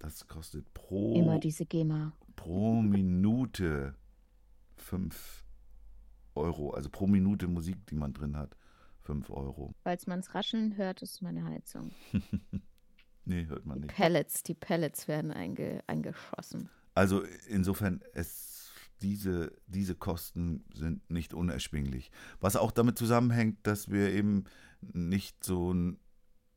Das 0.00 0.26
kostet 0.26 0.72
pro, 0.74 1.14
Immer 1.14 1.38
diese 1.38 1.64
GEMA. 1.66 2.12
pro 2.36 2.80
Minute 2.82 3.94
5 4.76 5.44
Euro. 6.34 6.70
Also 6.72 6.88
pro 6.90 7.06
Minute 7.06 7.46
Musik, 7.48 7.86
die 7.86 7.94
man 7.94 8.12
drin 8.12 8.36
hat, 8.36 8.56
5 9.02 9.30
Euro. 9.30 9.74
Falls 9.82 10.06
man 10.06 10.20
es 10.20 10.34
rascheln 10.34 10.76
hört, 10.76 11.02
ist 11.02 11.22
meine 11.22 11.44
Heizung. 11.44 11.92
Nee, 13.26 13.46
hört 13.46 13.64
man 13.66 13.76
Die 13.76 13.86
nicht. 13.86 13.94
Pellets, 13.94 14.42
die 14.42 14.54
Pellets 14.54 15.06
werden 15.06 15.30
einge, 15.30 15.84
eingeschossen. 15.86 16.70
Also 16.94 17.22
insofern, 17.48 18.00
es, 18.14 18.72
diese, 19.02 19.52
diese 19.66 19.94
Kosten 19.94 20.64
sind 20.74 21.08
nicht 21.10 21.34
unerschwinglich. 21.34 22.10
Was 22.40 22.56
auch 22.56 22.72
damit 22.72 22.98
zusammenhängt, 22.98 23.58
dass 23.64 23.90
wir 23.90 24.10
eben 24.10 24.44
nicht 24.80 25.44
so 25.44 25.72
ein 25.72 25.98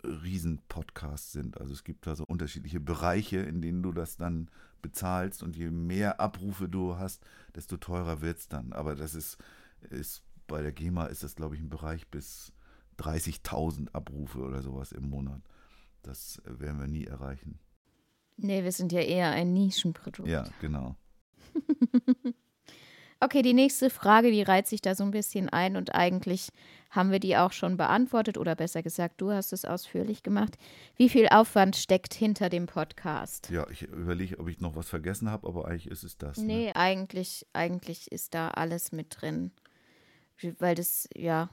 Riesen-Podcast 0.04 1.32
sind. 1.32 1.60
Also 1.60 1.74
es 1.74 1.84
gibt 1.84 2.08
da 2.08 2.16
so 2.16 2.26
unterschiedliche 2.26 2.80
Bereiche, 2.80 3.38
in 3.38 3.62
denen 3.62 3.84
du 3.84 3.92
das 3.92 4.18
dann 4.18 4.50
bezahlst 4.82 5.44
und 5.44 5.56
je 5.56 5.72
mehr 5.72 6.20
Abrufe 6.20 6.68
du 6.68 6.98
hast, 6.98 7.26
desto 7.56 7.78
teurer 7.78 8.22
wird 8.22 8.40
es 8.40 8.48
dann. 8.48 8.74
Aber 8.74 8.96
das 8.96 9.16
ist, 9.16 9.38
ist 9.90 10.24
bei 10.48 10.62
der 10.62 10.72
GEMA 10.72 11.06
ist 11.06 11.24
das, 11.24 11.36
glaube 11.36 11.56
ich, 11.56 11.62
ein 11.62 11.70
Bereich 11.70 12.08
bis 12.10 12.52
30.000 13.00 13.94
Abrufe 13.94 14.40
oder 14.40 14.62
sowas 14.62 14.92
im 14.92 15.10
Monat. 15.10 15.42
Das 16.02 16.42
werden 16.46 16.80
wir 16.80 16.88
nie 16.88 17.06
erreichen. 17.06 17.60
Nee, 18.36 18.64
wir 18.64 18.72
sind 18.72 18.92
ja 18.92 19.02
eher 19.02 19.32
ein 19.32 19.54
Nischenprodukt. 19.54 20.28
Ja, 20.28 20.44
genau. 20.60 20.96
Okay, 23.24 23.42
die 23.42 23.54
nächste 23.54 23.90
Frage, 23.90 24.32
die 24.32 24.42
reiht 24.42 24.68
sich 24.68 24.82
da 24.82 24.96
so 24.96 25.04
ein 25.06 25.12
bisschen 25.12 25.48
ein 25.48 25.78
und 25.78 25.96
eigentlich 25.96 26.50
haben 26.90 27.10
wir 27.10 27.22
die 27.22 27.38
auch 27.38 27.54
schon 27.54 27.78
beantwortet 27.78 28.38
oder 28.38 28.54
besser 28.54 28.84
gesagt, 28.84 29.22
du 29.22 29.32
hast 29.32 29.54
es 29.54 29.64
ausführlich 29.64 30.24
gemacht. 30.24 30.58
Wie 30.98 31.08
viel 31.08 31.30
Aufwand 31.30 31.78
steckt 31.78 32.14
hinter 32.14 32.50
dem 32.50 32.66
Podcast? 32.66 33.50
Ja, 33.50 33.66
ich 33.70 33.84
überlege, 33.84 34.40
ob 34.40 34.50
ich 34.50 34.60
noch 34.60 34.76
was 34.76 34.90
vergessen 34.90 35.32
habe, 35.32 35.48
aber 35.48 35.70
eigentlich 35.70 35.88
ist 35.88 36.04
es 36.04 36.18
das. 36.18 36.38
Ne? 36.38 36.48
Nee, 36.48 36.72
eigentlich, 36.74 37.48
eigentlich 37.54 38.12
ist 38.12 38.34
da 38.34 38.50
alles 38.50 38.92
mit 38.92 39.22
drin. 39.22 39.52
Weil 40.60 40.76
das, 40.76 41.08
ja, 41.16 41.50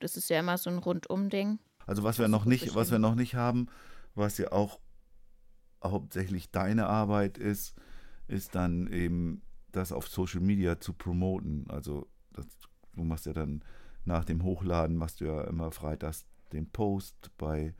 das 0.00 0.16
ist 0.16 0.30
ja 0.30 0.40
immer 0.40 0.56
so 0.56 0.70
ein 0.70 0.78
Rundum-Ding. 0.78 1.58
Also 1.84 2.02
was 2.02 2.18
wir 2.18 2.28
noch 2.28 2.46
nicht, 2.46 2.74
was 2.74 2.90
wir 2.90 2.98
noch 2.98 3.14
nicht 3.14 3.34
haben, 3.34 3.66
was 4.14 4.38
ja 4.38 4.52
auch 4.52 4.80
hauptsächlich 5.84 6.50
deine 6.50 6.86
Arbeit 6.86 7.36
ist, 7.36 7.74
ist 8.26 8.54
dann 8.54 8.86
eben 8.86 9.42
das 9.76 9.92
auf 9.92 10.08
Social 10.08 10.40
Media 10.40 10.80
zu 10.80 10.92
promoten. 10.92 11.66
Also 11.68 12.06
das, 12.32 12.46
du 12.94 13.04
machst 13.04 13.26
ja 13.26 13.32
dann 13.32 13.62
nach 14.04 14.24
dem 14.24 14.42
Hochladen 14.42 14.96
machst 14.96 15.20
du 15.20 15.26
ja 15.26 15.42
immer 15.44 15.70
freitags 15.70 16.26
den 16.52 16.70
Post 16.70 17.30
bei 17.38 17.74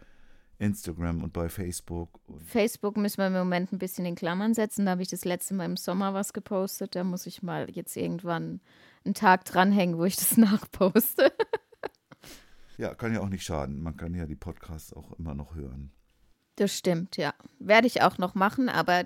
Instagram 0.58 1.22
und 1.22 1.32
bei 1.32 1.48
Facebook. 1.48 2.20
Facebook 2.46 2.96
müssen 2.96 3.18
wir 3.18 3.26
im 3.26 3.32
Moment 3.32 3.72
ein 3.72 3.78
bisschen 3.78 4.06
in 4.06 4.14
Klammern 4.14 4.54
setzen. 4.54 4.86
Da 4.86 4.92
habe 4.92 5.02
ich 5.02 5.08
das 5.08 5.24
letzte 5.24 5.54
Mal 5.54 5.66
im 5.66 5.76
Sommer 5.76 6.14
was 6.14 6.32
gepostet. 6.32 6.94
Da 6.94 7.04
muss 7.04 7.26
ich 7.26 7.42
mal 7.42 7.68
jetzt 7.70 7.96
irgendwann 7.96 8.60
einen 9.04 9.14
Tag 9.14 9.44
dranhängen, 9.44 9.98
wo 9.98 10.04
ich 10.04 10.16
das 10.16 10.36
nachposte. 10.36 11.32
ja, 12.78 12.94
kann 12.94 13.12
ja 13.12 13.20
auch 13.20 13.28
nicht 13.28 13.44
schaden. 13.44 13.82
Man 13.82 13.96
kann 13.96 14.14
ja 14.14 14.26
die 14.26 14.36
Podcasts 14.36 14.92
auch 14.92 15.12
immer 15.18 15.34
noch 15.34 15.54
hören. 15.54 15.92
Das 16.56 16.76
stimmt, 16.76 17.16
ja. 17.16 17.34
Werde 17.58 17.86
ich 17.86 18.02
auch 18.02 18.18
noch 18.18 18.34
machen, 18.34 18.68
aber 18.68 19.04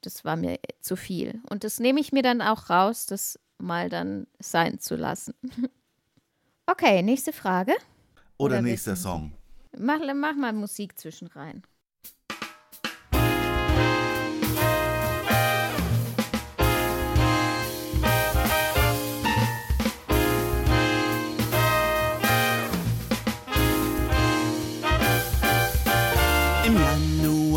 das 0.00 0.24
war 0.24 0.36
mir 0.36 0.58
zu 0.80 0.96
viel. 0.96 1.40
Und 1.48 1.62
das 1.64 1.78
nehme 1.78 2.00
ich 2.00 2.12
mir 2.12 2.22
dann 2.22 2.42
auch 2.42 2.70
raus, 2.70 3.06
das 3.06 3.38
mal 3.58 3.88
dann 3.88 4.26
sein 4.38 4.78
zu 4.78 4.96
lassen. 4.96 5.34
Okay, 6.66 7.02
nächste 7.02 7.32
Frage. 7.32 7.72
Oder, 8.38 8.54
Oder 8.54 8.62
nächster 8.62 8.92
wissen? 8.92 9.02
Song. 9.02 9.32
Mach, 9.76 9.98
mach 10.14 10.36
mal 10.36 10.52
Musik 10.52 10.96
zwischen 10.96 11.26
rein. 11.26 11.64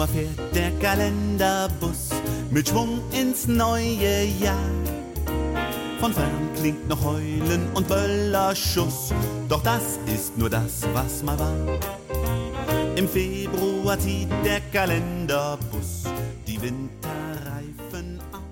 Januar 0.03 0.07
fährt 0.07 0.55
der 0.55 0.71
Kalenderbus 0.79 2.09
mit 2.51 2.67
Schwung 2.67 3.01
ins 3.11 3.47
neue 3.47 4.25
Jahr. 4.25 4.69
Von 5.99 6.13
fern 6.13 6.49
klingt 6.55 6.87
noch 6.89 7.03
Heulen 7.03 7.71
und 7.73 7.87
Böllerschuss, 7.87 9.13
doch 9.47 9.63
das 9.63 9.97
ist 10.07 10.37
nur 10.37 10.49
das, 10.49 10.83
was 10.93 11.23
mal 11.23 11.39
war. 11.39 11.55
Im 12.97 13.07
Februar 13.07 13.97
zieht 13.97 14.29
der 14.43 14.59
Kalenderbus 14.71 16.03
die 16.47 16.61
Winterreifen 16.61 18.19
auf. 18.33 18.43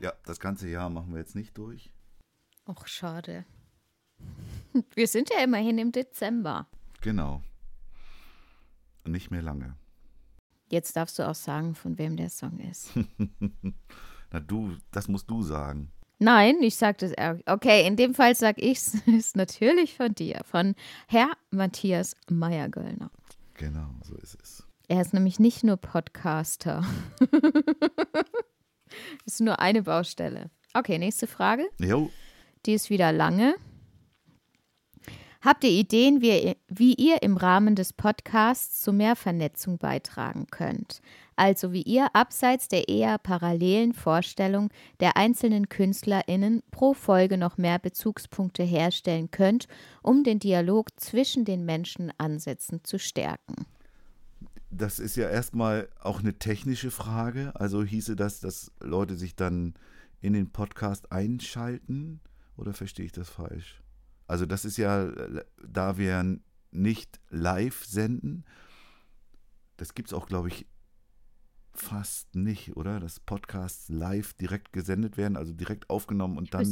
Ja, 0.00 0.12
das 0.26 0.38
ganze 0.38 0.68
Jahr 0.68 0.90
machen 0.90 1.12
wir 1.12 1.20
jetzt 1.20 1.34
nicht 1.34 1.56
durch. 1.56 1.90
Och, 2.68 2.86
schade. 2.86 3.46
Wir 4.94 5.08
sind 5.08 5.30
ja 5.30 5.42
immerhin 5.42 5.78
im 5.78 5.92
Dezember. 5.92 6.66
Genau. 7.00 7.42
Nicht 9.04 9.30
mehr 9.30 9.42
lange. 9.42 9.76
Jetzt 10.70 10.96
darfst 10.96 11.18
du 11.18 11.28
auch 11.28 11.34
sagen, 11.34 11.74
von 11.74 11.98
wem 11.98 12.16
der 12.16 12.30
Song 12.30 12.58
ist. 12.60 12.92
Na 14.30 14.40
du, 14.40 14.76
das 14.90 15.08
musst 15.08 15.30
du 15.30 15.42
sagen. 15.42 15.90
Nein, 16.18 16.56
ich 16.62 16.76
sag 16.76 16.98
das. 16.98 17.12
Okay, 17.46 17.86
in 17.86 17.96
dem 17.96 18.14
Fall 18.14 18.34
sag 18.34 18.58
ich's. 18.58 18.94
Ist 19.06 19.36
natürlich 19.36 19.96
von 19.96 20.14
dir, 20.14 20.40
von 20.44 20.74
Herr 21.06 21.30
Matthias 21.50 22.16
Meyer-Göllner. 22.28 23.10
Genau, 23.54 23.88
so 24.04 24.14
ist 24.16 24.36
es. 24.42 24.64
Er 24.88 25.00
ist 25.00 25.14
nämlich 25.14 25.38
nicht 25.40 25.64
nur 25.64 25.76
Podcaster. 25.76 26.84
ist 29.26 29.40
nur 29.40 29.60
eine 29.60 29.82
Baustelle. 29.82 30.50
Okay, 30.74 30.98
nächste 30.98 31.26
Frage. 31.26 31.68
Jo, 31.80 32.10
Die 32.66 32.74
ist 32.74 32.90
wieder 32.90 33.12
lange. 33.12 33.54
Habt 35.40 35.62
ihr 35.62 35.70
Ideen, 35.70 36.20
wie 36.20 36.36
ihr, 36.36 36.56
wie 36.68 36.94
ihr 36.94 37.22
im 37.22 37.36
Rahmen 37.36 37.76
des 37.76 37.92
Podcasts 37.92 38.80
zu 38.80 38.92
mehr 38.92 39.14
Vernetzung 39.14 39.78
beitragen 39.78 40.48
könnt? 40.50 41.00
Also 41.36 41.72
wie 41.72 41.82
ihr 41.82 42.08
abseits 42.12 42.66
der 42.66 42.88
eher 42.88 43.18
parallelen 43.18 43.92
Vorstellung 43.92 44.70
der 44.98 45.16
einzelnen 45.16 45.68
KünstlerInnen 45.68 46.64
pro 46.72 46.92
Folge 46.92 47.38
noch 47.38 47.56
mehr 47.56 47.78
Bezugspunkte 47.78 48.64
herstellen 48.64 49.30
könnt, 49.30 49.68
um 50.02 50.24
den 50.24 50.40
Dialog 50.40 50.88
zwischen 50.98 51.44
den 51.44 51.64
Menschen 51.64 52.12
ansetzend 52.18 52.84
zu 52.84 52.98
stärken. 52.98 53.66
das 54.70 54.98
ist 54.98 55.16
ja 55.16 55.28
erstmal 55.30 55.88
auch 56.00 56.18
eine 56.18 56.34
technische 56.34 56.90
Frage. 56.90 57.52
Also 57.54 57.84
hieße 57.84 58.16
das, 58.16 58.40
dass 58.40 58.72
Leute 58.80 59.14
sich 59.14 59.36
dann 59.36 59.74
in 60.20 60.32
den 60.32 60.50
Podcast 60.50 61.12
einschalten 61.12 62.20
oder 62.56 62.74
verstehe 62.74 63.06
ich 63.06 63.12
das 63.12 63.28
falsch? 63.30 63.80
Also 64.28 64.46
das 64.46 64.64
ist 64.64 64.76
ja, 64.76 65.10
da 65.66 65.98
wir 65.98 66.38
nicht 66.70 67.20
live 67.30 67.84
senden, 67.84 68.44
das 69.78 69.94
gibt 69.94 70.08
es 70.08 70.14
auch, 70.14 70.26
glaube 70.26 70.48
ich, 70.48 70.66
fast 71.72 72.34
nicht, 72.34 72.76
oder? 72.76 73.00
Dass 73.00 73.20
Podcasts 73.20 73.88
live 73.88 74.34
direkt 74.34 74.72
gesendet 74.72 75.16
werden, 75.16 75.36
also 75.36 75.52
direkt 75.52 75.88
aufgenommen 75.88 76.36
und 76.36 76.52
dann 76.52 76.66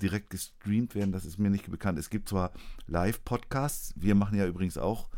direkt 0.00 0.30
gestreamt 0.30 0.94
werden, 0.94 1.12
das 1.12 1.24
ist 1.24 1.38
mir 1.38 1.50
nicht 1.50 1.70
bekannt. 1.70 1.98
Es 1.98 2.10
gibt 2.10 2.28
zwar 2.28 2.52
Live-Podcasts, 2.86 3.94
wir 3.96 4.14
machen 4.14 4.38
ja 4.38 4.46
übrigens 4.46 4.78
auch 4.78 5.08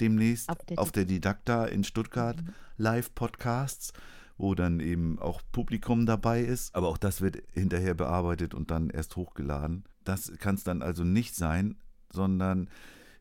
demnächst 0.00 0.48
Auf 0.48 0.64
der 0.64 0.78
auf 0.78 0.92
der 0.92 1.04
Didakta 1.04 1.66
in 1.66 1.84
Stuttgart 1.84 2.42
Live-Podcasts, 2.76 3.92
wo 4.38 4.54
dann 4.54 4.80
eben 4.80 5.18
auch 5.18 5.42
Publikum 5.52 6.06
dabei 6.06 6.42
ist, 6.42 6.74
aber 6.74 6.88
auch 6.88 6.98
das 6.98 7.20
wird 7.20 7.42
hinterher 7.52 7.94
bearbeitet 7.94 8.54
und 8.54 8.70
dann 8.70 8.90
erst 8.90 9.16
hochgeladen. 9.16 9.84
Das 10.04 10.32
kann 10.38 10.56
es 10.56 10.64
dann 10.64 10.82
also 10.82 11.04
nicht 11.04 11.34
sein, 11.34 11.76
sondern 12.10 12.68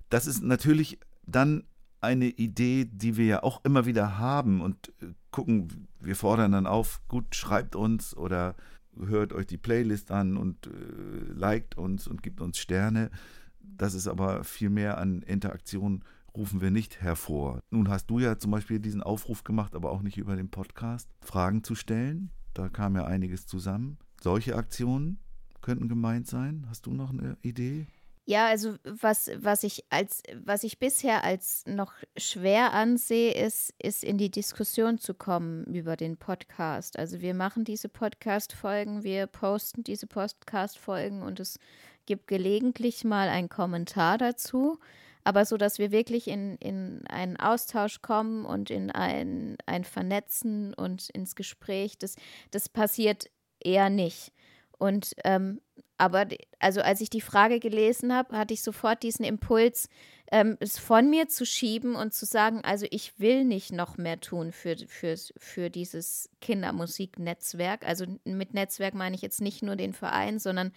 das 0.09 0.27
ist 0.27 0.43
natürlich 0.43 0.99
dann 1.25 1.63
eine 2.01 2.27
Idee, 2.27 2.85
die 2.85 3.15
wir 3.15 3.25
ja 3.25 3.43
auch 3.43 3.63
immer 3.63 3.85
wieder 3.85 4.17
haben 4.17 4.61
und 4.61 4.91
äh, 5.01 5.13
gucken, 5.29 5.87
wir 5.99 6.15
fordern 6.15 6.51
dann 6.51 6.65
auf, 6.65 7.01
gut, 7.07 7.35
schreibt 7.35 7.75
uns 7.75 8.17
oder 8.17 8.55
hört 8.99 9.33
euch 9.33 9.45
die 9.45 9.57
Playlist 9.57 10.11
an 10.11 10.35
und 10.35 10.67
äh, 10.67 11.31
liked 11.33 11.77
uns 11.77 12.07
und 12.07 12.23
gibt 12.23 12.41
uns 12.41 12.57
Sterne. 12.57 13.11
Das 13.59 13.93
ist 13.93 14.07
aber 14.07 14.43
viel 14.43 14.69
mehr 14.69 14.97
an 14.97 15.21
Interaktion 15.21 16.03
rufen 16.35 16.61
wir 16.61 16.71
nicht 16.71 17.01
hervor. 17.01 17.61
Nun 17.69 17.89
hast 17.89 18.09
du 18.09 18.19
ja 18.19 18.37
zum 18.37 18.51
Beispiel 18.51 18.79
diesen 18.79 19.03
Aufruf 19.03 19.43
gemacht, 19.43 19.75
aber 19.75 19.91
auch 19.91 20.01
nicht 20.01 20.17
über 20.17 20.35
den 20.35 20.49
Podcast, 20.49 21.09
Fragen 21.21 21.63
zu 21.63 21.75
stellen. 21.75 22.31
Da 22.53 22.69
kam 22.69 22.95
ja 22.95 23.05
einiges 23.05 23.45
zusammen. 23.45 23.97
Solche 24.21 24.55
Aktionen 24.55 25.19
könnten 25.61 25.87
gemeint 25.89 26.27
sein. 26.27 26.65
Hast 26.69 26.85
du 26.85 26.91
noch 26.91 27.11
eine 27.11 27.37
Idee? 27.41 27.87
Ja, 28.25 28.47
also 28.47 28.75
was, 28.83 29.31
was 29.35 29.63
ich 29.63 29.83
als, 29.89 30.21
was 30.45 30.63
ich 30.63 30.79
bisher 30.79 31.23
als 31.23 31.63
noch 31.65 31.93
schwer 32.15 32.71
ansehe, 32.71 33.33
ist, 33.33 33.73
ist 33.81 34.03
in 34.03 34.17
die 34.17 34.29
Diskussion 34.29 34.99
zu 34.99 35.13
kommen 35.13 35.65
über 35.65 35.97
den 35.97 36.17
Podcast. 36.17 36.99
Also 36.99 37.21
wir 37.21 37.33
machen 37.33 37.63
diese 37.63 37.89
Podcast-Folgen, 37.89 39.03
wir 39.03 39.25
posten 39.25 39.83
diese 39.83 40.05
Podcast-Folgen 40.05 41.23
und 41.23 41.39
es 41.39 41.57
gibt 42.05 42.27
gelegentlich 42.27 43.03
mal 43.03 43.27
einen 43.27 43.49
Kommentar 43.49 44.17
dazu, 44.17 44.77
aber 45.23 45.45
so, 45.45 45.57
dass 45.57 45.79
wir 45.79 45.91
wirklich 45.91 46.27
in, 46.27 46.55
in 46.57 47.05
einen 47.07 47.37
Austausch 47.37 48.01
kommen 48.01 48.45
und 48.45 48.69
in 48.69 48.91
ein, 48.91 49.57
ein 49.65 49.83
Vernetzen 49.83 50.73
und 50.73 51.09
ins 51.09 51.35
Gespräch, 51.35 51.97
das, 51.97 52.15
das 52.51 52.69
passiert 52.69 53.29
eher 53.59 53.89
nicht. 53.89 54.31
Und 54.81 55.13
ähm, 55.25 55.61
aber 55.99 56.25
also 56.57 56.81
als 56.81 56.99
ich 57.01 57.11
die 57.11 57.21
Frage 57.21 57.59
gelesen 57.59 58.11
habe, 58.11 58.35
hatte 58.35 58.55
ich 58.55 58.63
sofort 58.63 59.03
diesen 59.03 59.23
Impuls, 59.23 59.87
ähm, 60.31 60.57
es 60.59 60.79
von 60.79 61.07
mir 61.07 61.27
zu 61.27 61.45
schieben 61.45 61.93
und 61.93 62.15
zu 62.15 62.25
sagen, 62.25 62.61
also 62.63 62.87
ich 62.89 63.19
will 63.19 63.45
nicht 63.45 63.71
noch 63.71 63.97
mehr 63.97 64.19
tun 64.19 64.51
für, 64.51 64.75
für, 64.87 65.15
für 65.37 65.69
dieses 65.69 66.31
Kindermusiknetzwerk. 66.41 67.87
Also 67.87 68.05
mit 68.23 68.55
Netzwerk 68.55 68.95
meine 68.95 69.15
ich 69.15 69.21
jetzt 69.21 69.39
nicht 69.41 69.61
nur 69.61 69.75
den 69.75 69.93
Verein, 69.93 70.39
sondern 70.39 70.71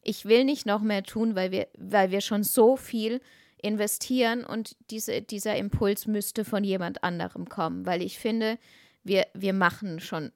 ich 0.00 0.24
will 0.24 0.44
nicht 0.44 0.64
noch 0.64 0.80
mehr 0.80 1.02
tun, 1.02 1.34
weil 1.34 1.50
wir, 1.50 1.68
weil 1.76 2.10
wir 2.10 2.22
schon 2.22 2.42
so 2.42 2.78
viel 2.78 3.20
investieren 3.60 4.44
und 4.44 4.76
diese, 4.90 5.20
dieser 5.20 5.56
Impuls 5.56 6.06
müsste 6.06 6.46
von 6.46 6.64
jemand 6.64 7.04
anderem 7.04 7.50
kommen, 7.50 7.84
weil 7.84 8.00
ich 8.00 8.18
finde, 8.18 8.56
wir, 9.04 9.26
wir 9.34 9.52
machen 9.52 10.00
schon 10.00 10.32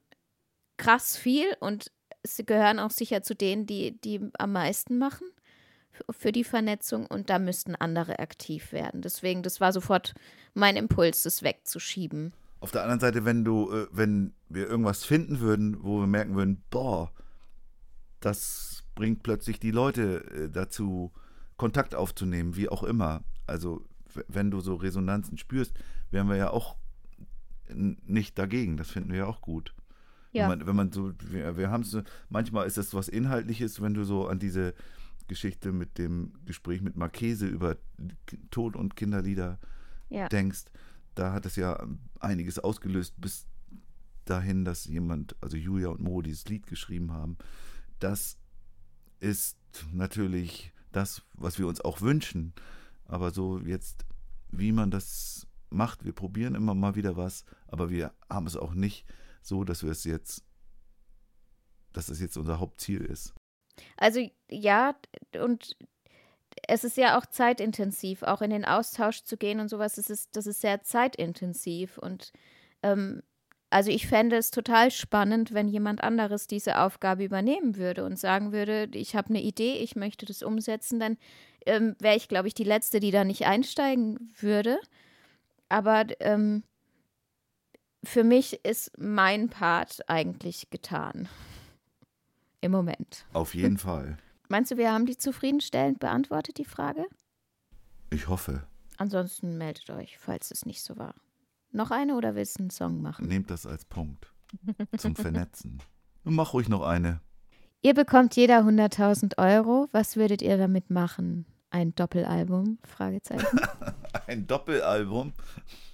krass 0.77 1.17
viel 1.17 1.47
und 1.59 1.91
sie 2.23 2.45
gehören 2.45 2.79
auch 2.79 2.91
sicher 2.91 3.23
zu 3.23 3.35
denen, 3.35 3.65
die, 3.65 3.99
die 4.01 4.19
am 4.37 4.53
meisten 4.53 4.97
machen 4.97 5.27
für 6.09 6.31
die 6.31 6.43
Vernetzung 6.43 7.05
und 7.05 7.29
da 7.29 7.39
müssten 7.39 7.75
andere 7.75 8.19
aktiv 8.19 8.71
werden. 8.71 9.01
Deswegen, 9.01 9.43
das 9.43 9.61
war 9.61 9.73
sofort 9.73 10.13
mein 10.53 10.75
Impuls, 10.75 11.23
das 11.23 11.43
wegzuschieben. 11.43 12.33
Auf 12.59 12.71
der 12.71 12.83
anderen 12.83 12.99
Seite, 12.99 13.25
wenn 13.25 13.43
du, 13.43 13.71
äh, 13.71 13.87
wenn 13.91 14.33
wir 14.49 14.67
irgendwas 14.67 15.03
finden 15.03 15.39
würden, 15.39 15.83
wo 15.83 15.99
wir 15.99 16.07
merken 16.07 16.35
würden, 16.35 16.63
boah, 16.69 17.11
das 18.19 18.83
bringt 18.95 19.23
plötzlich 19.23 19.59
die 19.59 19.71
Leute 19.71 20.23
äh, 20.31 20.49
dazu, 20.49 21.11
Kontakt 21.57 21.93
aufzunehmen, 21.95 22.55
wie 22.55 22.69
auch 22.69 22.83
immer. 22.83 23.23
Also 23.45 23.85
wenn 24.27 24.51
du 24.51 24.61
so 24.61 24.75
Resonanzen 24.75 25.37
spürst, 25.37 25.73
wären 26.09 26.27
wir 26.27 26.35
ja 26.35 26.49
auch 26.49 26.75
nicht 27.73 28.37
dagegen. 28.37 28.77
Das 28.77 28.89
finden 28.89 29.11
wir 29.11 29.19
ja 29.19 29.25
auch 29.27 29.41
gut. 29.41 29.73
Ja. 30.31 30.49
Wenn 30.49 30.59
man, 30.59 30.67
wenn 30.67 30.75
man 30.75 30.91
so, 30.91 31.13
wir, 31.29 31.57
wir 31.57 31.69
haben 31.69 31.81
es, 31.81 31.97
manchmal 32.29 32.67
ist 32.67 32.77
das 32.77 32.93
was 32.93 33.07
Inhaltliches, 33.09 33.81
wenn 33.81 33.93
du 33.93 34.03
so 34.05 34.27
an 34.27 34.39
diese 34.39 34.73
Geschichte 35.27 35.71
mit 35.71 35.97
dem 35.97 36.33
Gespräch 36.45 36.81
mit 36.81 36.95
Marchese 36.95 37.47
über 37.47 37.77
Tod 38.49 38.75
und 38.75 38.95
Kinderlieder 38.95 39.59
Ja. 40.09 40.27
denkst, 40.29 40.65
da 41.15 41.33
hat 41.33 41.45
es 41.45 41.55
ja 41.55 41.85
einiges 42.19 42.59
ausgelöst, 42.59 43.15
bis 43.19 43.45
dahin, 44.25 44.65
dass 44.65 44.85
jemand, 44.85 45.35
also 45.41 45.57
Julia 45.57 45.89
und 45.89 46.01
Mo, 46.01 46.21
dieses 46.21 46.45
Lied 46.45 46.67
geschrieben 46.67 47.11
haben. 47.11 47.37
Das 47.99 48.37
ist 49.19 49.57
natürlich 49.91 50.73
das, 50.91 51.21
was 51.33 51.59
wir 51.59 51.67
uns 51.67 51.81
auch 51.81 52.01
wünschen. 52.01 52.53
Aber 53.05 53.31
so 53.31 53.59
jetzt, 53.59 54.05
wie 54.51 54.71
man 54.71 54.91
das 54.91 55.47
macht, 55.69 56.05
wir 56.05 56.13
probieren 56.13 56.55
immer 56.55 56.75
mal 56.75 56.95
wieder 56.95 57.15
was, 57.17 57.45
aber 57.67 57.89
wir 57.89 58.13
haben 58.29 58.47
es 58.47 58.55
auch 58.55 58.73
nicht 58.73 59.05
so, 59.41 59.63
dass 59.63 59.83
wir 59.83 59.91
es 59.91 60.03
jetzt, 60.03 60.43
dass 61.93 62.09
es 62.09 62.19
jetzt 62.21 62.37
unser 62.37 62.59
Hauptziel 62.59 63.03
ist. 63.03 63.33
Also 63.97 64.27
ja, 64.49 64.95
und 65.41 65.75
es 66.67 66.83
ist 66.83 66.97
ja 66.97 67.17
auch 67.17 67.25
zeitintensiv, 67.25 68.23
auch 68.23 68.41
in 68.41 68.51
den 68.51 68.65
Austausch 68.65 69.23
zu 69.23 69.37
gehen 69.37 69.59
und 69.59 69.69
sowas, 69.69 69.95
das 69.95 70.09
ist, 70.09 70.35
das 70.35 70.47
ist 70.47 70.61
sehr 70.61 70.83
zeitintensiv. 70.83 71.97
Und 71.97 72.31
ähm, 72.83 73.21
also 73.69 73.89
ich 73.89 74.07
fände 74.07 74.35
es 74.35 74.51
total 74.51 74.91
spannend, 74.91 75.53
wenn 75.53 75.67
jemand 75.67 76.03
anderes 76.03 76.47
diese 76.47 76.79
Aufgabe 76.79 77.23
übernehmen 77.23 77.77
würde 77.77 78.03
und 78.03 78.19
sagen 78.19 78.51
würde, 78.51 78.89
ich 78.93 79.15
habe 79.15 79.29
eine 79.29 79.41
Idee, 79.41 79.75
ich 79.75 79.95
möchte 79.95 80.25
das 80.25 80.43
umsetzen, 80.43 80.99
dann 80.99 81.17
ähm, 81.65 81.95
wäre 81.99 82.17
ich, 82.17 82.27
glaube 82.27 82.47
ich, 82.47 82.53
die 82.53 82.63
Letzte, 82.63 82.99
die 82.99 83.11
da 83.11 83.23
nicht 83.23 83.45
einsteigen 83.45 84.33
würde. 84.39 84.79
Aber 85.69 86.05
ähm, 86.19 86.63
für 88.03 88.23
mich 88.23 88.63
ist 88.65 88.91
mein 88.97 89.49
Part 89.49 89.99
eigentlich 90.07 90.69
getan. 90.69 91.27
Im 92.61 92.71
Moment. 92.71 93.25
Auf 93.33 93.55
jeden 93.55 93.77
Fall. 93.77 94.17
Meinst 94.49 94.71
du, 94.71 94.77
wir 94.77 94.91
haben 94.91 95.05
die 95.05 95.17
zufriedenstellend 95.17 95.99
beantwortet, 95.99 96.57
die 96.57 96.65
Frage? 96.65 97.05
Ich 98.09 98.27
hoffe. 98.27 98.67
Ansonsten 98.97 99.57
meldet 99.57 99.89
euch, 99.89 100.17
falls 100.19 100.51
es 100.51 100.65
nicht 100.65 100.83
so 100.83 100.97
war. 100.97 101.15
Noch 101.71 101.89
eine 101.89 102.15
oder 102.15 102.35
willst 102.35 102.59
du 102.59 102.63
einen 102.63 102.69
Song 102.69 103.01
machen? 103.01 103.27
Nehmt 103.27 103.49
das 103.49 103.65
als 103.65 103.85
Punkt. 103.85 104.33
Zum 104.97 105.15
Vernetzen. 105.15 105.81
Mach 106.23 106.53
ruhig 106.53 106.67
noch 106.67 106.81
eine. 106.81 107.21
Ihr 107.81 107.93
bekommt 107.93 108.35
jeder 108.35 108.59
100.000 108.59 109.37
Euro. 109.37 109.87
Was 109.91 110.17
würdet 110.17 110.41
ihr 110.41 110.57
damit 110.57 110.89
machen? 110.89 111.45
Ein 111.71 111.95
Doppelalbum? 111.95 112.77
Fragezeichen. 112.83 113.59
Ein 114.27 114.45
Doppelalbum. 114.45 115.33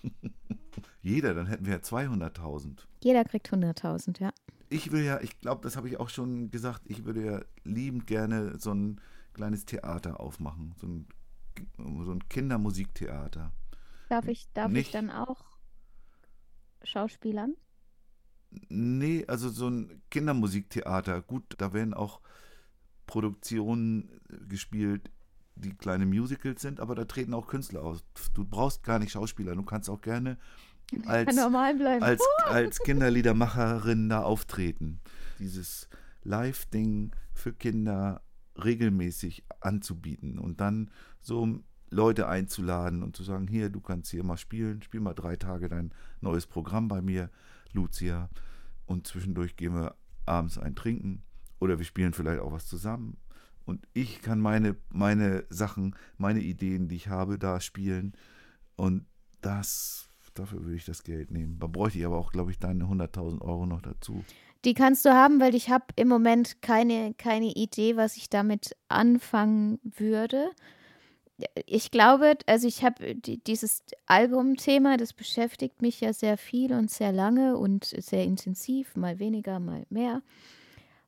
Jeder, 1.01 1.33
dann 1.33 1.47
hätten 1.47 1.65
wir 1.65 1.73
ja 1.73 1.79
200.000. 1.79 2.79
Jeder 3.03 3.23
kriegt 3.25 3.51
100.000, 3.51 4.19
ja. 4.21 4.31
Ich 4.69 4.91
will 4.91 5.03
ja, 5.03 5.21
ich 5.21 5.39
glaube, 5.39 5.61
das 5.61 5.77
habe 5.77 5.87
ich 5.87 5.97
auch 5.99 6.09
schon 6.09 6.51
gesagt, 6.51 6.81
ich 6.85 7.05
würde 7.05 7.25
ja 7.25 7.41
liebend 7.63 8.05
gerne 8.07 8.57
so 8.59 8.73
ein 8.73 8.99
kleines 9.33 9.65
Theater 9.65 10.19
aufmachen. 10.19 10.73
So 10.79 10.87
ein, 10.87 11.07
so 12.03 12.11
ein 12.11 12.27
Kindermusiktheater. 12.27 13.51
Darf 14.09 14.27
ich, 14.27 14.47
darf 14.53 14.67
ich 14.69 14.73
Nicht- 14.73 14.93
dann 14.93 15.09
auch 15.09 15.43
Schauspielern? 16.83 17.55
Nee, 18.69 19.25
also 19.27 19.49
so 19.49 19.69
ein 19.69 20.01
Kindermusiktheater. 20.09 21.21
Gut, 21.21 21.43
da 21.57 21.73
werden 21.73 21.93
auch 21.93 22.21
Produktionen 23.05 24.21
gespielt, 24.47 25.11
die 25.55 25.73
kleine 25.75 26.05
Musicals 26.05 26.61
sind, 26.61 26.79
aber 26.79 26.95
da 26.95 27.05
treten 27.05 27.33
auch 27.33 27.47
Künstler 27.47 27.83
aus. 27.83 28.03
Du 28.33 28.45
brauchst 28.45 28.83
gar 28.83 28.99
nicht 28.99 29.11
Schauspieler, 29.11 29.55
du 29.55 29.63
kannst 29.63 29.89
auch 29.89 30.01
gerne 30.01 30.37
als, 31.05 31.35
normal 31.35 31.75
bleiben. 31.75 32.03
als, 32.03 32.21
als 32.45 32.79
Kinderliedermacherin 32.79 34.09
da 34.09 34.21
auftreten. 34.21 34.99
Dieses 35.39 35.89
Live-Ding 36.23 37.11
für 37.33 37.53
Kinder 37.53 38.21
regelmäßig 38.55 39.43
anzubieten 39.59 40.39
und 40.39 40.61
dann 40.61 40.89
so 41.21 41.59
Leute 41.89 42.27
einzuladen 42.27 43.03
und 43.03 43.15
zu 43.15 43.23
sagen, 43.23 43.47
hier, 43.47 43.69
du 43.69 43.79
kannst 43.79 44.11
hier 44.11 44.23
mal 44.23 44.37
spielen, 44.37 44.81
spiel 44.81 44.99
mal 44.99 45.13
drei 45.13 45.35
Tage 45.35 45.69
dein 45.69 45.93
neues 46.21 46.47
Programm 46.47 46.87
bei 46.87 47.01
mir, 47.01 47.29
Lucia, 47.71 48.29
und 48.85 49.07
zwischendurch 49.07 49.55
gehen 49.55 49.73
wir 49.73 49.95
abends 50.25 50.57
ein 50.57 50.75
Trinken 50.75 51.23
oder 51.59 51.77
wir 51.77 51.85
spielen 51.85 52.13
vielleicht 52.13 52.41
auch 52.41 52.51
was 52.51 52.67
zusammen. 52.67 53.17
Und 53.65 53.85
ich 53.93 54.21
kann 54.21 54.39
meine, 54.39 54.77
meine 54.89 55.43
Sachen, 55.49 55.95
meine 56.17 56.39
Ideen, 56.39 56.87
die 56.87 56.95
ich 56.95 57.09
habe, 57.09 57.37
da 57.37 57.59
spielen. 57.59 58.13
Und 58.77 59.05
das, 59.41 60.06
dafür 60.39 60.63
würde 60.63 60.75
ich 60.75 60.85
das 60.85 61.03
Geld 61.03 61.31
nehmen. 61.31 61.57
Da 61.59 61.67
bräuchte 61.67 61.99
ich 61.99 62.05
aber 62.05 62.17
auch, 62.17 62.31
glaube 62.31 62.51
ich, 62.51 62.59
deine 62.59 62.85
100.000 62.85 63.41
Euro 63.41 63.65
noch 63.65 63.81
dazu. 63.81 64.23
Die 64.65 64.73
kannst 64.73 65.05
du 65.05 65.13
haben, 65.13 65.39
weil 65.39 65.55
ich 65.55 65.69
habe 65.69 65.85
im 65.95 66.07
Moment 66.07 66.61
keine, 66.61 67.13
keine 67.13 67.51
Idee, 67.53 67.95
was 67.95 68.17
ich 68.17 68.29
damit 68.29 68.75
anfangen 68.87 69.79
würde. 69.83 70.49
Ich 71.67 71.91
glaube, 71.91 72.33
also 72.47 72.67
ich 72.67 72.83
habe 72.83 73.13
die- 73.13 73.37
dieses 73.43 73.83
Albumthema, 74.07 74.97
das 74.97 75.13
beschäftigt 75.13 75.81
mich 75.83 76.01
ja 76.01 76.11
sehr 76.11 76.37
viel 76.37 76.73
und 76.73 76.89
sehr 76.89 77.11
lange 77.11 77.57
und 77.57 77.85
sehr 77.85 78.23
intensiv, 78.23 78.95
mal 78.95 79.19
weniger, 79.19 79.59
mal 79.59 79.85
mehr. 79.89 80.23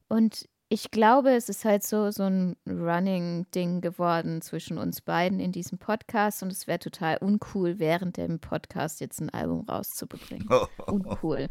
Und 0.08 0.48
ich 0.72 0.92
glaube, 0.92 1.32
es 1.32 1.50
ist 1.50 1.66
halt 1.66 1.82
so, 1.84 2.12
so 2.12 2.24
ein 2.24 2.56
Running-Ding 2.68 3.82
geworden 3.82 4.42
zwischen 4.44 4.78
uns 4.78 5.02
beiden 5.02 5.40
in 5.40 5.52
diesem 5.52 5.80
Podcast 5.80 6.44
und 6.44 6.52
es 6.52 6.68
wäre 6.68 6.78
total 6.78 7.18
uncool, 7.18 7.80
während 7.80 8.18
dem 8.18 8.40
Podcast 8.40 9.02
jetzt 9.02 9.20
ein 9.20 9.32
Album 9.32 9.62
rauszubringen. 9.68 10.48
Uncool. 10.86 11.48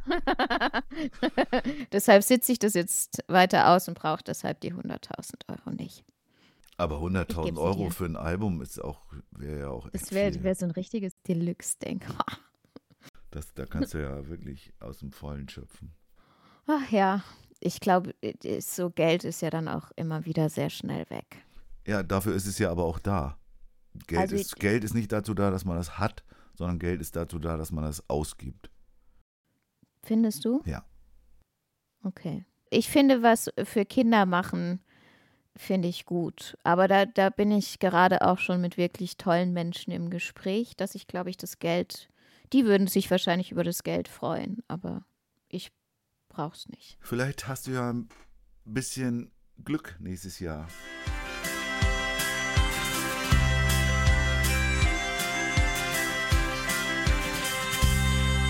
deshalb 1.93 2.23
sitze 2.23 2.53
ich 2.53 2.61
das 2.61 2.75
jetzt 2.75 3.25
weiter 3.27 3.71
aus 3.71 3.89
und 3.89 3.99
brauche 3.99 4.23
deshalb 4.23 4.61
die 4.61 4.73
100.000 4.73 5.49
Euro 5.49 5.75
nicht. 5.75 6.05
Aber 6.77 6.99
Ich 6.99 7.03
100.000 7.03 7.45
geb's 7.47 7.59
Euro 7.59 7.85
dir. 7.87 7.91
für 7.91 8.05
ein 8.05 8.17
Album 8.17 8.63
ist 8.63 8.79
auch, 8.83 9.01
wäre 9.33 9.61
ja 9.61 9.69
auch 9.71 9.87
echt 9.87 9.95
Das 9.97 10.13
wäre 10.13 10.45
wär 10.45 10.55
so 10.55 10.65
ein 10.65 10.71
richtiges 10.71 11.21
Deluxe-Ding. 11.23 12.03
Das, 13.31 13.53
da 13.53 13.67
kannst 13.67 13.93
du 13.93 13.99
ja 13.99 14.27
wirklich 14.27 14.73
aus 14.81 15.01
dem 15.01 15.13
Vollen 15.13 15.51
schöpfen. 15.51 15.93
Ach 16.67 16.91
ja, 16.91 17.23
ich 17.61 17.81
glaube, 17.81 18.15
so 18.61 18.91
Geld 18.91 19.25
ist 19.25 19.43
ja 19.43 19.51
dann 19.51 19.69
auch 19.69 19.91
immer 19.97 20.25
wieder 20.25 20.49
sehr 20.49 20.71
schnell 20.71 21.09
weg. 21.11 21.45
Ja, 21.87 22.03
dafür 22.03 22.35
ist 22.35 22.47
es 22.47 22.59
ja 22.59 22.71
aber 22.71 22.85
auch 22.85 22.99
da. 22.99 23.39
Geld, 24.07 24.21
Also 24.21 24.37
ist, 24.37 24.53
ich- 24.55 24.59
Geld 24.61 24.85
ist 24.85 24.95
nicht 24.95 25.11
dazu 25.11 25.35
da, 25.35 25.51
dass 25.51 25.65
man 25.65 25.77
das 25.77 25.99
hat, 25.99 26.23
sondern 26.55 26.79
Geld 26.79 27.01
ist 27.01 27.17
dazu 27.17 27.39
da, 27.39 27.57
dass 27.57 27.73
man 27.73 27.85
das 27.85 28.09
ausgibt. 28.09 28.71
Findest 30.03 30.45
du? 30.45 30.63
Ja. 30.65 30.85
Okay. 32.03 32.45
Ich 32.71 32.89
finde, 32.89 33.23
was 33.23 33.51
für 33.65 33.85
Kinder 33.85 34.27
machen, 34.27 34.81
finde 35.57 35.89
ich 35.89 36.07
gut. 36.07 36.57
Aber 36.63 36.87
da, 36.87 37.07
da 37.07 37.31
bin 37.31 37.51
ich 37.51 37.79
gerade 37.79 38.23
auch 38.23 38.39
schon 38.39 38.61
mit 38.61 38.77
wirklich 38.77 39.17
tollen 39.17 39.53
Menschen 39.53 39.93
im 39.93 40.11
Gespräch, 40.11 40.77
dass 40.77 40.95
ich, 40.95 41.07
glaube 41.07 41.31
ich, 41.31 41.37
das 41.37 41.59
Geld, 41.59 42.09
die 42.53 42.65
würden 42.67 42.87
sich 42.87 43.11
wahrscheinlich 43.11 43.51
über 43.51 43.65
das 43.65 43.83
Geld 43.83 44.07
freuen, 44.09 44.63
aber 44.69 45.05
brauche 46.39 46.55
es 46.55 46.69
nicht. 46.69 46.99
Vielleicht 47.01 47.49
hast 47.49 47.67
du 47.67 47.73
ja 47.73 47.93
ein 47.93 48.09
bisschen 48.65 49.33
Glück 49.65 49.97
nächstes 49.99 50.39
Jahr. 50.39 50.69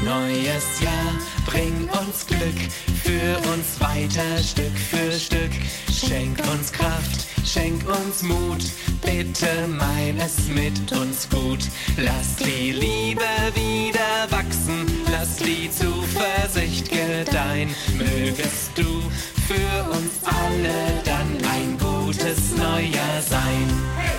Neues 0.08 0.80
Jahr, 0.80 1.12
bring 1.44 1.86
uns 2.00 2.26
Glück, 2.26 2.58
führ 3.04 3.36
uns 3.52 3.78
weiter 3.78 4.42
Stück 4.42 4.72
für 4.74 5.12
Stück. 5.12 5.50
Schenk 5.92 6.38
uns 6.50 6.72
Kraft, 6.72 7.26
schenk 7.44 7.86
uns 7.86 8.22
Mut, 8.22 8.64
bitte 9.02 9.68
mein 9.68 10.18
es 10.18 10.48
mit 10.48 10.92
uns 10.92 11.28
gut. 11.28 11.60
Lass 11.98 12.36
die 12.36 12.72
Liebe 12.72 13.20
wieder 13.52 14.30
wachsen, 14.30 14.86
lass 15.12 15.36
die 15.36 15.70
Zuversicht 15.70 16.88
gedeihen. 16.88 17.68
Mögest 17.98 18.70
du 18.76 19.02
für 19.46 19.90
uns 19.90 20.24
alle 20.24 21.02
dann 21.04 21.36
ein 21.50 21.76
gutes 21.76 22.56
Neujahr 22.56 23.20
sein. 23.20 24.17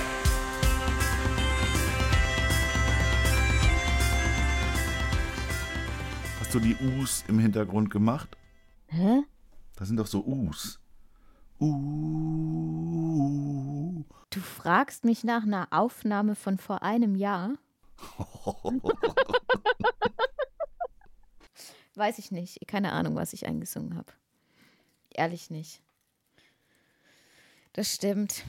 Hast 6.50 6.56
du 6.56 6.62
die 6.62 6.76
U's 6.98 7.24
im 7.28 7.38
Hintergrund 7.38 7.92
gemacht? 7.92 8.36
Hä? 8.88 9.22
Das 9.76 9.88
sind 9.88 9.98
doch 9.98 10.08
so 10.08 10.26
U's. 10.26 10.80
Uh. 11.60 11.70
Du 14.32 14.40
fragst 14.40 15.06
mich 15.06 15.24
nach 15.24 15.44
einer 15.44 15.68
Aufnahme 15.70 16.34
von 16.34 16.58
vor 16.58 16.82
einem 16.82 17.14
Jahr? 17.14 17.54
Weiß 21.94 22.18
ich 22.18 22.32
nicht. 22.32 22.68
Keine 22.68 22.94
Ahnung, 22.94 23.16
was 23.16 23.34
ich 23.34 23.46
eingesungen 23.46 23.96
habe. 23.96 24.12
Ehrlich 25.12 25.52
nicht. 25.52 25.84
Das 27.74 27.94
stimmt. 27.94 28.44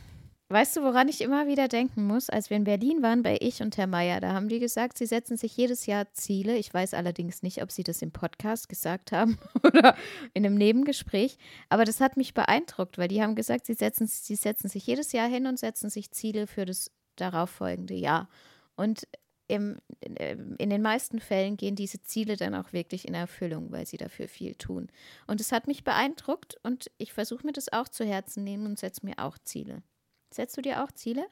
Weißt 0.53 0.77
du, 0.77 0.83
woran 0.83 1.07
ich 1.07 1.21
immer 1.21 1.47
wieder 1.47 1.69
denken 1.69 2.09
muss? 2.09 2.29
Als 2.29 2.51
wir 2.51 2.57
in 2.57 2.65
Berlin 2.65 3.03
waren 3.03 3.23
bei 3.23 3.39
ich 3.41 3.63
und 3.63 3.77
Herr 3.77 3.87
Meier, 3.87 4.19
da 4.19 4.33
haben 4.33 4.49
die 4.49 4.59
gesagt, 4.59 4.99
sie 4.99 5.07
setzen 5.07 5.37
sich 5.37 5.57
jedes 5.57 5.87
Jahr 5.87 6.13
Ziele. 6.13 6.57
Ich 6.57 6.75
weiß 6.75 6.93
allerdings 6.95 7.45
nicht, 7.45 7.63
ob 7.63 7.71
sie 7.71 7.85
das 7.85 8.03
im 8.03 8.11
Podcast 8.11 8.69
gesagt 8.69 9.13
haben 9.13 9.39
oder 9.63 9.95
in 10.35 10.45
einem 10.45 10.57
Nebengespräch. 10.57 11.39
Aber 11.69 11.85
das 11.85 12.01
hat 12.01 12.17
mich 12.17 12.35
beeindruckt, 12.35 12.99
weil 12.99 13.07
die 13.07 13.23
haben 13.23 13.37
gesagt, 13.37 13.65
sie 13.65 13.75
setzen, 13.75 14.09
sie 14.09 14.35
setzen 14.35 14.69
sich 14.69 14.85
jedes 14.89 15.13
Jahr 15.13 15.29
hin 15.29 15.47
und 15.47 15.57
setzen 15.57 15.89
sich 15.89 16.11
Ziele 16.11 16.49
für 16.49 16.65
das 16.65 16.91
darauffolgende 17.15 17.95
Jahr. 17.95 18.29
Und 18.75 19.07
im, 19.47 19.79
in, 20.01 20.57
in 20.57 20.71
den 20.71 20.83
meisten 20.83 21.21
Fällen 21.21 21.59
gehen 21.59 21.77
diese 21.77 22.03
Ziele 22.03 22.37
dann 22.37 22.57
auch 22.57 22.73
wirklich 22.73 23.07
in 23.07 23.15
Erfüllung, 23.15 23.71
weil 23.71 23.87
sie 23.87 23.99
dafür 23.99 24.27
viel 24.27 24.57
tun. 24.57 24.89
Und 25.29 25.41
es 25.41 25.53
hat 25.53 25.69
mich 25.69 25.85
beeindruckt 25.85 26.57
und 26.65 26.91
ich 26.99 27.13
versuche 27.13 27.47
mir 27.47 27.53
das 27.53 27.73
auch 27.73 27.89
zu 27.89 28.05
Herzen 28.05 28.43
nehmen 28.43 28.67
und 28.67 28.81
setze 28.81 29.07
mir 29.07 29.21
auch 29.21 29.39
Ziele. 29.39 29.85
Setzt 30.33 30.57
du 30.57 30.63
dir 30.63 30.83
auch 30.85 30.93
Ziele? 30.93 31.27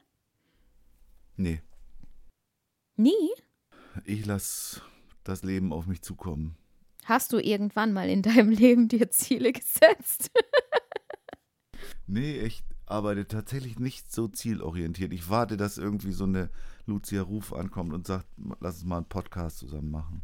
Nee, 1.37 1.61
Nie? 2.97 3.29
ich 4.03 4.25
lasse 4.25 4.81
das 5.23 5.43
Leben 5.43 5.71
auf 5.71 5.87
mich 5.87 6.01
zukommen. 6.01 6.57
Hast 7.05 7.31
du 7.31 7.39
irgendwann 7.39 7.93
mal 7.93 8.09
in 8.09 8.21
deinem 8.21 8.49
Leben 8.49 8.89
dir 8.89 9.09
Ziele 9.09 9.53
gesetzt? 9.53 10.31
Nee, 12.07 12.39
echt. 12.41 12.65
arbeite 12.85 13.25
tatsächlich 13.27 13.79
nicht 13.79 14.11
so 14.11 14.27
zielorientiert. 14.27 15.13
Ich 15.13 15.29
warte, 15.29 15.55
dass 15.55 15.77
irgendwie 15.77 16.11
so 16.11 16.25
eine 16.25 16.49
Lucia 16.87 17.21
Ruf 17.21 17.53
ankommt 17.53 17.93
und 17.93 18.05
sagt, 18.05 18.25
lass 18.59 18.75
uns 18.75 18.85
mal 18.85 18.97
einen 18.97 19.05
Podcast 19.09 19.59
zusammen 19.59 19.91
machen. 19.91 20.23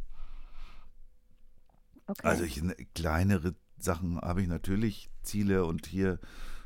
Okay. 2.07 2.27
Also 2.27 2.43
ich, 2.43 2.61
ne, 2.61 2.75
kleinere 2.93 3.55
Sachen 3.77 4.19
habe 4.19 4.41
ich 4.41 4.47
natürlich 4.47 5.09
Ziele 5.23 5.65
und 5.65 5.85
hier 5.85 6.19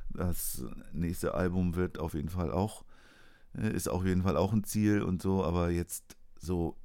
das 0.09 0.63
nächste 0.93 1.33
Album 1.33 1.75
wird 1.75 1.99
auf 1.99 2.13
jeden 2.13 2.29
Fall 2.29 2.51
auch, 2.51 2.83
äh, 3.57 3.71
ist 3.73 3.89
auf 3.89 4.05
jeden 4.05 4.23
Fall 4.23 4.37
auch 4.37 4.53
ein 4.53 4.63
Ziel 4.63 5.01
und 5.01 5.21
so, 5.21 5.43
aber 5.43 5.69
jetzt 5.69 6.15
so, 6.39 6.75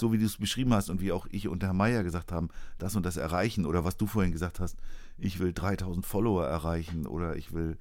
so 0.00 0.12
wie 0.12 0.18
du 0.18 0.24
es 0.24 0.38
beschrieben 0.38 0.72
hast 0.72 0.90
und 0.90 1.00
wie 1.00 1.12
auch 1.12 1.26
ich 1.30 1.48
und 1.48 1.62
Herr 1.62 1.72
Meier 1.72 2.02
gesagt 2.02 2.32
haben, 2.32 2.48
das 2.78 2.96
und 2.96 3.04
das 3.04 3.16
erreichen 3.16 3.66
oder 3.66 3.84
was 3.84 3.96
du 3.96 4.06
vorhin 4.06 4.32
gesagt 4.32 4.60
hast, 4.60 4.76
ich 5.18 5.38
will 5.38 5.52
3000 5.52 6.04
Follower 6.04 6.44
erreichen 6.44 7.06
oder 7.06 7.36
ich 7.36 7.52
will, 7.52 7.78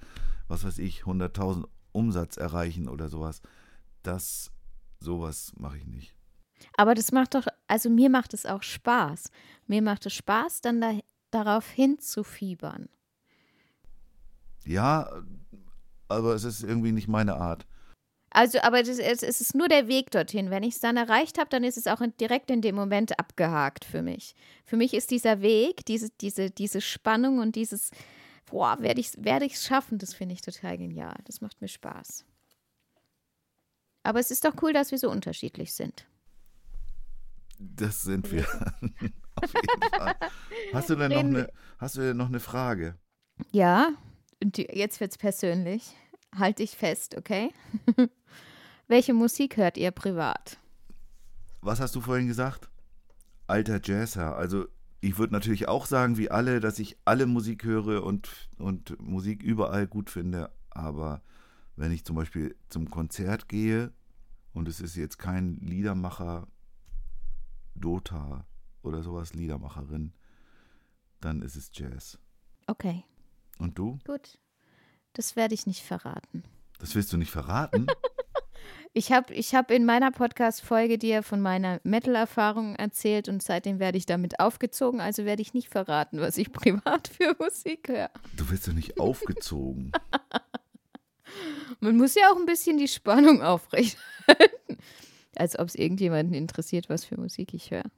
was 0.47 0.63
weiß 0.63 0.79
ich, 0.79 1.03
100.000 1.03 1.65
Umsatz 1.91 2.37
erreichen 2.37 2.87
oder 2.87 3.09
sowas. 3.09 3.41
Das, 4.03 4.51
sowas 4.99 5.53
mache 5.57 5.77
ich 5.77 5.85
nicht. 5.85 6.15
Aber 6.77 6.93
das 6.93 7.11
macht 7.11 7.35
doch, 7.35 7.47
also 7.67 7.89
mir 7.89 8.09
macht 8.09 8.33
es 8.33 8.45
auch 8.45 8.63
Spaß. 8.63 9.31
Mir 9.67 9.81
macht 9.81 10.05
es 10.05 10.13
Spaß, 10.13 10.61
dann 10.61 10.81
da, 10.81 10.99
darauf 11.31 11.69
hinzufiebern. 11.69 12.89
Ja, 14.65 15.09
aber 16.07 16.35
es 16.35 16.43
ist 16.43 16.63
irgendwie 16.63 16.91
nicht 16.91 17.07
meine 17.07 17.35
Art. 17.35 17.65
Also, 18.33 18.59
aber 18.61 18.81
das, 18.81 18.97
es, 18.97 19.23
es 19.23 19.41
ist 19.41 19.55
nur 19.55 19.67
der 19.67 19.89
Weg 19.89 20.09
dorthin. 20.11 20.49
Wenn 20.49 20.63
ich 20.63 20.75
es 20.75 20.79
dann 20.79 20.95
erreicht 20.95 21.37
habe, 21.37 21.49
dann 21.49 21.65
ist 21.65 21.77
es 21.77 21.87
auch 21.87 21.99
in, 21.99 22.15
direkt 22.15 22.49
in 22.49 22.61
dem 22.61 22.75
Moment 22.75 23.19
abgehakt 23.19 23.83
für 23.83 24.01
mich. 24.01 24.35
Für 24.63 24.77
mich 24.77 24.93
ist 24.93 25.11
dieser 25.11 25.41
Weg, 25.41 25.85
diese, 25.85 26.09
diese, 26.21 26.49
diese 26.49 26.79
Spannung 26.79 27.39
und 27.39 27.57
dieses, 27.57 27.91
boah, 28.45 28.77
werde 28.79 29.01
ich 29.01 29.07
es 29.07 29.23
werde 29.23 29.45
ich's 29.45 29.65
schaffen, 29.65 29.97
das 29.97 30.13
finde 30.13 30.33
ich 30.33 30.41
total 30.41 30.77
genial. 30.77 31.17
Das 31.25 31.41
macht 31.41 31.59
mir 31.59 31.67
Spaß. 31.67 32.25
Aber 34.03 34.19
es 34.19 34.31
ist 34.31 34.45
doch 34.45 34.55
cool, 34.61 34.71
dass 34.71 34.91
wir 34.91 34.97
so 34.97 35.11
unterschiedlich 35.11 35.73
sind. 35.73 36.07
Das 37.59 38.01
sind 38.01 38.31
wir. 38.31 38.43
Auf 39.35 39.53
jeden 39.53 39.89
Fall. 39.93 40.15
Hast 40.73 40.89
du 40.89 40.95
denn 40.95 41.11
noch 41.11 41.19
eine, 41.19 41.51
hast 41.77 41.97
du 41.97 42.01
denn 42.01 42.17
noch 42.17 42.27
eine 42.27 42.39
Frage? 42.39 42.97
Ja, 43.51 43.89
und 44.41 44.57
jetzt 44.57 44.99
wird's 44.99 45.17
persönlich. 45.17 45.95
Halt 46.37 46.59
dich 46.59 46.71
fest, 46.71 47.17
okay? 47.17 47.51
Welche 48.87 49.13
Musik 49.13 49.57
hört 49.57 49.77
ihr 49.77 49.91
privat? 49.91 50.57
Was 51.61 51.79
hast 51.79 51.95
du 51.95 52.01
vorhin 52.01 52.27
gesagt? 52.27 52.69
Alter 53.47 53.79
Jazzherr. 53.83 54.35
Also 54.35 54.65
ich 55.01 55.17
würde 55.17 55.33
natürlich 55.33 55.67
auch 55.67 55.85
sagen, 55.85 56.17
wie 56.17 56.31
alle, 56.31 56.59
dass 56.59 56.79
ich 56.79 56.97
alle 57.05 57.25
Musik 57.25 57.63
höre 57.63 58.03
und, 58.03 58.49
und 58.57 58.99
Musik 59.01 59.43
überall 59.43 59.87
gut 59.87 60.09
finde. 60.09 60.51
Aber 60.69 61.21
wenn 61.75 61.91
ich 61.91 62.05
zum 62.05 62.15
Beispiel 62.15 62.55
zum 62.69 62.89
Konzert 62.89 63.49
gehe 63.49 63.91
und 64.53 64.67
es 64.67 64.79
ist 64.79 64.95
jetzt 64.95 65.17
kein 65.17 65.55
Liedermacher, 65.55 66.47
Dota 67.75 68.45
oder 68.83 69.03
sowas, 69.03 69.33
Liedermacherin, 69.33 70.13
dann 71.19 71.41
ist 71.41 71.55
es 71.55 71.71
Jazz. 71.73 72.19
Okay, 72.67 73.03
Und 73.57 73.77
du? 73.77 73.99
gut. 74.05 74.37
Das 75.13 75.35
werde 75.35 75.53
ich 75.53 75.67
nicht 75.67 75.83
verraten. 75.83 76.43
Das 76.79 76.95
willst 76.95 77.11
du 77.11 77.17
nicht 77.17 77.31
verraten? 77.31 77.87
Ich 78.93 79.13
habe 79.13 79.33
ich 79.33 79.55
hab 79.55 79.71
in 79.71 79.85
meiner 79.85 80.11
Podcast-Folge 80.11 80.97
dir 80.97 81.23
von 81.23 81.39
meiner 81.39 81.79
Metal-Erfahrung 81.83 82.75
erzählt 82.75 83.29
und 83.29 83.41
seitdem 83.41 83.79
werde 83.79 83.97
ich 83.97 84.05
damit 84.05 84.41
aufgezogen, 84.41 84.99
also 84.99 85.23
werde 85.23 85.41
ich 85.41 85.53
nicht 85.53 85.69
verraten, 85.69 86.19
was 86.19 86.37
ich 86.37 86.51
privat 86.51 87.07
für 87.07 87.33
Musik 87.39 87.87
höre. 87.87 88.09
Du 88.35 88.49
wirst 88.49 88.67
doch 88.67 88.73
nicht 88.73 88.99
aufgezogen. 88.99 89.93
Man 91.79 91.95
muss 91.95 92.15
ja 92.15 92.23
auch 92.31 92.35
ein 92.35 92.45
bisschen 92.45 92.77
die 92.77 92.89
Spannung 92.89 93.41
aufrechterhalten. 93.41 94.77
Als 95.37 95.57
ob 95.57 95.69
es 95.69 95.75
irgendjemanden 95.75 96.33
interessiert, 96.33 96.89
was 96.89 97.05
für 97.05 97.17
Musik 97.17 97.53
ich 97.53 97.71
höre. 97.71 97.89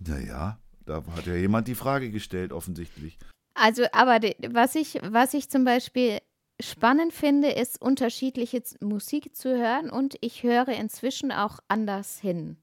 Naja, 0.00 0.58
da 0.86 1.04
hat 1.14 1.26
ja 1.26 1.34
jemand 1.34 1.68
die 1.68 1.74
Frage 1.74 2.10
gestellt, 2.10 2.52
offensichtlich. 2.52 3.18
Also, 3.54 3.84
aber 3.92 4.18
de- 4.18 4.36
was 4.54 4.74
ich, 4.74 4.98
was 5.02 5.34
ich 5.34 5.50
zum 5.50 5.64
Beispiel 5.64 6.18
spannend 6.60 7.12
finde, 7.12 7.50
ist 7.50 7.80
unterschiedliche 7.80 8.62
Musik 8.80 9.36
zu 9.36 9.56
hören 9.56 9.90
und 9.90 10.16
ich 10.20 10.42
höre 10.42 10.68
inzwischen 10.68 11.32
auch 11.32 11.58
anders 11.68 12.18
hin. 12.18 12.61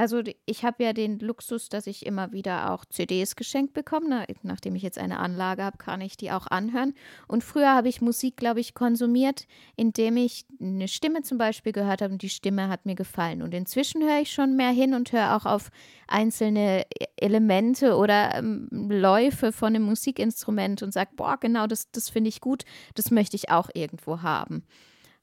Also 0.00 0.22
ich 0.46 0.64
habe 0.64 0.82
ja 0.82 0.94
den 0.94 1.18
Luxus, 1.18 1.68
dass 1.68 1.86
ich 1.86 2.06
immer 2.06 2.32
wieder 2.32 2.72
auch 2.72 2.86
CDs 2.86 3.36
geschenkt 3.36 3.74
bekomme. 3.74 4.06
Na, 4.08 4.24
nachdem 4.42 4.74
ich 4.74 4.82
jetzt 4.82 4.96
eine 4.96 5.18
Anlage 5.18 5.62
habe, 5.62 5.76
kann 5.76 6.00
ich 6.00 6.16
die 6.16 6.30
auch 6.30 6.46
anhören. 6.46 6.94
Und 7.28 7.44
früher 7.44 7.74
habe 7.74 7.90
ich 7.90 8.00
Musik, 8.00 8.38
glaube 8.38 8.60
ich, 8.60 8.72
konsumiert, 8.72 9.46
indem 9.76 10.16
ich 10.16 10.46
eine 10.58 10.88
Stimme 10.88 11.20
zum 11.20 11.36
Beispiel 11.36 11.72
gehört 11.72 12.00
habe 12.00 12.14
und 12.14 12.22
die 12.22 12.30
Stimme 12.30 12.70
hat 12.70 12.86
mir 12.86 12.94
gefallen. 12.94 13.42
Und 13.42 13.52
inzwischen 13.52 14.02
höre 14.02 14.22
ich 14.22 14.32
schon 14.32 14.56
mehr 14.56 14.70
hin 14.70 14.94
und 14.94 15.12
höre 15.12 15.36
auch 15.36 15.44
auf 15.44 15.68
einzelne 16.08 16.86
E- 16.98 17.04
Elemente 17.16 17.94
oder 17.94 18.36
ähm, 18.36 18.68
Läufe 18.70 19.52
von 19.52 19.76
einem 19.76 19.84
Musikinstrument 19.84 20.82
und 20.82 20.94
sage, 20.94 21.10
boah, 21.14 21.36
genau, 21.38 21.66
das, 21.66 21.90
das 21.90 22.08
finde 22.08 22.30
ich 22.30 22.40
gut, 22.40 22.64
das 22.94 23.10
möchte 23.10 23.36
ich 23.36 23.50
auch 23.50 23.68
irgendwo 23.74 24.22
haben. 24.22 24.64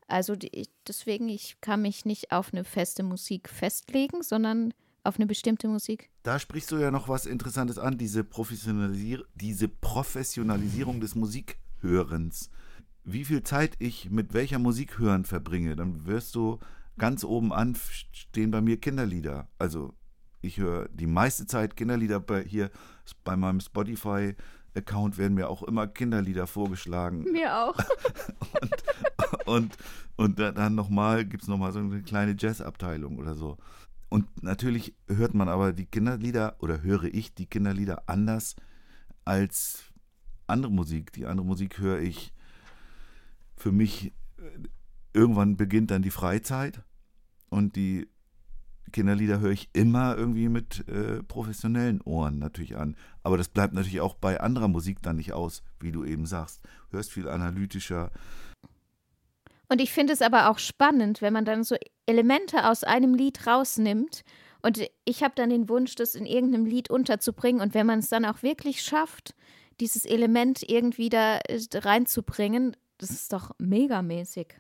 Also 0.07 0.35
die, 0.35 0.69
deswegen, 0.87 1.29
ich 1.29 1.59
kann 1.61 1.81
mich 1.81 2.05
nicht 2.05 2.31
auf 2.31 2.53
eine 2.53 2.63
feste 2.63 3.03
Musik 3.03 3.49
festlegen, 3.49 4.23
sondern 4.23 4.73
auf 5.03 5.17
eine 5.17 5.25
bestimmte 5.25 5.67
Musik. 5.67 6.09
Da 6.23 6.39
sprichst 6.39 6.71
du 6.71 6.77
ja 6.77 6.91
noch 6.91 7.07
was 7.07 7.25
Interessantes 7.25 7.77
an, 7.77 7.97
diese, 7.97 8.23
Professionalisier 8.23 9.23
diese 9.35 9.67
Professionalisierung 9.67 10.99
des 10.99 11.15
Musikhörens. 11.15 12.49
Wie 13.03 13.23
viel 13.23 13.43
Zeit 13.43 13.75
ich 13.79 14.09
mit 14.09 14.33
welcher 14.33 14.59
Musik 14.59 14.99
hören 14.99 15.23
verbringe, 15.23 15.75
dann 15.75 16.05
wirst 16.05 16.35
du 16.35 16.59
ganz 16.97 17.23
oben 17.23 17.53
an 17.53 17.77
stehen 18.11 18.51
bei 18.51 18.61
mir 18.61 18.77
Kinderlieder. 18.77 19.47
Also 19.57 19.93
ich 20.41 20.57
höre 20.57 20.89
die 20.89 21.07
meiste 21.07 21.45
Zeit 21.45 21.75
Kinderlieder 21.75 22.19
bei 22.19 22.43
hier 22.43 22.69
bei 23.23 23.35
meinem 23.35 23.61
Spotify-Account 24.77 25.17
werden 25.17 25.33
mir 25.35 25.49
auch 25.49 25.63
immer 25.63 25.87
Kinderlieder 25.87 26.47
vorgeschlagen. 26.47 27.23
Mir 27.31 27.55
auch. 27.55 27.77
und, 29.45 29.77
und 30.15 30.39
da- 30.39 30.51
dann 30.51 30.75
nochmal, 30.75 31.25
gibt 31.25 31.43
es 31.43 31.49
nochmal 31.49 31.71
so 31.71 31.79
eine 31.79 32.01
kleine 32.01 32.35
Jazzabteilung 32.37 33.17
oder 33.17 33.35
so. 33.35 33.57
Und 34.09 34.25
natürlich 34.41 34.95
hört 35.07 35.33
man 35.33 35.49
aber 35.49 35.73
die 35.73 35.85
Kinderlieder 35.85 36.55
oder 36.59 36.81
höre 36.81 37.05
ich 37.05 37.33
die 37.33 37.45
Kinderlieder 37.45 38.03
anders 38.07 38.55
als 39.25 39.83
andere 40.47 40.71
Musik. 40.71 41.11
Die 41.13 41.25
andere 41.25 41.45
Musik 41.45 41.79
höre 41.79 41.99
ich 41.99 42.33
für 43.57 43.71
mich, 43.71 44.13
äh, 44.37 44.67
irgendwann 45.13 45.57
beginnt 45.57 45.91
dann 45.91 46.03
die 46.03 46.11
Freizeit 46.11 46.83
und 47.49 47.75
die 47.75 48.07
Kinderlieder 48.91 49.39
höre 49.39 49.51
ich 49.51 49.69
immer 49.73 50.17
irgendwie 50.17 50.49
mit 50.49 50.87
äh, 50.87 51.21
professionellen 51.23 52.01
Ohren 52.01 52.39
natürlich 52.39 52.77
an. 52.77 52.95
Aber 53.23 53.37
das 53.37 53.49
bleibt 53.49 53.73
natürlich 53.73 54.01
auch 54.01 54.15
bei 54.15 54.39
anderer 54.39 54.67
Musik 54.67 55.01
dann 55.01 55.17
nicht 55.17 55.33
aus, 55.33 55.61
wie 55.79 55.91
du 55.91 56.03
eben 56.03 56.25
sagst. 56.25 56.61
Hörst 56.91 57.11
viel 57.11 57.27
analytischer, 57.27 58.11
Und 59.69 59.81
ich 59.81 59.91
finde 59.91 60.13
es 60.13 60.21
aber 60.21 60.49
auch 60.49 60.59
spannend, 60.59 61.21
wenn 61.21 61.33
man 61.33 61.45
dann 61.45 61.63
so 61.63 61.75
Elemente 62.05 62.69
aus 62.69 62.83
einem 62.83 63.13
Lied 63.13 63.45
rausnimmt. 63.45 64.23
Und 64.61 64.81
ich 65.05 65.23
habe 65.23 65.33
dann 65.35 65.49
den 65.49 65.69
Wunsch, 65.69 65.95
das 65.95 66.15
in 66.15 66.25
irgendeinem 66.25 66.65
Lied 66.65 66.89
unterzubringen. 66.89 67.61
Und 67.61 67.73
wenn 67.73 67.85
man 67.85 67.99
es 67.99 68.09
dann 68.09 68.25
auch 68.25 68.43
wirklich 68.43 68.81
schafft, 68.81 69.35
dieses 69.79 70.05
Element 70.05 70.63
irgendwie 70.67 71.09
da 71.09 71.37
äh, 71.37 71.59
reinzubringen, 71.73 72.75
das 72.97 73.11
ist 73.11 73.33
doch 73.33 73.51
megamäßig. 73.59 74.55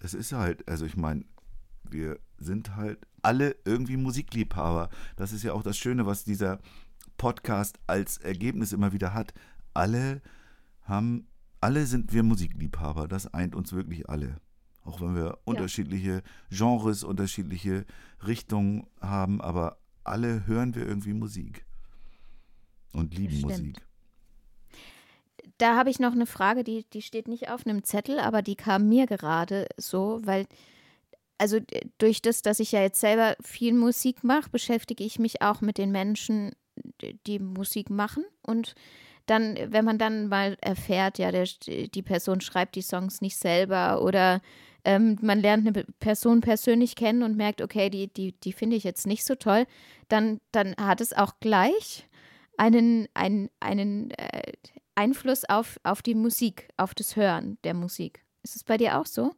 Das 0.00 0.14
ist 0.14 0.32
halt, 0.32 0.66
also 0.68 0.86
ich 0.86 0.96
meine, 0.96 1.24
wir 1.92 2.18
sind 2.38 2.76
halt 2.76 2.98
alle 3.22 3.56
irgendwie 3.64 3.96
Musikliebhaber. 3.96 4.90
Das 5.16 5.32
ist 5.32 5.42
ja 5.42 5.52
auch 5.52 5.62
das 5.62 5.76
Schöne, 5.76 6.06
was 6.06 6.24
dieser 6.24 6.58
Podcast 7.16 7.78
als 7.86 8.18
Ergebnis 8.18 8.72
immer 8.72 8.92
wieder 8.92 9.12
hat. 9.14 9.34
Alle 9.74 10.22
haben, 10.82 11.26
alle 11.60 11.86
sind 11.86 12.12
wir 12.12 12.22
Musikliebhaber. 12.22 13.08
Das 13.08 13.32
eint 13.34 13.54
uns 13.54 13.72
wirklich 13.72 14.08
alle. 14.08 14.40
Auch 14.84 15.00
wenn 15.00 15.14
wir 15.14 15.38
unterschiedliche 15.44 16.22
Genres, 16.50 17.04
unterschiedliche 17.04 17.84
Richtungen 18.26 18.86
haben, 19.00 19.40
aber 19.40 19.78
alle 20.04 20.46
hören 20.46 20.74
wir 20.74 20.86
irgendwie 20.86 21.12
Musik. 21.12 21.66
Und 22.92 23.14
lieben 23.14 23.34
Stimmt. 23.34 23.50
Musik. 23.50 23.88
Da 25.58 25.76
habe 25.76 25.90
ich 25.90 25.98
noch 25.98 26.12
eine 26.12 26.26
Frage, 26.26 26.64
die, 26.64 26.86
die 26.92 27.02
steht 27.02 27.28
nicht 27.28 27.50
auf 27.50 27.66
einem 27.66 27.82
Zettel, 27.82 28.20
aber 28.20 28.42
die 28.42 28.54
kam 28.54 28.88
mir 28.88 29.06
gerade 29.06 29.66
so, 29.76 30.20
weil, 30.22 30.46
also 31.38 31.58
durch 31.98 32.22
das, 32.22 32.42
dass 32.42 32.60
ich 32.60 32.72
ja 32.72 32.82
jetzt 32.82 33.00
selber 33.00 33.36
viel 33.42 33.72
Musik 33.72 34.24
mache, 34.24 34.50
beschäftige 34.50 35.04
ich 35.04 35.18
mich 35.18 35.42
auch 35.42 35.60
mit 35.60 35.78
den 35.78 35.92
Menschen, 35.92 36.52
die 37.26 37.38
Musik 37.38 37.90
machen. 37.90 38.24
Und 38.42 38.74
dann, 39.26 39.56
wenn 39.68 39.84
man 39.84 39.98
dann 39.98 40.28
mal 40.28 40.56
erfährt, 40.60 41.18
ja, 41.18 41.30
der, 41.30 41.46
die 41.66 42.02
Person 42.02 42.40
schreibt 42.40 42.74
die 42.74 42.82
Songs 42.82 43.20
nicht 43.20 43.36
selber 43.36 44.02
oder 44.02 44.40
ähm, 44.84 45.18
man 45.20 45.40
lernt 45.40 45.66
eine 45.66 45.84
Person 46.00 46.40
persönlich 46.40 46.96
kennen 46.96 47.22
und 47.22 47.36
merkt, 47.36 47.62
okay, 47.62 47.90
die, 47.90 48.12
die, 48.12 48.32
die 48.32 48.52
finde 48.52 48.76
ich 48.76 48.84
jetzt 48.84 49.06
nicht 49.06 49.24
so 49.24 49.34
toll, 49.34 49.66
dann, 50.08 50.40
dann 50.52 50.74
hat 50.78 51.00
es 51.00 51.12
auch 51.12 51.34
gleich 51.40 52.08
einen, 52.56 53.08
einen, 53.14 53.50
einen, 53.60 54.10
äh, 54.12 54.52
Einfluss 54.98 55.44
auf, 55.44 55.78
auf 55.84 56.02
die 56.02 56.16
Musik, 56.16 56.68
auf 56.76 56.92
das 56.92 57.14
Hören 57.14 57.56
der 57.62 57.72
Musik. 57.72 58.24
Ist 58.42 58.56
es 58.56 58.64
bei 58.64 58.76
dir 58.76 58.98
auch 58.98 59.06
so? 59.06 59.30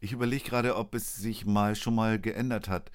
Ich 0.00 0.12
überlege 0.12 0.44
gerade, 0.44 0.76
ob 0.76 0.94
es 0.94 1.16
sich 1.16 1.46
mal 1.46 1.74
schon 1.76 1.94
mal 1.94 2.18
geändert 2.20 2.68
hat, 2.68 2.90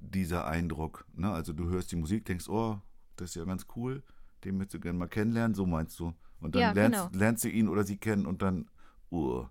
dieser 0.00 0.46
Eindruck. 0.46 1.06
Ne? 1.14 1.30
Also 1.30 1.52
du 1.52 1.68
hörst 1.68 1.92
die 1.92 1.96
Musik, 1.96 2.24
denkst, 2.24 2.48
oh, 2.48 2.80
das 3.16 3.30
ist 3.30 3.34
ja 3.36 3.44
ganz 3.44 3.66
cool, 3.76 4.02
den 4.44 4.56
möchtest 4.56 4.74
du 4.74 4.80
gerne 4.80 4.98
mal 4.98 5.08
kennenlernen, 5.08 5.54
so 5.54 5.66
meinst 5.66 5.98
du. 6.00 6.12
Und 6.40 6.54
dann 6.56 6.62
Ja, 6.62 6.72
lernst, 6.72 7.08
genau. 7.08 7.18
lernst 7.18 7.44
du 7.44 7.48
ihn 7.48 7.68
oder 7.68 7.84
sie 7.84 7.96
kennen 7.96 8.26
und 8.26 8.42
dann, 8.42 8.68
oh, 9.10 9.46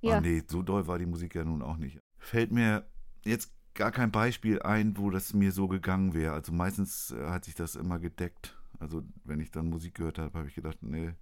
Ja. 0.00 0.18
ah 0.18 0.20
nee, 0.20 0.42
so 0.46 0.62
doll 0.62 0.86
war 0.86 0.98
die 0.98 1.06
Musik 1.06 1.34
ja 1.34 1.44
nun 1.44 1.62
auch 1.62 1.76
nicht. 1.76 2.00
Fällt 2.18 2.52
mir 2.52 2.86
jetzt 3.24 3.52
gar 3.74 3.90
kein 3.90 4.12
Beispiel 4.12 4.62
ein, 4.62 4.96
wo 4.96 5.10
das 5.10 5.34
mir 5.34 5.50
so 5.50 5.66
gegangen 5.66 6.14
wäre. 6.14 6.34
Also 6.34 6.52
meistens 6.52 7.10
äh, 7.10 7.26
hat 7.28 7.44
sich 7.44 7.56
das 7.56 7.74
immer 7.74 7.98
gedeckt. 7.98 8.56
Also 8.78 9.02
wenn 9.24 9.40
ich 9.40 9.50
dann 9.50 9.68
Musik 9.70 9.94
gehört 9.96 10.18
habe, 10.18 10.38
habe 10.38 10.48
ich 10.48 10.54
gedacht, 10.54 10.78
nee, 10.82 11.14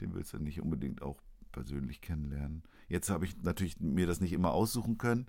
den 0.00 0.14
willst 0.14 0.32
du 0.32 0.38
nicht 0.38 0.60
unbedingt 0.60 1.02
auch 1.02 1.20
persönlich 1.52 2.00
kennenlernen. 2.00 2.64
Jetzt 2.94 3.10
habe 3.10 3.24
ich 3.24 3.36
natürlich 3.42 3.80
mir 3.80 4.06
das 4.06 4.20
nicht 4.20 4.32
immer 4.32 4.52
aussuchen 4.52 4.98
können, 4.98 5.26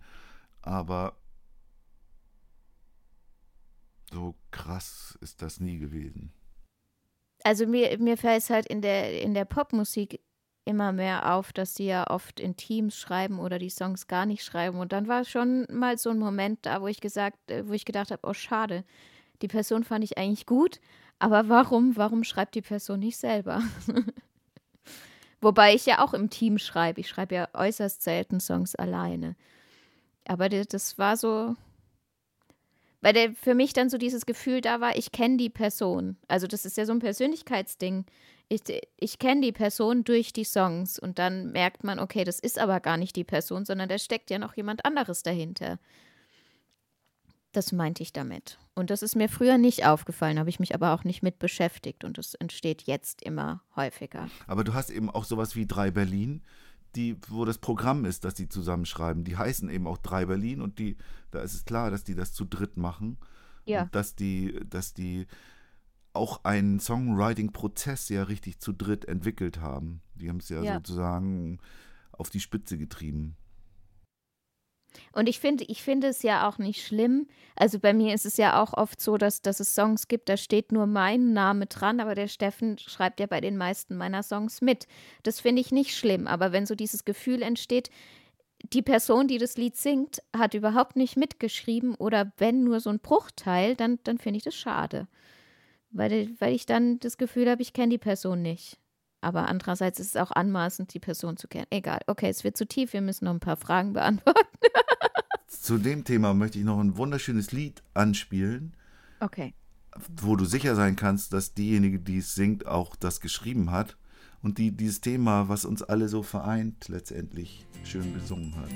aber 0.61 1.17
so 4.13 4.35
krass 4.51 5.17
ist 5.19 5.41
das 5.41 5.59
nie 5.59 5.79
gewesen. 5.79 6.31
Also 7.43 7.65
mir, 7.65 7.97
mir 7.97 8.17
fällt 8.17 8.43
es 8.43 8.51
halt 8.51 8.67
in 8.67 8.83
der, 8.83 9.19
in 9.19 9.33
der 9.33 9.45
Popmusik 9.45 10.21
immer 10.63 10.91
mehr 10.91 11.33
auf, 11.33 11.53
dass 11.53 11.73
die 11.73 11.85
ja 11.85 12.07
oft 12.07 12.39
in 12.39 12.55
Teams 12.55 12.99
schreiben 12.99 13.39
oder 13.39 13.57
die 13.57 13.71
Songs 13.71 14.05
gar 14.05 14.27
nicht 14.27 14.43
schreiben. 14.43 14.77
Und 14.77 14.91
dann 14.91 15.07
war 15.07 15.25
schon 15.25 15.65
mal 15.71 15.97
so 15.97 16.11
ein 16.11 16.19
Moment 16.19 16.67
da, 16.67 16.83
wo 16.83 16.87
ich 16.87 17.01
gesagt, 17.01 17.49
äh, 17.49 17.67
wo 17.67 17.73
ich 17.73 17.85
gedacht 17.85 18.11
habe, 18.11 18.27
oh 18.27 18.33
schade, 18.33 18.83
die 19.41 19.47
Person 19.47 19.83
fand 19.83 20.03
ich 20.03 20.19
eigentlich 20.19 20.45
gut, 20.45 20.79
aber 21.17 21.49
warum, 21.49 21.97
warum 21.97 22.23
schreibt 22.23 22.53
die 22.53 22.61
Person 22.61 22.99
nicht 22.99 23.17
selber? 23.17 23.63
Wobei 25.45 25.75
ich 25.75 25.85
ja 25.85 26.03
auch 26.03 26.15
im 26.15 26.31
Team 26.31 26.57
schreibe. 26.57 26.99
Ich 27.01 27.07
schreibe 27.07 27.35
ja 27.35 27.47
äußerst 27.53 28.01
selten 28.01 28.39
Songs 28.39 28.73
alleine. 28.73 29.35
Aber 30.27 30.49
das, 30.49 30.97
war 30.97 31.17
so, 31.17 31.53
weil 33.01 33.13
der 33.13 33.31
für 33.35 33.53
mich 33.53 33.71
dann 33.71 33.91
so 33.91 33.99
dieses 33.99 34.25
Gefühl 34.25 34.61
da 34.61 34.81
war, 34.81 34.97
ich 34.97 35.11
kenne 35.11 35.37
die 35.37 35.51
Person. 35.51 36.17
Also 36.27 36.47
das 36.47 36.65
ist 36.65 36.77
ja 36.77 36.85
so 36.87 36.93
ein 36.93 36.99
Persönlichkeitsding. 36.99 38.05
Ich, 38.49 38.61
ich 38.97 39.19
kenne 39.19 39.41
die 39.41 39.51
Person 39.51 40.03
durch 40.03 40.33
die 40.33 40.45
Songs 40.45 40.97
und 40.97 41.19
dann 41.19 41.51
merkt 41.51 41.83
man, 41.83 41.99
okay, 41.99 42.23
das 42.23 42.39
ist 42.39 42.57
aber 42.57 42.79
gar 42.79 42.97
nicht 42.97 43.15
die 43.15 43.23
Person, 43.23 43.65
sondern 43.65 43.87
da 43.87 43.99
steckt 43.99 44.31
ja 44.31 44.39
noch 44.39 44.57
jemand 44.57 44.83
anderes 44.83 45.21
dahinter. 45.21 45.77
Das 47.55 47.71
meinte 47.71 48.03
ich 48.03 48.11
damit. 48.11 48.59
Und 48.73 48.89
das 48.89 49.01
ist 49.01 49.15
mir 49.15 49.29
früher 49.29 49.57
nicht 49.57 49.85
aufgefallen, 49.85 50.39
habe 50.39 50.49
ich 50.49 50.59
mich 50.59 50.75
aber 50.75 50.93
auch 50.93 51.05
nicht 51.05 51.23
mit 51.23 51.39
beschäftigt 51.39 52.03
und 52.03 52.17
das 52.17 52.33
entsteht 52.33 52.81
jetzt 52.83 53.21
immer 53.23 53.61
häufiger. 53.75 54.27
Aber 54.47 54.65
du 54.65 54.73
hast 54.73 54.89
eben 54.89 55.09
auch 55.09 55.23
sowas 55.23 55.55
wie 55.55 55.65
Drei 55.65 55.89
Berlin, 55.91 56.41
die, 56.95 57.15
wo 57.29 57.45
das 57.45 57.57
Programm 57.57 58.03
ist, 58.03 58.25
dass 58.25 58.33
die 58.33 58.49
zusammenschreiben. 58.49 59.23
Die 59.23 59.37
heißen 59.37 59.69
eben 59.69 59.87
auch 59.87 59.97
Drei 59.97 60.25
Berlin 60.25 60.61
und 60.61 60.79
die, 60.79 60.97
da 61.31 61.41
ist 61.41 61.53
es 61.53 61.63
klar, 61.63 61.91
dass 61.91 62.03
die 62.03 62.15
das 62.15 62.33
zu 62.33 62.43
dritt 62.43 62.75
machen. 62.75 63.17
Ja. 63.65 63.83
Und 63.83 63.95
dass 63.95 64.15
die, 64.15 64.59
dass 64.69 64.93
die 64.93 65.25
auch 66.11 66.43
einen 66.43 66.79
Songwriting-Prozess 66.79 68.09
ja 68.09 68.23
richtig 68.23 68.59
zu 68.59 68.73
dritt 68.73 69.05
entwickelt 69.05 69.61
haben. 69.61 70.01
Die 70.15 70.29
haben 70.29 70.37
es 70.37 70.49
ja, 70.49 70.61
Ja. 70.61 70.75
sozusagen 70.75 71.59
auf 72.11 72.29
die 72.29 72.39
Spitze 72.39 72.77
getrieben. 72.77 73.35
Und 75.11 75.29
ich 75.29 75.39
finde, 75.39 75.63
ich 75.65 75.83
finde 75.83 76.07
es 76.07 76.21
ja 76.23 76.47
auch 76.47 76.57
nicht 76.57 76.85
schlimm. 76.85 77.27
Also 77.55 77.79
bei 77.79 77.93
mir 77.93 78.13
ist 78.13 78.25
es 78.25 78.37
ja 78.37 78.61
auch 78.61 78.73
oft 78.73 79.01
so, 79.01 79.17
dass, 79.17 79.41
dass 79.41 79.59
es 79.59 79.73
Songs 79.73 80.07
gibt, 80.07 80.29
da 80.29 80.37
steht 80.37 80.71
nur 80.71 80.85
mein 80.87 81.33
Name 81.33 81.65
dran, 81.67 81.99
aber 81.99 82.15
der 82.15 82.27
Steffen 82.27 82.77
schreibt 82.77 83.19
ja 83.19 83.27
bei 83.27 83.41
den 83.41 83.57
meisten 83.57 83.95
meiner 83.95 84.23
Songs 84.23 84.61
mit. 84.61 84.87
Das 85.23 85.39
finde 85.39 85.61
ich 85.61 85.71
nicht 85.71 85.95
schlimm. 85.95 86.27
Aber 86.27 86.51
wenn 86.51 86.65
so 86.65 86.75
dieses 86.75 87.05
Gefühl 87.05 87.41
entsteht, 87.41 87.89
die 88.73 88.81
Person, 88.81 89.27
die 89.27 89.37
das 89.37 89.57
Lied 89.57 89.75
singt, 89.75 90.21
hat 90.35 90.53
überhaupt 90.53 90.95
nicht 90.95 91.17
mitgeschrieben 91.17 91.95
oder 91.95 92.31
wenn 92.37 92.63
nur 92.63 92.79
so 92.79 92.89
ein 92.89 92.99
Bruchteil, 92.99 93.75
dann, 93.75 93.99
dann 94.03 94.17
finde 94.17 94.37
ich 94.37 94.43
das 94.43 94.55
schade. 94.55 95.07
Weil, 95.91 96.29
weil 96.39 96.53
ich 96.53 96.65
dann 96.65 96.99
das 96.99 97.17
Gefühl 97.17 97.49
habe, 97.49 97.61
ich 97.61 97.73
kenne 97.73 97.89
die 97.89 97.97
Person 97.97 98.41
nicht. 98.41 98.79
Aber 99.25 99.47
andererseits 99.49 99.99
ist 99.99 100.09
es 100.09 100.21
auch 100.21 100.29
anmaßend, 100.29 100.93
die 100.93 100.99
Person 100.99 101.35
zu 101.35 101.47
kennen. 101.47 101.65
Egal. 101.71 102.01
Okay, 102.05 102.29
es 102.29 102.43
wird 102.43 102.55
zu 102.57 102.67
tief. 102.67 102.93
Wir 102.93 103.01
müssen 103.01 103.25
noch 103.25 103.33
ein 103.33 103.39
paar 103.39 103.57
Fragen 103.57 103.93
beantworten. 103.93 104.39
Zu 105.47 105.79
dem 105.79 106.03
Thema 106.03 106.35
möchte 106.35 106.59
ich 106.59 106.63
noch 106.63 106.79
ein 106.79 106.95
wunderschönes 106.95 107.51
Lied 107.51 107.81
anspielen, 107.95 108.75
Okay. 109.19 109.55
wo 110.21 110.35
du 110.35 110.45
sicher 110.45 110.75
sein 110.75 110.95
kannst, 110.95 111.33
dass 111.33 111.55
diejenige, 111.55 111.99
die 111.99 112.19
es 112.19 112.35
singt, 112.35 112.67
auch 112.67 112.95
das 112.95 113.19
geschrieben 113.19 113.71
hat 113.71 113.97
und 114.43 114.59
die 114.59 114.71
dieses 114.71 115.01
Thema, 115.01 115.49
was 115.49 115.65
uns 115.65 115.81
alle 115.81 116.07
so 116.07 116.21
vereint, 116.21 116.87
letztendlich 116.87 117.65
schön 117.83 118.13
gesungen 118.13 118.55
hat. 118.57 118.69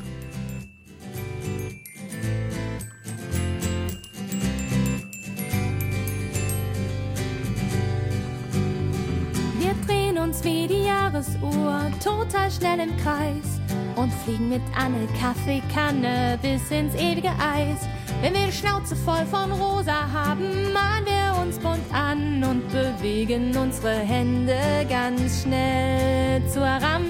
Jahresuhr 11.12 11.91
total 12.03 12.51
schnell 12.51 12.80
im 12.82 12.95
Kreis 12.97 13.60
und 13.95 14.14
fliegen 14.24 14.49
mit 14.49 14.62
Anne 14.78 15.07
Kaffeekanne 15.20 16.38
bis 16.41 16.70
ins 16.70 16.93
ewige 16.93 17.30
Eis. 17.30 17.88
Wenn 18.22 18.34
wir 18.34 18.45
die 18.45 18.51
Schnauze 18.51 18.95
voll 18.95 19.26
von 19.26 19.51
Rosa 19.51 20.07
haben, 20.12 20.72
malen 20.72 21.05
wir 21.05 21.41
uns 21.41 21.57
bunt 21.57 21.91
an 21.91 22.43
und 22.43 22.64
bewegen 22.70 23.57
unsere 23.57 23.95
Hände 23.95 24.55
ganz 24.88 25.41
schnell 25.41 26.47
zur 26.47 26.64
Ramsamsam. 26.64 27.10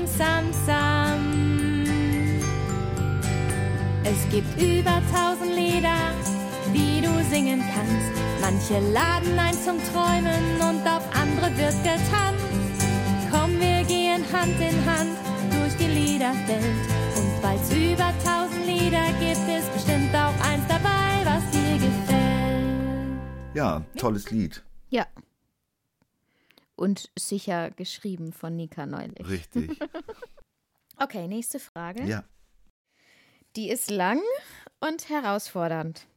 Es 4.05 4.29
gibt 4.31 4.61
über 4.61 5.01
tausend 5.13 5.55
Lieder, 5.55 6.13
die 6.73 7.01
du 7.01 7.11
singen 7.29 7.61
kannst. 7.75 8.21
Manche 8.39 8.79
laden 8.93 9.37
ein 9.37 9.53
zum 9.53 9.77
Träumen 9.91 10.55
und 10.61 10.87
auf 10.87 11.03
andere 11.13 11.55
wird 11.57 11.75
getanzt. 11.83 12.38
Hand 14.31 14.59
in 14.59 14.85
Hand 14.85 15.17
durch 15.51 15.75
die 15.77 15.87
Liederwelt. 15.87 16.87
Und 17.17 17.43
weil's 17.43 17.71
über 17.73 18.13
tausend 18.23 18.65
Lieder 18.65 19.07
gibt, 19.19 19.47
ist 19.49 19.73
bestimmt 19.73 20.13
auch 20.13 20.33
eins 20.45 20.67
dabei, 20.67 21.25
was 21.25 21.49
dir 21.51 21.77
gefällt. 21.77 23.55
Ja, 23.55 23.83
tolles 23.97 24.29
Lied. 24.31 24.63
Ja. 24.89 25.07
Und 26.75 27.09
sicher 27.17 27.71
geschrieben 27.71 28.31
von 28.31 28.55
Nika 28.55 28.85
neulich. 28.85 29.27
Richtig. 29.27 29.79
Okay, 31.01 31.29
nächste 31.29 31.59
Frage. 31.59 32.03
Ja. 32.03 32.25
Die 33.55 33.69
ist 33.69 33.89
lang 33.89 34.19
und 34.81 35.07
herausfordernd. 35.09 36.07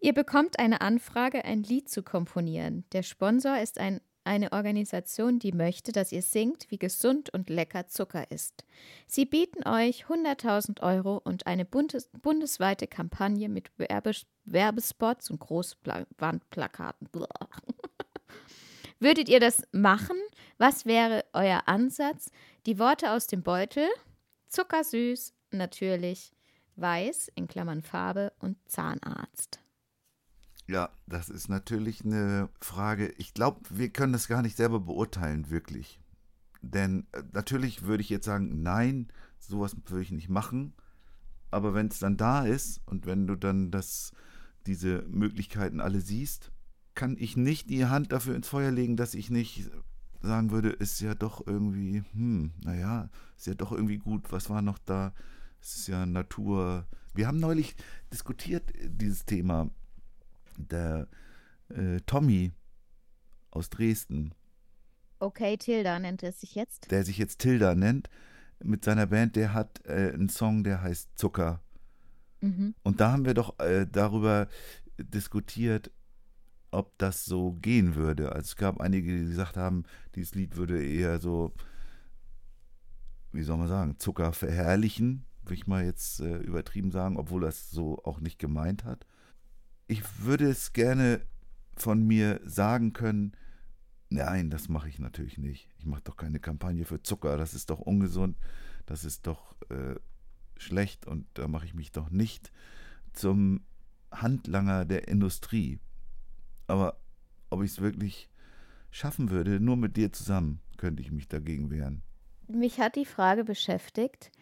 Ihr 0.00 0.12
bekommt 0.12 0.58
eine 0.58 0.82
Anfrage, 0.82 1.44
ein 1.46 1.62
Lied 1.62 1.88
zu 1.88 2.02
komponieren. 2.02 2.84
Der 2.92 3.02
Sponsor 3.04 3.58
ist 3.58 3.78
ein, 3.78 4.02
eine 4.24 4.52
Organisation, 4.52 5.38
die 5.38 5.52
möchte, 5.52 5.92
dass 5.92 6.12
ihr 6.12 6.22
singt, 6.22 6.70
wie 6.70 6.78
gesund 6.78 7.30
und 7.30 7.50
lecker 7.50 7.86
Zucker 7.88 8.30
ist. 8.30 8.64
Sie 9.06 9.24
bieten 9.24 9.66
euch 9.66 10.04
100.000 10.06 10.82
Euro 10.82 11.20
und 11.22 11.46
eine 11.46 11.64
buntes, 11.64 12.10
bundesweite 12.20 12.86
Kampagne 12.86 13.48
mit 13.48 13.70
Werbes, 13.78 14.26
Werbespots 14.44 15.30
und 15.30 15.40
Großwandplakaten. 15.40 17.08
Würdet 19.00 19.28
ihr 19.28 19.40
das 19.40 19.62
machen? 19.72 20.16
Was 20.58 20.86
wäre 20.86 21.24
euer 21.32 21.62
Ansatz? 21.66 22.30
Die 22.66 22.78
Worte 22.78 23.10
aus 23.10 23.26
dem 23.26 23.42
Beutel? 23.42 23.88
Zuckersüß, 24.48 25.34
natürlich, 25.50 26.32
weiß, 26.76 27.32
in 27.34 27.48
Klammern 27.48 27.82
Farbe 27.82 28.32
und 28.38 28.56
Zahnarzt. 28.68 29.61
Ja, 30.72 30.88
das 31.06 31.28
ist 31.28 31.50
natürlich 31.50 32.02
eine 32.02 32.48
Frage. 32.58 33.12
Ich 33.18 33.34
glaube, 33.34 33.60
wir 33.68 33.90
können 33.90 34.14
das 34.14 34.26
gar 34.26 34.40
nicht 34.40 34.56
selber 34.56 34.80
beurteilen, 34.80 35.50
wirklich. 35.50 36.00
Denn 36.62 37.06
äh, 37.12 37.22
natürlich 37.34 37.82
würde 37.82 38.00
ich 38.00 38.08
jetzt 38.08 38.24
sagen, 38.24 38.62
nein, 38.62 39.12
sowas 39.38 39.76
würde 39.84 40.02
ich 40.02 40.12
nicht 40.12 40.30
machen. 40.30 40.72
Aber 41.50 41.74
wenn 41.74 41.88
es 41.88 41.98
dann 41.98 42.16
da 42.16 42.46
ist 42.46 42.80
und 42.86 43.04
wenn 43.04 43.26
du 43.26 43.36
dann 43.36 43.70
das, 43.70 44.12
diese 44.64 45.02
Möglichkeiten 45.10 45.78
alle 45.78 46.00
siehst, 46.00 46.52
kann 46.94 47.18
ich 47.18 47.36
nicht 47.36 47.68
die 47.68 47.84
Hand 47.84 48.10
dafür 48.10 48.34
ins 48.34 48.48
Feuer 48.48 48.70
legen, 48.70 48.96
dass 48.96 49.12
ich 49.12 49.28
nicht 49.28 49.70
sagen 50.22 50.52
würde, 50.52 50.70
ist 50.70 51.00
ja 51.00 51.14
doch 51.14 51.46
irgendwie, 51.46 52.02
hm, 52.14 52.52
naja, 52.64 53.10
ist 53.36 53.46
ja 53.46 53.52
doch 53.54 53.72
irgendwie 53.72 53.98
gut, 53.98 54.32
was 54.32 54.48
war 54.48 54.62
noch 54.62 54.78
da? 54.78 55.12
Es 55.60 55.74
ist 55.74 55.88
ja 55.88 56.06
Natur. 56.06 56.86
Wir 57.12 57.26
haben 57.26 57.40
neulich 57.40 57.76
diskutiert, 58.10 58.74
äh, 58.74 58.88
dieses 58.88 59.26
Thema. 59.26 59.68
Der 60.56 61.08
äh, 61.68 62.00
Tommy 62.06 62.52
aus 63.50 63.70
Dresden, 63.70 64.34
Okay, 65.22 65.56
Tilda 65.56 66.00
nennt 66.00 66.24
es 66.24 66.40
sich 66.40 66.56
jetzt. 66.56 66.90
der 66.90 67.04
sich 67.04 67.16
jetzt 67.16 67.38
Tilda 67.38 67.76
nennt, 67.76 68.10
mit 68.60 68.84
seiner 68.84 69.06
Band, 69.06 69.36
der 69.36 69.54
hat 69.54 69.80
äh, 69.86 70.10
einen 70.12 70.28
Song, 70.28 70.64
der 70.64 70.82
heißt 70.82 71.10
Zucker. 71.16 71.60
Mhm. 72.40 72.74
Und 72.82 73.00
da 73.00 73.12
haben 73.12 73.24
wir 73.24 73.34
doch 73.34 73.56
äh, 73.60 73.86
darüber 73.86 74.48
diskutiert, 74.98 75.92
ob 76.72 76.98
das 76.98 77.24
so 77.24 77.52
gehen 77.52 77.94
würde. 77.94 78.32
Also 78.32 78.46
es 78.46 78.56
gab 78.56 78.80
einige, 78.80 79.16
die 79.16 79.26
gesagt 79.28 79.56
haben, 79.56 79.84
dieses 80.16 80.34
Lied 80.34 80.56
würde 80.56 80.84
eher 80.84 81.20
so, 81.20 81.52
wie 83.30 83.42
soll 83.42 83.58
man 83.58 83.68
sagen, 83.68 84.00
Zucker 84.00 84.32
verherrlichen, 84.32 85.24
würde 85.44 85.54
ich 85.54 85.68
mal 85.68 85.84
jetzt 85.84 86.18
äh, 86.18 86.38
übertrieben 86.38 86.90
sagen, 86.90 87.16
obwohl 87.16 87.42
das 87.42 87.70
so 87.70 88.02
auch 88.04 88.18
nicht 88.18 88.40
gemeint 88.40 88.82
hat. 88.84 89.06
Ich 89.92 90.24
würde 90.24 90.48
es 90.48 90.72
gerne 90.72 91.20
von 91.76 92.02
mir 92.02 92.40
sagen 92.46 92.94
können, 92.94 93.32
nein, 94.08 94.48
das 94.48 94.70
mache 94.70 94.88
ich 94.88 94.98
natürlich 94.98 95.36
nicht. 95.36 95.68
Ich 95.78 95.84
mache 95.84 96.00
doch 96.02 96.16
keine 96.16 96.40
Kampagne 96.40 96.86
für 96.86 97.02
Zucker, 97.02 97.36
das 97.36 97.52
ist 97.52 97.68
doch 97.68 97.78
ungesund, 97.78 98.38
das 98.86 99.04
ist 99.04 99.26
doch 99.26 99.54
äh, 99.68 99.96
schlecht 100.56 101.06
und 101.06 101.26
da 101.34 101.46
mache 101.46 101.66
ich 101.66 101.74
mich 101.74 101.92
doch 101.92 102.08
nicht 102.08 102.50
zum 103.12 103.66
Handlanger 104.10 104.86
der 104.86 105.08
Industrie. 105.08 105.78
Aber 106.68 106.96
ob 107.50 107.62
ich 107.62 107.72
es 107.72 107.82
wirklich 107.82 108.30
schaffen 108.90 109.28
würde, 109.28 109.60
nur 109.60 109.76
mit 109.76 109.98
dir 109.98 110.10
zusammen, 110.10 110.62
könnte 110.78 111.02
ich 111.02 111.12
mich 111.12 111.28
dagegen 111.28 111.70
wehren. 111.70 112.00
Mich 112.48 112.80
hat 112.80 112.96
die 112.96 113.04
Frage 113.04 113.44
beschäftigt, 113.44 114.32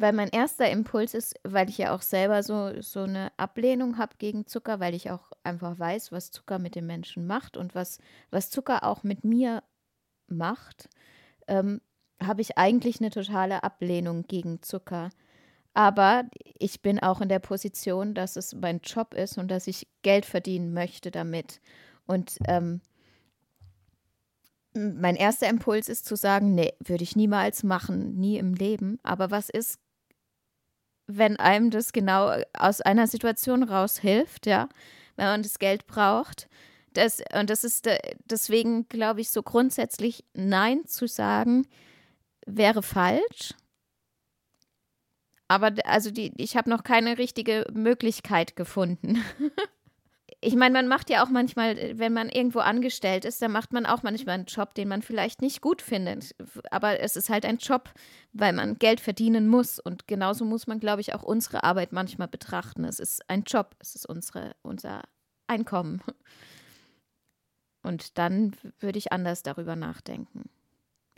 weil 0.00 0.12
mein 0.12 0.28
erster 0.28 0.70
Impuls 0.70 1.14
ist, 1.14 1.34
weil 1.44 1.68
ich 1.68 1.78
ja 1.78 1.94
auch 1.94 2.02
selber 2.02 2.42
so, 2.42 2.80
so 2.80 3.00
eine 3.02 3.32
Ablehnung 3.36 3.98
habe 3.98 4.16
gegen 4.18 4.46
Zucker, 4.46 4.80
weil 4.80 4.94
ich 4.94 5.10
auch 5.10 5.32
einfach 5.42 5.78
weiß, 5.78 6.12
was 6.12 6.30
Zucker 6.30 6.58
mit 6.58 6.74
den 6.74 6.86
Menschen 6.86 7.26
macht 7.26 7.56
und 7.56 7.74
was, 7.74 7.98
was 8.30 8.50
Zucker 8.50 8.84
auch 8.84 9.02
mit 9.02 9.24
mir 9.24 9.62
macht, 10.26 10.88
ähm, 11.46 11.80
habe 12.22 12.40
ich 12.40 12.58
eigentlich 12.58 13.00
eine 13.00 13.10
totale 13.10 13.62
Ablehnung 13.62 14.24
gegen 14.26 14.62
Zucker. 14.62 15.10
Aber 15.74 16.24
ich 16.58 16.82
bin 16.82 16.98
auch 16.98 17.20
in 17.20 17.28
der 17.28 17.38
Position, 17.38 18.14
dass 18.14 18.36
es 18.36 18.54
mein 18.54 18.80
Job 18.80 19.14
ist 19.14 19.38
und 19.38 19.48
dass 19.48 19.66
ich 19.66 19.86
Geld 20.02 20.26
verdienen 20.26 20.72
möchte 20.72 21.10
damit. 21.10 21.60
Und 22.06 22.38
ähm, 22.48 22.80
mein 24.74 25.16
erster 25.16 25.48
Impuls 25.48 25.88
ist 25.88 26.06
zu 26.06 26.16
sagen, 26.16 26.54
nee, 26.54 26.72
würde 26.84 27.04
ich 27.04 27.16
niemals 27.16 27.62
machen, 27.62 28.16
nie 28.16 28.38
im 28.38 28.54
Leben. 28.54 28.98
Aber 29.02 29.30
was 29.30 29.48
ist, 29.48 29.78
wenn 31.08 31.36
einem 31.36 31.70
das 31.70 31.92
genau 31.92 32.32
aus 32.56 32.80
einer 32.80 33.06
Situation 33.06 33.64
raushilft, 33.64 34.46
ja, 34.46 34.68
wenn 35.16 35.26
man 35.26 35.42
das 35.42 35.58
Geld 35.58 35.86
braucht? 35.86 36.48
Das, 36.92 37.22
und 37.38 37.50
das 37.50 37.64
ist 37.64 37.88
deswegen, 38.24 38.88
glaube 38.88 39.20
ich, 39.20 39.30
so 39.30 39.42
grundsätzlich 39.42 40.24
Nein 40.34 40.86
zu 40.86 41.06
sagen, 41.06 41.66
wäre 42.46 42.82
falsch. 42.82 43.54
Aber 45.48 45.72
also 45.84 46.10
die, 46.10 46.32
ich 46.36 46.56
habe 46.56 46.68
noch 46.68 46.84
keine 46.84 47.18
richtige 47.18 47.66
Möglichkeit 47.72 48.54
gefunden. 48.54 49.22
ich 50.40 50.54
meine, 50.54 50.72
man 50.72 50.86
macht 50.86 51.10
ja 51.10 51.24
auch 51.24 51.30
manchmal, 51.30 51.98
wenn 51.98 52.12
man 52.12 52.28
irgendwo 52.28 52.60
angestellt 52.60 53.24
ist, 53.24 53.42
dann 53.42 53.50
macht 53.50 53.72
man 53.72 53.86
auch 53.86 54.04
manchmal 54.04 54.36
einen 54.36 54.44
Job, 54.44 54.74
den 54.74 54.86
man 54.86 55.02
vielleicht 55.02 55.42
nicht 55.42 55.60
gut 55.60 55.82
findet. 55.82 56.34
Aber 56.70 57.00
es 57.00 57.16
ist 57.16 57.28
halt 57.28 57.44
ein 57.44 57.58
Job, 57.58 57.90
weil 58.32 58.52
man 58.52 58.78
Geld 58.78 59.00
verdienen 59.00 59.48
muss. 59.48 59.80
Und 59.80 60.06
genauso 60.06 60.44
muss 60.44 60.68
man, 60.68 60.78
glaube 60.78 61.00
ich, 61.00 61.14
auch 61.14 61.24
unsere 61.24 61.64
Arbeit 61.64 61.92
manchmal 61.92 62.28
betrachten. 62.28 62.84
Es 62.84 63.00
ist 63.00 63.28
ein 63.28 63.42
Job, 63.44 63.74
es 63.80 63.96
ist 63.96 64.08
unsere, 64.08 64.54
unser 64.62 65.02
Einkommen. 65.48 66.02
Und 67.82 68.18
dann 68.18 68.54
würde 68.78 68.98
ich 68.98 69.12
anders 69.12 69.42
darüber 69.42 69.74
nachdenken 69.74 70.50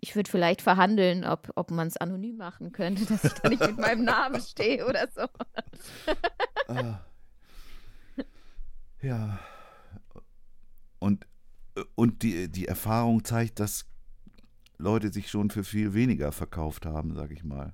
ich 0.02 0.16
würde 0.16 0.30
vielleicht 0.30 0.62
verhandeln, 0.62 1.24
ob, 1.24 1.50
ob 1.56 1.70
man 1.70 1.86
es 1.86 1.96
anonym 1.96 2.36
machen 2.38 2.72
könnte, 2.72 3.04
dass 3.04 3.24
ich 3.24 3.32
da 3.34 3.48
nicht 3.48 3.60
mit 3.60 3.78
meinem 3.78 4.04
Namen 4.04 4.40
stehe 4.40 4.86
oder 4.86 5.06
so. 5.14 5.26
ah. 6.68 7.00
Ja. 9.02 9.38
Und, 10.98 11.26
und 11.94 12.22
die, 12.22 12.48
die 12.48 12.66
Erfahrung 12.66 13.24
zeigt, 13.24 13.60
dass 13.60 13.86
Leute 14.78 15.12
sich 15.12 15.30
schon 15.30 15.50
für 15.50 15.64
viel 15.64 15.94
weniger 15.94 16.32
verkauft 16.32 16.86
haben, 16.86 17.14
sag 17.14 17.30
ich 17.30 17.44
mal. 17.44 17.72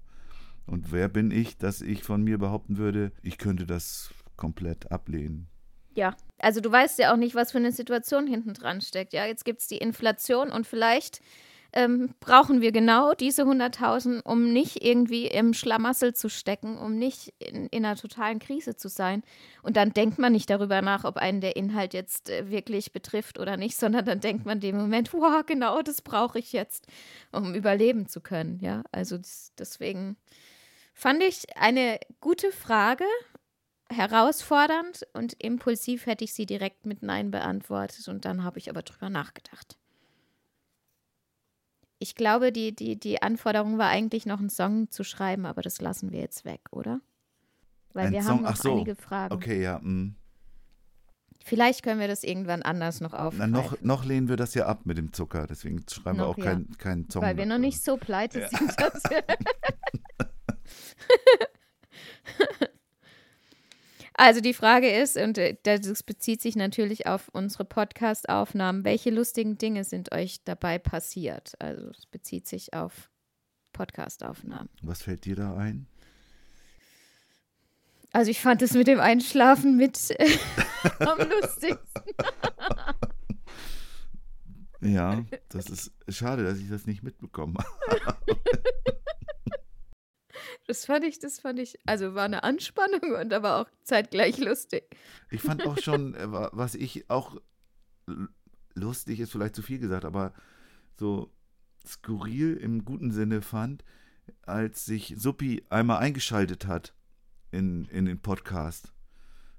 Und 0.67 0.93
wer 0.93 1.09
bin 1.09 1.31
ich, 1.31 1.57
dass 1.59 1.81
ich 1.81 2.03
von 2.03 2.23
mir 2.23 2.39
behaupten 2.39 2.77
würde, 2.77 3.13
ich 3.23 3.39
könnte 3.39 3.67
das 3.67 4.11
komplett 4.37 4.91
ablehnen? 4.91 5.49
Ja, 5.95 6.15
also 6.39 6.61
du 6.61 6.71
weißt 6.71 6.99
ja 6.99 7.13
auch 7.13 7.17
nicht, 7.17 7.35
was 7.35 7.53
für 7.53 7.59
eine 7.59 7.73
Situation 7.73 8.27
hinten 8.27 8.53
dran 8.53 8.81
steckt. 8.81 9.13
Ja, 9.15 9.25
jetzt 9.25 9.45
gibt 9.45 9.63
es 9.63 9.69
die 9.69 9.79
Inflation 9.79 10.51
und 10.51 10.67
vielleicht 10.67 11.21
ähm, 11.77 12.15
brauchen 12.21 12.63
wir 12.63 12.73
genau 12.73 13.13
diese 13.13 13.43
100.000, 13.43 14.23
um 14.23 14.51
nicht 14.51 14.83
irgendwie 14.83 15.27
im 15.27 15.53
Schlamassel 15.53 16.15
zu 16.15 16.31
stecken, 16.31 16.79
um 16.79 16.97
nicht 16.97 17.35
in, 17.39 17.67
in, 17.67 17.85
einer 17.85 17.97
totalen 17.97 18.39
Krise 18.39 18.77
zu 18.77 18.89
sein. 18.89 19.23
Und 19.63 19.77
dann 19.77 19.93
denkt 19.93 20.19
man 20.19 20.33
nicht 20.33 20.49
darüber 20.49 20.81
nach, 20.81 21.05
ob 21.05 21.19
einen 21.19 21.43
der 21.43 21.55
Inhalt 21.55 21.93
jetzt 21.93 22.31
äh, 22.31 22.51
wirklich 22.51 22.93
betrifft 22.93 23.39
oder 23.39 23.59
nicht, 23.59 23.77
sondern 23.79 24.07
dann 24.07 24.21
denkt 24.21 24.47
man 24.47 24.59
dem 24.59 24.79
Moment, 24.79 25.13
wow, 25.13 25.45
genau 25.45 25.83
das 25.83 26.01
brauche 26.01 26.39
ich 26.39 26.55
jetzt, 26.55 26.87
um 27.31 27.55
überleben 27.55 28.09
zu 28.09 28.23
können. 28.23 28.59
Ja, 28.61 28.83
also 28.91 29.19
deswegen 29.59 30.17
fand 30.95 31.23
ich 31.23 31.45
eine 31.59 32.01
gute 32.21 32.53
Frage, 32.53 33.05
herausfordernd 33.89 35.07
und 35.13 35.35
impulsiv 35.39 36.07
hätte 36.07 36.25
ich 36.25 36.33
sie 36.33 36.47
direkt 36.47 36.87
mit 36.87 37.03
Nein 37.03 37.31
beantwortet 37.31 38.09
und 38.09 38.25
dann 38.25 38.43
habe 38.43 38.59
ich 38.59 38.69
aber 38.69 38.83
drüber 38.83 39.11
nachgedacht 39.11 39.77
ich 41.99 42.15
glaube, 42.15 42.53
die, 42.53 42.75
die, 42.75 42.99
die 42.99 43.23
Anforderung 43.23 43.79
war 43.79 43.89
eigentlich 43.89 44.27
noch 44.27 44.39
einen 44.39 44.51
Song 44.51 44.91
zu 44.91 45.05
schreiben, 45.05 45.47
aber 45.47 45.63
das 45.63 45.81
lassen 45.81 46.13
wir 46.13 46.21
jetzt 46.21 46.45
weg, 46.45 46.61
oder? 46.71 47.01
Weil 47.93 48.09
Ein 48.09 48.13
wir 48.13 48.23
Song? 48.23 48.39
haben 48.39 48.43
noch 48.43 48.57
so. 48.57 48.73
einige 48.73 48.95
Fragen. 48.95 49.35
Okay, 49.35 49.63
ja. 49.63 49.81
Mh. 49.83 49.91
Mm. 49.91 50.15
Vielleicht 51.45 51.85
können 51.85 52.01
wir 52.01 52.09
das 52.09 52.25
irgendwann 52.25 52.63
anders 52.63 53.01
noch 53.01 53.15
aufgreifen. 53.15 53.53
noch, 53.53 53.81
noch 53.81 54.05
lehnen 54.05 54.29
wir 54.29 54.37
das 54.37 54.55
ja 54.55 54.67
ab 54.67 54.81
mit 54.85 54.99
dem 54.99 55.13
Zucker, 55.13 55.47
deswegen 55.47 55.85
schreiben 55.89 56.19
noch, 56.19 56.25
wir 56.25 56.31
auch 56.31 56.39
ja. 56.39 56.45
keinen 56.45 56.77
kein 56.77 57.09
Song. 57.09 57.23
Weil 57.23 57.37
wir 57.37 57.47
noch 57.47 57.59
nicht 57.59 57.85
so 57.85 57.97
pleite 57.97 58.41
ja. 58.41 58.49
sind. 58.49 58.73
Also 64.19 64.41
die 64.41 64.55
Frage 64.55 64.91
ist, 64.91 65.19
und 65.19 65.37
äh, 65.37 65.57
das 65.63 66.03
bezieht 66.03 66.41
sich 66.41 66.57
natürlich 66.57 67.07
auf 67.07 67.29
unsere 67.35 67.67
Podcast-Aufnahmen, 67.67 68.83
welche 68.83 69.11
lustigen 69.11 69.59
Dinge 69.59 69.85
sind 69.85 70.13
euch 70.13 70.43
dabei 70.43 70.79
passiert? 70.79 71.53
Also 71.59 71.91
es 71.91 72.07
bezieht 72.07 72.49
sich 72.49 72.73
auf 72.73 73.11
Podcast-Aufnahmen. 73.75 74.71
Was 74.83 75.03
fällt 75.03 75.27
dir 75.27 75.37
da 75.37 75.55
ein? 75.57 75.87
Also 78.11 78.31
ich 78.31 78.41
fand 78.41 78.63
es 78.63 78.73
mit 78.73 78.87
dem 78.87 79.01
Einschlafen 79.01 79.77
mit 79.77 79.99
äh, 80.13 80.39
am 81.01 81.19
lustigsten. 81.19 82.03
ja, 84.81 85.27
das 85.51 85.67
ist 85.67 85.93
schade, 86.09 86.43
dass 86.43 86.59
ich 86.59 86.71
das 86.71 86.87
nicht 86.87 87.03
mitbekommen 87.03 87.59
habe. 88.07 88.41
Das 90.67 90.85
fand 90.85 91.05
ich, 91.05 91.19
das 91.19 91.39
fand 91.39 91.59
ich, 91.59 91.79
also 91.87 92.15
war 92.15 92.25
eine 92.25 92.43
Anspannung 92.43 93.15
und 93.21 93.33
aber 93.33 93.61
auch 93.61 93.69
zeitgleich 93.83 94.39
lustig. 94.39 94.85
Ich 95.31 95.41
fand 95.41 95.67
auch 95.67 95.79
schon, 95.79 96.15
äh, 96.15 96.27
was 96.31 96.75
ich 96.75 97.09
auch 97.11 97.37
lustig 98.75 99.21
ist 99.21 99.33
vielleicht 99.33 99.57
zu 99.57 99.63
viel 99.63 99.79
gesagt, 99.79 100.05
aber 100.05 100.33
so 100.99 101.33
skurril 101.87 102.57
im 102.57 102.85
guten 102.85 103.11
Sinne 103.11 103.43
fand, 103.43 103.85
als 104.43 104.85
sich 104.85 105.15
Suppi 105.17 105.65
einmal 105.71 105.99
eingeschaltet 105.99 106.67
hat 106.67 106.95
in, 107.51 107.87
in 107.87 108.07
den 108.07 108.21
Podcast. 108.21 108.93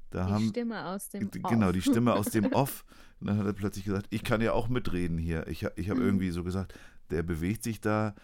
Da 0.09 0.25
die 0.25 0.31
haben, 0.31 0.49
Stimme 0.49 0.85
aus 0.85 1.09
dem 1.09 1.27
Off. 1.27 1.51
Genau, 1.51 1.71
die 1.71 1.81
Stimme 1.81 2.13
aus 2.13 2.27
dem 2.27 2.45
Off. 2.53 2.85
Und 3.19 3.27
dann 3.27 3.37
hat 3.37 3.45
er 3.45 3.53
plötzlich 3.53 3.85
gesagt, 3.85 4.07
ich 4.09 4.23
kann 4.23 4.41
ja 4.41 4.53
auch 4.53 4.67
mitreden 4.67 5.17
hier. 5.17 5.47
Ich, 5.47 5.65
ich 5.75 5.89
habe 5.89 5.99
mhm. 5.99 6.05
irgendwie 6.05 6.29
so 6.31 6.43
gesagt, 6.43 6.73
der 7.09 7.23
bewegt 7.23 7.63
sich 7.63 7.81
da. 7.81 8.15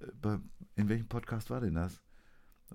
Äh, 0.00 0.38
in 0.76 0.88
welchem 0.88 1.08
Podcast 1.08 1.50
war 1.50 1.60
denn 1.60 1.74
das? 1.74 2.00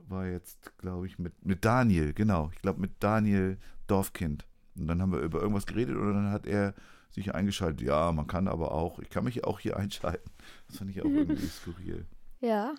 War 0.08 0.28
jetzt, 0.28 0.78
glaube 0.78 1.08
ich, 1.08 1.20
mit, 1.20 1.46
mit 1.46 1.66
Daniel, 1.66 2.14
genau. 2.14 2.50
Ich 2.54 2.62
glaube, 2.62 2.82
mit 2.82 2.92
Daniel 3.00 3.58
Dorfkind. 3.88 4.46
Und 4.76 4.88
dann 4.88 5.02
haben 5.02 5.12
wir 5.12 5.20
über 5.20 5.42
irgendwas 5.42 5.66
geredet 5.66 5.96
und 5.96 6.14
dann 6.14 6.32
hat 6.32 6.46
er 6.46 6.74
sich 7.10 7.34
eingeschaltet. 7.34 7.82
Ja, 7.82 8.12
man 8.12 8.28
kann 8.28 8.48
aber 8.48 8.72
auch, 8.72 9.00
ich 9.00 9.10
kann 9.10 9.24
mich 9.24 9.44
auch 9.44 9.60
hier 9.60 9.78
einschalten. 9.78 10.30
Das 10.68 10.78
fand 10.78 10.92
ich 10.92 11.02
auch 11.02 11.06
irgendwie 11.06 11.48
skurril. 11.48 12.06
Ja, 12.42 12.76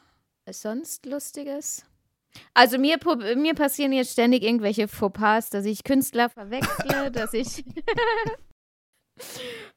sonst 0.51 1.07
Lustiges. 1.07 1.85
Also 2.53 2.79
mir, 2.79 2.99
mir 3.37 3.55
passieren 3.55 3.93
jetzt 3.93 4.13
ständig 4.13 4.43
irgendwelche 4.43 4.89
Fauxpas, 4.89 5.49
dass 5.51 5.65
ich 5.65 5.85
Künstler 5.85 6.29
verwechsle, 6.29 7.11
dass 7.13 7.33
ich. 7.33 7.65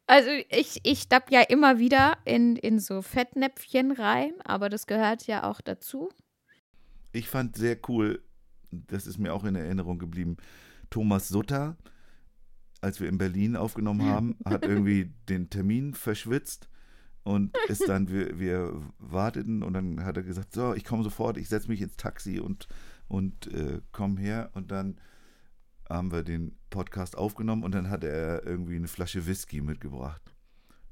also 0.06 0.30
ich, 0.50 0.82
ich 0.84 1.08
tapp 1.08 1.32
ja 1.32 1.42
immer 1.42 1.80
wieder 1.80 2.18
in, 2.26 2.58
in 2.58 2.80
so 2.80 3.02
Fettnäpfchen 3.02 3.94
rein, 3.94 4.34
aber 4.44 4.68
das 4.68 4.88
gehört 4.88 5.26
ja 5.26 5.50
auch 5.50 5.62
dazu 5.62 6.10
ich 7.12 7.28
fand 7.28 7.56
sehr 7.56 7.78
cool, 7.88 8.22
das 8.72 9.08
ist 9.08 9.18
mir 9.18 9.34
auch 9.34 9.44
in 9.44 9.56
Erinnerung 9.56 10.00
geblieben, 10.00 10.38
Thomas 10.90 11.28
Sutter, 11.28 11.78
als 12.82 13.00
wir 13.00 13.10
in 13.10 13.18
Berlin 13.18 13.56
aufgenommen 13.56 14.04
haben, 14.04 14.38
hat 14.46 14.66
irgendwie 14.66 15.14
den 15.28 15.50
Termin 15.50 15.94
verschwitzt 15.94 16.70
und 17.24 17.56
ist 17.68 17.88
dann, 17.88 18.10
wir, 18.10 18.40
wir 18.40 18.74
warteten 18.98 19.64
und 19.64 19.74
dann 19.74 20.04
hat 20.04 20.18
er 20.18 20.24
gesagt, 20.24 20.54
so, 20.54 20.74
ich 20.74 20.86
komme 20.86 21.04
sofort, 21.04 21.38
ich 21.38 21.50
setze 21.50 21.68
mich 21.68 21.82
ins 21.82 21.98
Taxi 21.98 22.40
und, 22.40 22.68
und 23.08 23.48
äh, 23.54 23.82
komme 23.92 24.20
her 24.20 24.50
und 24.54 24.72
dann 24.72 25.00
haben 25.90 26.12
wir 26.12 26.24
den 26.24 26.56
Podcast 26.70 27.18
aufgenommen 27.18 27.64
und 27.64 27.74
dann 27.74 27.90
hat 27.90 28.04
er 28.04 28.46
irgendwie 28.46 28.76
eine 28.76 28.88
Flasche 28.88 29.26
Whisky 29.26 29.62
mitgebracht. 29.62 30.22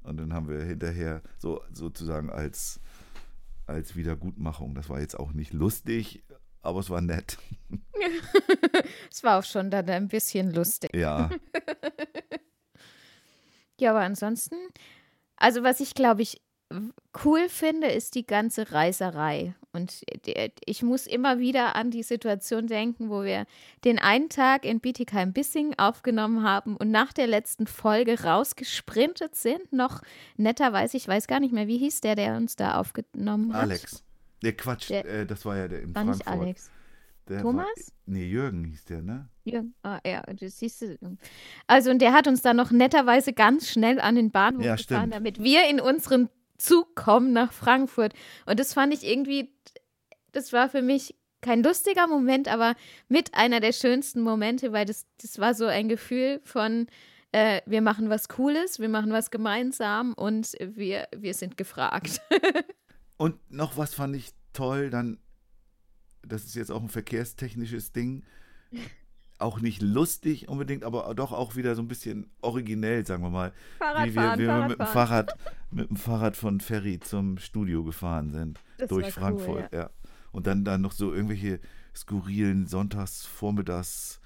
Und 0.01 0.17
dann 0.17 0.33
haben 0.33 0.47
wir 0.47 0.61
hinterher 0.63 1.21
so 1.37 1.61
sozusagen 1.71 2.29
als, 2.29 2.79
als 3.67 3.95
Wiedergutmachung, 3.95 4.75
das 4.75 4.89
war 4.89 4.99
jetzt 4.99 5.19
auch 5.19 5.33
nicht 5.33 5.53
lustig, 5.53 6.23
aber 6.61 6.79
es 6.79 6.89
war 6.89 7.01
nett. 7.01 7.37
Es 9.11 9.23
war 9.23 9.39
auch 9.39 9.43
schon 9.43 9.71
dann 9.71 9.89
ein 9.89 10.07
bisschen 10.07 10.53
lustig. 10.53 10.95
Ja, 10.95 11.29
Ja, 13.79 13.91
aber 13.91 14.01
ansonsten, 14.01 14.55
also 15.35 15.63
was 15.63 15.79
ich 15.79 15.93
glaube 15.93 16.21
ich 16.21 16.41
cool 17.23 17.47
finde, 17.49 17.87
ist 17.87 18.15
die 18.15 18.25
ganze 18.25 18.71
Reiserei. 18.71 19.55
Und 19.77 20.01
ich 20.65 20.81
muss 20.83 21.05
immer 21.07 21.39
wieder 21.39 21.75
an 21.75 21.91
die 21.91 22.03
Situation 22.03 22.67
denken, 22.67 23.09
wo 23.09 23.23
wir 23.23 23.45
den 23.85 23.99
einen 23.99 24.27
Tag 24.29 24.65
in 24.65 24.79
Bietigheim-Bissing 24.79 25.75
aufgenommen 25.77 26.43
haben 26.43 26.75
und 26.75 26.89
nach 26.91 27.13
der 27.13 27.27
letzten 27.27 27.67
Folge 27.67 28.23
rausgesprintet 28.23 29.35
sind. 29.35 29.71
Noch 29.71 30.01
netterweise, 30.35 30.97
ich 30.97 31.07
weiß 31.07 31.27
gar 31.27 31.39
nicht 31.39 31.53
mehr, 31.53 31.67
wie 31.67 31.77
hieß 31.77 32.01
der, 32.01 32.15
der 32.15 32.35
uns 32.35 32.55
da 32.55 32.79
aufgenommen 32.79 33.53
hat? 33.53 33.61
Alex. 33.61 34.03
Der 34.43 34.53
Quatsch, 34.57 34.89
Der- 34.89 35.05
äh, 35.05 35.25
das 35.25 35.45
war 35.45 35.57
ja 35.57 35.67
der 35.67 35.81
in 35.81 35.95
War 35.95 36.03
Frankfurt. 36.05 36.25
nicht 36.27 36.41
Alex. 36.41 36.71
Der 37.29 37.41
Thomas? 37.41 37.65
War, 37.65 37.73
nee, 38.05 38.25
Jürgen 38.25 38.63
hieß 38.63 38.85
der, 38.85 39.01
ne? 39.01 39.27
Ja, 39.43 39.61
ah, 39.83 39.99
ja, 40.05 40.21
das 40.21 40.59
siehst 40.59 40.81
du. 40.81 40.97
Also, 41.67 41.91
und 41.91 41.99
der 42.01 42.13
hat 42.13 42.27
uns 42.27 42.41
dann 42.41 42.55
noch 42.55 42.71
netterweise 42.71 43.33
ganz 43.33 43.69
schnell 43.69 43.99
an 43.99 44.15
den 44.15 44.31
Bahnhof 44.31 44.63
Ja, 44.63 44.75
gefahren, 44.75 44.99
stimmt. 45.09 45.13
damit 45.13 45.43
wir 45.43 45.69
in 45.69 45.81
unseren 45.81 46.29
Zug 46.57 46.95
kommen 46.95 47.33
nach 47.33 47.51
Frankfurt. 47.51 48.13
Und 48.45 48.59
das 48.59 48.73
fand 48.73 48.93
ich 48.93 49.03
irgendwie, 49.03 49.53
das 50.31 50.53
war 50.53 50.69
für 50.69 50.81
mich 50.81 51.15
kein 51.41 51.63
lustiger 51.63 52.07
Moment, 52.07 52.47
aber 52.47 52.75
mit 53.09 53.33
einer 53.35 53.59
der 53.59 53.73
schönsten 53.73 54.21
Momente, 54.21 54.71
weil 54.73 54.85
das, 54.85 55.05
das 55.21 55.39
war 55.39 55.53
so 55.53 55.65
ein 55.65 55.87
Gefühl 55.87 56.41
von, 56.43 56.87
äh, 57.31 57.61
wir 57.65 57.81
machen 57.81 58.09
was 58.09 58.27
Cooles, 58.27 58.79
wir 58.79 58.89
machen 58.89 59.11
was 59.11 59.31
gemeinsam 59.31 60.13
und 60.13 60.53
wir, 60.59 61.07
wir 61.15 61.33
sind 61.33 61.57
gefragt. 61.57 62.21
Und 63.19 63.39
noch 63.49 63.77
was 63.77 63.95
fand 63.95 64.15
ich 64.15 64.29
toll, 64.53 64.91
dann, 64.91 65.17
das 66.21 66.45
ist 66.45 66.55
jetzt 66.55 66.71
auch 66.71 66.83
ein 66.83 66.89
verkehrstechnisches 66.89 67.91
Ding, 67.91 68.23
auch 69.39 69.59
nicht 69.59 69.81
lustig 69.81 70.49
unbedingt, 70.49 70.83
aber 70.83 71.13
doch 71.15 71.31
auch 71.31 71.55
wieder 71.55 71.75
so 71.75 71.81
ein 71.81 71.87
bisschen 71.87 72.29
originell, 72.41 73.05
sagen 73.05 73.23
wir 73.23 73.29
mal. 73.29 73.53
wie 73.79 74.15
wir, 74.15 74.37
wie 74.37 74.47
wir 74.47 74.67
mit 74.67 74.79
dem 74.79 74.87
Fahrrad, 74.87 75.35
mit 75.71 75.89
dem 75.89 75.97
Fahrrad 75.97 76.35
von 76.35 76.59
Ferry 76.59 76.99
zum 76.99 77.37
Studio 77.37 77.83
gefahren 77.83 78.31
sind. 78.31 78.59
Das 78.77 78.89
durch 78.89 79.15
war 79.17 79.31
cool, 79.31 79.39
Frankfurt, 79.39 79.73
ja. 79.73 79.89
Und 80.31 80.47
dann, 80.47 80.63
dann 80.63 80.81
noch 80.81 80.91
so 80.91 81.13
irgendwelche 81.13 81.59
skurrilen 81.95 82.67
Sonntagsvormittags 82.67 84.19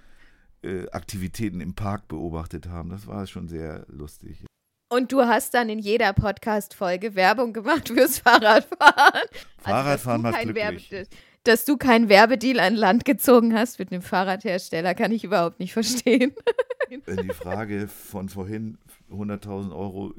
äh, 0.63 0.89
Aktivitäten 0.91 1.61
im 1.61 1.73
Park 1.73 2.07
beobachtet 2.07 2.67
haben. 2.67 2.89
Das 2.89 3.07
war 3.07 3.25
schon 3.27 3.47
sehr 3.47 3.85
lustig. 3.87 4.45
Und 4.89 5.13
du 5.13 5.21
hast 5.21 5.53
dann 5.53 5.69
in 5.69 5.79
jeder 5.79 6.11
Podcast-Folge 6.11 7.15
Werbung 7.15 7.53
gemacht 7.53 7.87
fürs 7.87 8.19
Fahrradfahren. 8.19 9.21
Fahrradfahren 9.57 10.21
dass 10.21 10.33
macht 10.33 10.43
glücklich. 10.43 10.91
Werbe, 10.91 11.07
dass 11.43 11.65
du 11.65 11.77
keinen 11.77 12.09
Werbedeal 12.09 12.59
an 12.59 12.75
Land 12.75 13.05
gezogen 13.05 13.53
hast 13.53 13.79
mit 13.79 13.91
einem 13.91 14.01
Fahrradhersteller, 14.01 14.93
kann 14.95 15.11
ich 15.11 15.23
überhaupt 15.23 15.59
nicht 15.59 15.73
verstehen. 15.73 16.33
Wenn 17.05 17.27
die 17.27 17.33
Frage 17.33 17.87
von 17.87 18.29
vorhin 18.29 18.77
100.000 19.09 19.75
Euro 19.75 20.13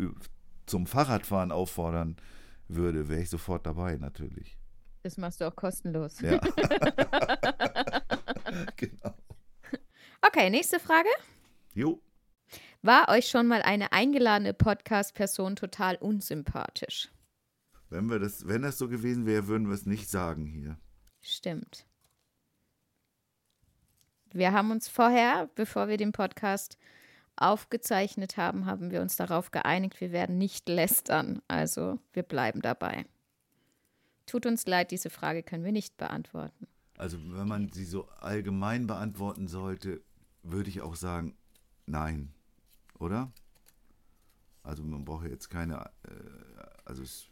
zum 0.67 0.87
Fahrradfahren 0.87 1.53
auffordern 1.53 2.17
würde, 2.69 3.09
wäre 3.09 3.21
ich 3.21 3.31
sofort 3.31 3.67
dabei, 3.67 3.97
natürlich. 3.97 4.57
Das 5.03 5.19
machst 5.19 5.41
du 5.41 5.47
auch 5.47 5.57
kostenlos. 5.57 6.21
Ja. 6.21 6.39
genau. 8.77 9.15
Okay, 10.23 10.49
nächste 10.51 10.79
Frage. 10.81 11.09
Jo, 11.75 12.01
War 12.83 13.09
euch 13.09 13.29
schon 13.29 13.49
mal 13.49 13.63
eine 13.63 13.93
eingeladene 13.93 14.55
Podcast-Person 14.55 15.57
total 15.57 15.97
unsympathisch? 15.97 17.11
wenn, 17.93 18.09
wir 18.09 18.19
das, 18.19 18.47
wenn 18.49 18.63
das 18.63 18.79
so 18.79 18.89
gewesen 18.89 19.27
wäre, 19.27 19.47
würden 19.47 19.69
wir 19.69 19.75
es 19.75 19.87
nicht 19.87 20.09
sagen 20.09 20.47
hier. 20.47 20.79
Stimmt. 21.23 21.87
Wir 24.33 24.53
haben 24.53 24.71
uns 24.71 24.89
vorher, 24.89 25.49
bevor 25.55 25.89
wir 25.89 25.97
den 25.97 26.13
Podcast 26.13 26.79
aufgezeichnet 27.37 28.37
haben, 28.37 28.67
haben 28.67 28.91
wir 28.91 29.01
uns 29.01 29.17
darauf 29.17 29.51
geeinigt, 29.51 30.01
wir 30.01 30.13
werden 30.13 30.37
nicht 30.37 30.69
lästern. 30.69 31.41
Also 31.49 31.99
wir 32.13 32.23
bleiben 32.23 32.61
dabei. 32.61 33.07
Tut 34.27 34.47
uns 34.47 34.67
leid, 34.67 34.91
diese 34.91 35.11
Frage 35.11 35.43
können 35.43 35.65
wir 35.65 35.73
nicht 35.73 35.97
beantworten. 35.97 36.67
Also 36.99 37.19
wenn 37.37 37.49
man 37.49 37.71
sie 37.73 37.85
so 37.85 38.09
allgemein 38.21 38.87
beantworten 38.87 39.49
sollte, 39.49 40.03
würde 40.43 40.71
ich 40.71 40.83
auch 40.83 40.97
sagen, 40.97 41.37
nein, 41.87 42.33
oder? 42.99 43.33
Also 44.63 44.83
man 44.83 45.05
braucht 45.05 45.27
jetzt 45.27 45.51
keine, 45.51 45.91
äh, 46.05 46.63
also 46.85 47.03
es 47.03 47.29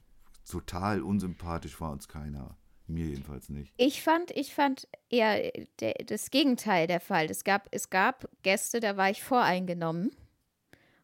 total 0.49 1.03
unsympathisch 1.03 1.81
war 1.81 1.93
uns 1.93 2.09
keiner. 2.09 2.57
Mir 2.91 3.07
jedenfalls 3.07 3.49
nicht. 3.49 3.73
Ich 3.77 4.03
fand, 4.03 4.33
ich 4.33 4.53
fand 4.53 4.89
eher 5.11 5.53
der, 5.79 5.95
das 6.05 6.31
Gegenteil 6.31 6.89
der 6.89 6.99
Fall. 6.99 7.31
Es 7.31 7.45
gab, 7.45 7.69
es 7.71 7.89
gab 7.89 8.29
Gäste, 8.43 8.81
da 8.81 8.97
war 8.97 9.11
ich 9.11 9.23
voreingenommen. 9.23 10.11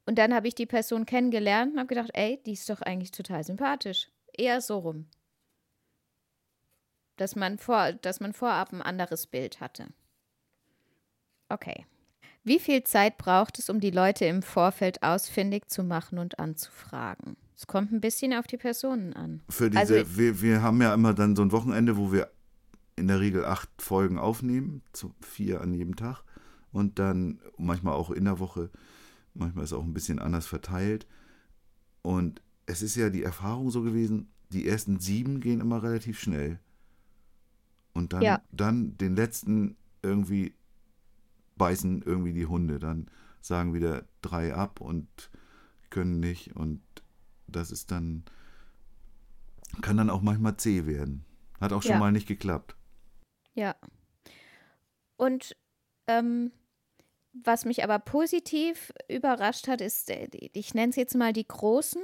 Und 0.04 0.18
dann 0.18 0.34
habe 0.34 0.48
ich 0.48 0.56
die 0.56 0.66
Person 0.66 1.06
kennengelernt 1.06 1.72
und 1.72 1.78
habe 1.78 1.88
gedacht, 1.88 2.10
ey, 2.14 2.40
die 2.44 2.52
ist 2.52 2.68
doch 2.68 2.82
eigentlich 2.82 3.12
total 3.12 3.44
sympathisch. 3.44 4.08
Eher 4.32 4.60
so 4.60 4.78
rum. 4.78 5.06
Dass 7.16 7.36
man, 7.36 7.56
vor, 7.58 7.92
dass 7.92 8.18
man 8.18 8.32
vorab 8.32 8.72
ein 8.72 8.82
anderes 8.82 9.28
Bild 9.28 9.60
hatte. 9.60 9.86
Okay. 11.48 11.86
Wie 12.42 12.58
viel 12.58 12.82
Zeit 12.82 13.16
braucht 13.16 13.60
es, 13.60 13.70
um 13.70 13.78
die 13.78 13.90
Leute 13.90 14.24
im 14.24 14.42
Vorfeld 14.42 15.02
ausfindig 15.04 15.68
zu 15.68 15.84
machen 15.84 16.18
und 16.18 16.38
anzufragen? 16.40 17.36
Es 17.56 17.66
kommt 17.66 17.90
ein 17.92 18.00
bisschen 18.00 18.34
auf 18.34 18.46
die 18.46 18.58
Personen 18.58 19.14
an. 19.14 19.42
Für 19.48 19.70
diese, 19.70 19.80
Also- 20.00 20.16
wir, 20.18 20.42
wir 20.42 20.62
haben 20.62 20.80
ja 20.82 20.92
immer 20.92 21.14
dann 21.14 21.34
so 21.36 21.42
ein 21.42 21.52
Wochenende, 21.52 21.96
wo 21.96 22.12
wir 22.12 22.30
in 22.96 23.08
der 23.08 23.20
Regel 23.20 23.44
acht 23.44 23.70
Folgen 23.80 24.18
aufnehmen, 24.18 24.82
zu, 24.92 25.14
vier 25.20 25.60
an 25.60 25.72
jedem 25.74 25.96
Tag 25.96 26.22
und 26.72 26.98
dann 26.98 27.40
manchmal 27.58 27.94
auch 27.94 28.10
in 28.10 28.24
der 28.24 28.38
Woche, 28.38 28.70
manchmal 29.34 29.64
ist 29.64 29.70
es 29.72 29.76
auch 29.78 29.84
ein 29.84 29.94
bisschen 29.94 30.18
anders 30.18 30.46
verteilt. 30.46 31.06
Und 32.02 32.42
es 32.66 32.82
ist 32.82 32.94
ja 32.96 33.10
die 33.10 33.22
Erfahrung 33.22 33.70
so 33.70 33.82
gewesen, 33.82 34.28
die 34.50 34.68
ersten 34.68 34.98
sieben 35.00 35.40
gehen 35.40 35.60
immer 35.60 35.82
relativ 35.82 36.20
schnell. 36.20 36.58
Und 37.94 38.12
dann, 38.12 38.22
Ja. 38.22 38.42
dann 38.52 38.96
den 38.98 39.16
letzten 39.16 39.76
irgendwie 40.02 40.54
beißen 41.56 42.02
irgendwie 42.02 42.32
die 42.34 42.46
Hunde. 42.46 42.78
Dann 42.78 43.06
sagen 43.40 43.72
wieder 43.74 44.04
drei 44.22 44.54
ab 44.54 44.80
und 44.80 45.08
können 45.90 46.20
nicht. 46.20 46.54
Und 46.56 46.80
das 47.48 47.70
ist 47.70 47.90
dann, 47.90 48.24
kann 49.82 49.96
dann 49.96 50.10
auch 50.10 50.22
manchmal 50.22 50.56
zäh 50.56 50.86
werden. 50.86 51.24
Hat 51.60 51.72
auch 51.72 51.82
schon 51.82 51.92
Ja. 51.92 51.98
mal 51.98 52.12
nicht 52.12 52.26
geklappt. 52.28 52.76
Ja. 53.54 53.74
Und 55.16 55.56
ähm, 56.06 56.52
was 57.32 57.64
mich 57.64 57.82
aber 57.84 57.98
positiv 57.98 58.92
überrascht 59.08 59.68
hat, 59.68 59.80
ist, 59.80 60.10
äh, 60.10 60.28
ich 60.52 60.74
nenne 60.74 60.90
es 60.90 60.96
jetzt 60.96 61.14
mal 61.14 61.32
die 61.32 61.46
großen 61.46 62.02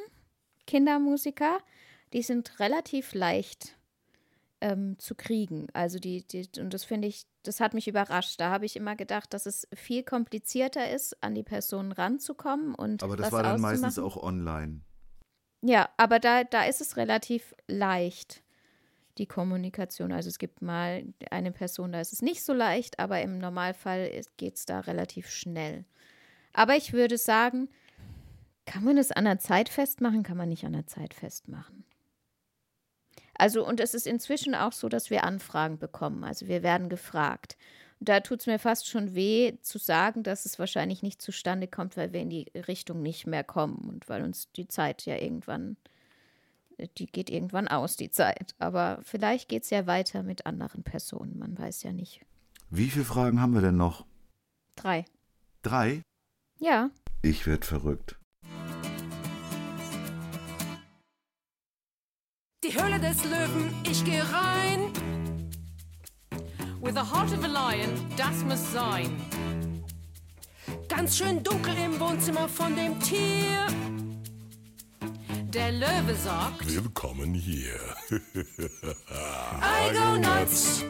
Kindermusiker, 0.66 1.58
die 2.12 2.22
sind 2.22 2.58
relativ 2.60 3.14
leicht 3.14 3.76
ähm, 4.60 4.98
zu 4.98 5.14
kriegen. 5.14 5.66
Also 5.72 5.98
die, 5.98 6.26
die, 6.26 6.48
und 6.60 6.72
das 6.72 6.84
finde 6.84 7.08
ich, 7.08 7.26
das 7.42 7.60
hat 7.60 7.74
mich 7.74 7.88
überrascht. 7.88 8.40
Da 8.40 8.50
habe 8.50 8.64
ich 8.64 8.76
immer 8.76 8.94
gedacht, 8.96 9.34
dass 9.34 9.46
es 9.46 9.66
viel 9.74 10.02
komplizierter 10.02 10.90
ist, 10.90 11.22
an 11.22 11.34
die 11.34 11.42
Personen 11.42 11.92
ranzukommen 11.92 12.74
und 12.74 13.02
Aber 13.02 13.16
das 13.16 13.32
war 13.32 13.42
dann 13.42 13.60
meistens 13.60 13.98
auch 13.98 14.16
online. 14.16 14.82
Ja, 15.62 15.88
aber 15.96 16.18
da, 16.18 16.44
da 16.44 16.64
ist 16.64 16.80
es 16.80 16.96
relativ 16.96 17.54
leicht, 17.68 18.42
die 19.18 19.26
Kommunikation. 19.26 20.12
Also 20.12 20.28
es 20.28 20.38
gibt 20.38 20.60
mal 20.60 21.04
eine 21.30 21.52
Person, 21.52 21.92
da 21.92 22.00
ist 22.00 22.12
es 22.12 22.20
nicht 22.20 22.42
so 22.44 22.52
leicht, 22.52 22.98
aber 22.98 23.22
im 23.22 23.38
Normalfall 23.38 24.10
geht 24.36 24.56
es 24.56 24.66
da 24.66 24.80
relativ 24.80 25.30
schnell. 25.30 25.84
Aber 26.52 26.76
ich 26.76 26.92
würde 26.92 27.16
sagen, 27.16 27.68
kann 28.66 28.84
man 28.84 28.98
es 28.98 29.12
an 29.12 29.24
der 29.24 29.38
Zeit 29.38 29.68
festmachen, 29.68 30.24
kann 30.24 30.36
man 30.36 30.48
nicht 30.48 30.64
an 30.64 30.72
der 30.72 30.86
Zeit 30.86 31.14
festmachen. 31.14 31.84
Also, 33.34 33.66
und 33.66 33.80
es 33.80 33.94
ist 33.94 34.06
inzwischen 34.06 34.54
auch 34.54 34.72
so, 34.72 34.88
dass 34.88 35.10
wir 35.10 35.24
Anfragen 35.24 35.78
bekommen. 35.78 36.22
Also 36.24 36.48
wir 36.48 36.62
werden 36.62 36.88
gefragt. 36.88 37.56
Da 38.04 38.18
tut 38.18 38.40
es 38.40 38.46
mir 38.46 38.58
fast 38.58 38.88
schon 38.88 39.14
weh 39.14 39.58
zu 39.62 39.78
sagen, 39.78 40.24
dass 40.24 40.44
es 40.44 40.58
wahrscheinlich 40.58 41.04
nicht 41.04 41.22
zustande 41.22 41.68
kommt, 41.68 41.96
weil 41.96 42.12
wir 42.12 42.20
in 42.20 42.30
die 42.30 42.50
Richtung 42.66 43.00
nicht 43.00 43.28
mehr 43.28 43.44
kommen 43.44 43.88
und 43.88 44.08
weil 44.08 44.24
uns 44.24 44.50
die 44.50 44.66
Zeit 44.66 45.06
ja 45.06 45.16
irgendwann, 45.16 45.76
die 46.98 47.06
geht 47.06 47.30
irgendwann 47.30 47.68
aus, 47.68 47.96
die 47.96 48.10
Zeit. 48.10 48.56
Aber 48.58 48.98
vielleicht 49.04 49.48
geht 49.48 49.62
es 49.62 49.70
ja 49.70 49.86
weiter 49.86 50.24
mit 50.24 50.46
anderen 50.46 50.82
Personen, 50.82 51.38
man 51.38 51.56
weiß 51.56 51.84
ja 51.84 51.92
nicht. 51.92 52.22
Wie 52.70 52.90
viele 52.90 53.04
Fragen 53.04 53.40
haben 53.40 53.54
wir 53.54 53.60
denn 53.60 53.76
noch? 53.76 54.04
Drei. 54.74 55.04
Drei? 55.62 56.02
Ja, 56.58 56.90
Ich 57.22 57.46
werd 57.46 57.64
verrückt. 57.64 58.18
Die 62.64 62.74
Höhle 62.74 62.98
des 62.98 63.22
Löwen, 63.24 63.72
ich 63.88 64.04
geh 64.04 64.18
rein. 64.18 64.92
With 66.82 66.94
the 66.94 67.04
heart 67.04 67.32
of 67.32 67.44
a 67.44 67.48
lion, 67.48 67.90
das 68.16 68.42
muss 68.42 68.72
sein. 68.72 69.08
Ganz 70.88 71.16
schön 71.16 71.40
dunkel 71.40 71.76
im 71.76 72.00
Wohnzimmer 72.00 72.48
von 72.48 72.74
dem 72.74 72.98
Tier. 72.98 73.68
Der 75.44 75.70
Löwe 75.70 76.12
sagt, 76.16 76.66
Willkommen 76.66 77.34
hier. 77.34 77.78
I 79.62 79.92
go 79.92 80.16
nuts, 80.16 80.84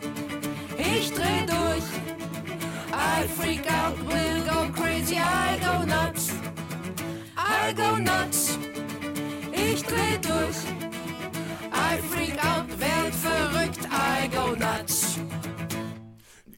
ich 0.78 1.12
dreh 1.12 1.44
durch. 1.46 1.84
I 2.94 3.28
freak 3.28 3.70
out, 3.70 3.98
will 4.08 4.42
go 4.46 4.72
crazy, 4.72 5.16
I 5.16 5.58
go 5.60 5.84
nuts. 5.84 6.32
I 7.36 7.74
go 7.74 7.96
nuts, 7.98 8.58
ich 9.52 9.82
dreh 9.82 10.16
durch. 10.22 10.81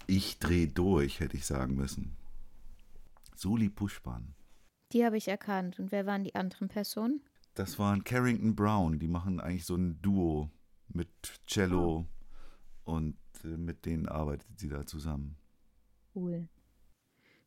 Ich 0.07 0.39
dreh 0.39 0.67
durch, 0.67 1.21
hätte 1.21 1.37
ich 1.37 1.47
sagen 1.47 1.75
müssen. 1.75 2.17
Suli 3.35 3.69
Pushpan. 3.69 4.35
Die 4.93 5.05
habe 5.05 5.17
ich 5.17 5.29
erkannt. 5.29 5.79
Und 5.79 5.93
wer 5.93 6.07
waren 6.07 6.25
die 6.25 6.35
anderen 6.35 6.69
Personen? 6.69 7.21
Das 7.55 7.79
waren 7.79 8.05
Carrington 8.05 8.55
Brown. 8.55 8.99
Die 8.99 9.09
machen 9.09 9.41
eigentlich 9.41 9.65
so 9.65 9.77
ein 9.77 10.01
Duo 10.03 10.51
mit 10.89 11.09
Cello 11.47 12.07
und 12.85 13.17
äh, 13.45 13.49
mit 13.49 13.87
denen 13.87 14.09
arbeitet 14.09 14.59
sie 14.59 14.69
da 14.69 14.87
zusammen. 14.87 15.37
Cool. 16.15 16.49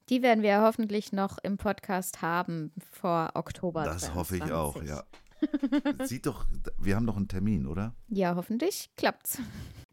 Die 0.09 0.21
werden 0.21 0.41
wir 0.41 0.61
hoffentlich 0.61 1.11
noch 1.11 1.37
im 1.39 1.57
Podcast 1.57 2.21
haben 2.21 2.71
vor 2.91 3.31
Oktober. 3.33 3.83
Das 3.83 4.13
hoffe 4.13 4.37
ich 4.37 4.43
22. 4.43 4.53
auch, 4.53 4.83
ja. 4.83 5.03
Sieht 6.05 6.25
doch, 6.25 6.45
wir 6.79 6.95
haben 6.95 7.05
doch 7.05 7.17
einen 7.17 7.27
Termin, 7.27 7.67
oder? 7.67 7.93
Ja, 8.07 8.35
hoffentlich 8.35 8.89
klappt's. 8.95 9.39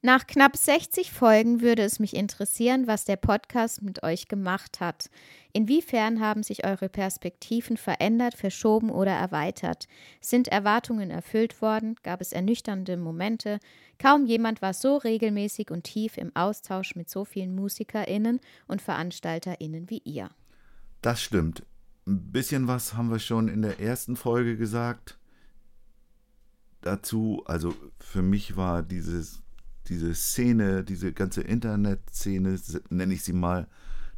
Nach 0.07 0.27
knapp 0.27 0.55
60 0.55 1.13
Folgen 1.13 1.63
würde 1.63 1.81
es 1.81 1.99
mich 1.99 2.15
interessieren, 2.15 2.87
was 2.87 3.07
der 3.07 3.17
Podcast 3.17 3.81
mit 3.81 4.03
euch 4.03 4.29
gemacht 4.29 4.81
hat. 4.81 5.09
Inwiefern 5.55 6.21
haben 6.21 6.43
sich 6.43 6.67
eure 6.67 6.91
Perspektiven 6.91 7.79
verändert, 7.79 8.35
verschoben 8.35 8.91
oder 8.91 9.13
erweitert? 9.13 9.89
Sind 10.21 10.49
Erwartungen 10.49 11.11
erfüllt 11.11 11.63
worden? 11.63 11.97
Gab 12.03 12.21
es 12.21 12.33
ernüchternde 12.33 12.99
Momente? 12.99 13.61
Kaum 13.99 14.27
jemand 14.27 14.61
war 14.61 14.75
so 14.75 14.99
regelmäßig 14.99 15.71
und 15.71 15.85
tief 15.85 16.19
im 16.19 16.37
Austausch 16.37 16.97
mit 16.97 17.09
so 17.09 17.25
vielen 17.25 17.55
MusikerInnen 17.55 18.41
und 18.67 18.83
VeranstalterInnen 18.83 19.89
wie 19.89 20.03
ihr. 20.05 20.29
Das 21.01 21.23
stimmt. 21.23 21.65
Ein 22.07 22.31
bisschen 22.31 22.69
was 22.69 22.93
haben 22.93 23.11
wir 23.11 23.21
schon 23.21 23.49
in 23.49 23.63
der 23.63 23.81
ersten 23.81 24.17
Folge 24.17 24.59
gesagt. 24.59 25.17
Dazu, 26.83 27.43
also 27.47 27.75
für 27.99 28.21
mich 28.21 28.59
war 28.59 28.83
dieses, 28.83 29.44
diese 29.89 30.15
Szene, 30.15 30.85
diese 30.85 31.13
ganze 31.13 31.43
Internetszene, 31.43 32.59
nenne 32.91 33.15
ich 33.15 33.23
sie 33.23 33.33
mal, 33.33 33.69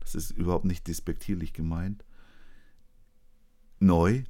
das 0.00 0.14
ist 0.14 0.30
überhaupt 0.30 0.64
nicht 0.64 0.86
despektierlich 0.86 1.52
gemeint, 1.52 2.04
neu. 3.80 4.22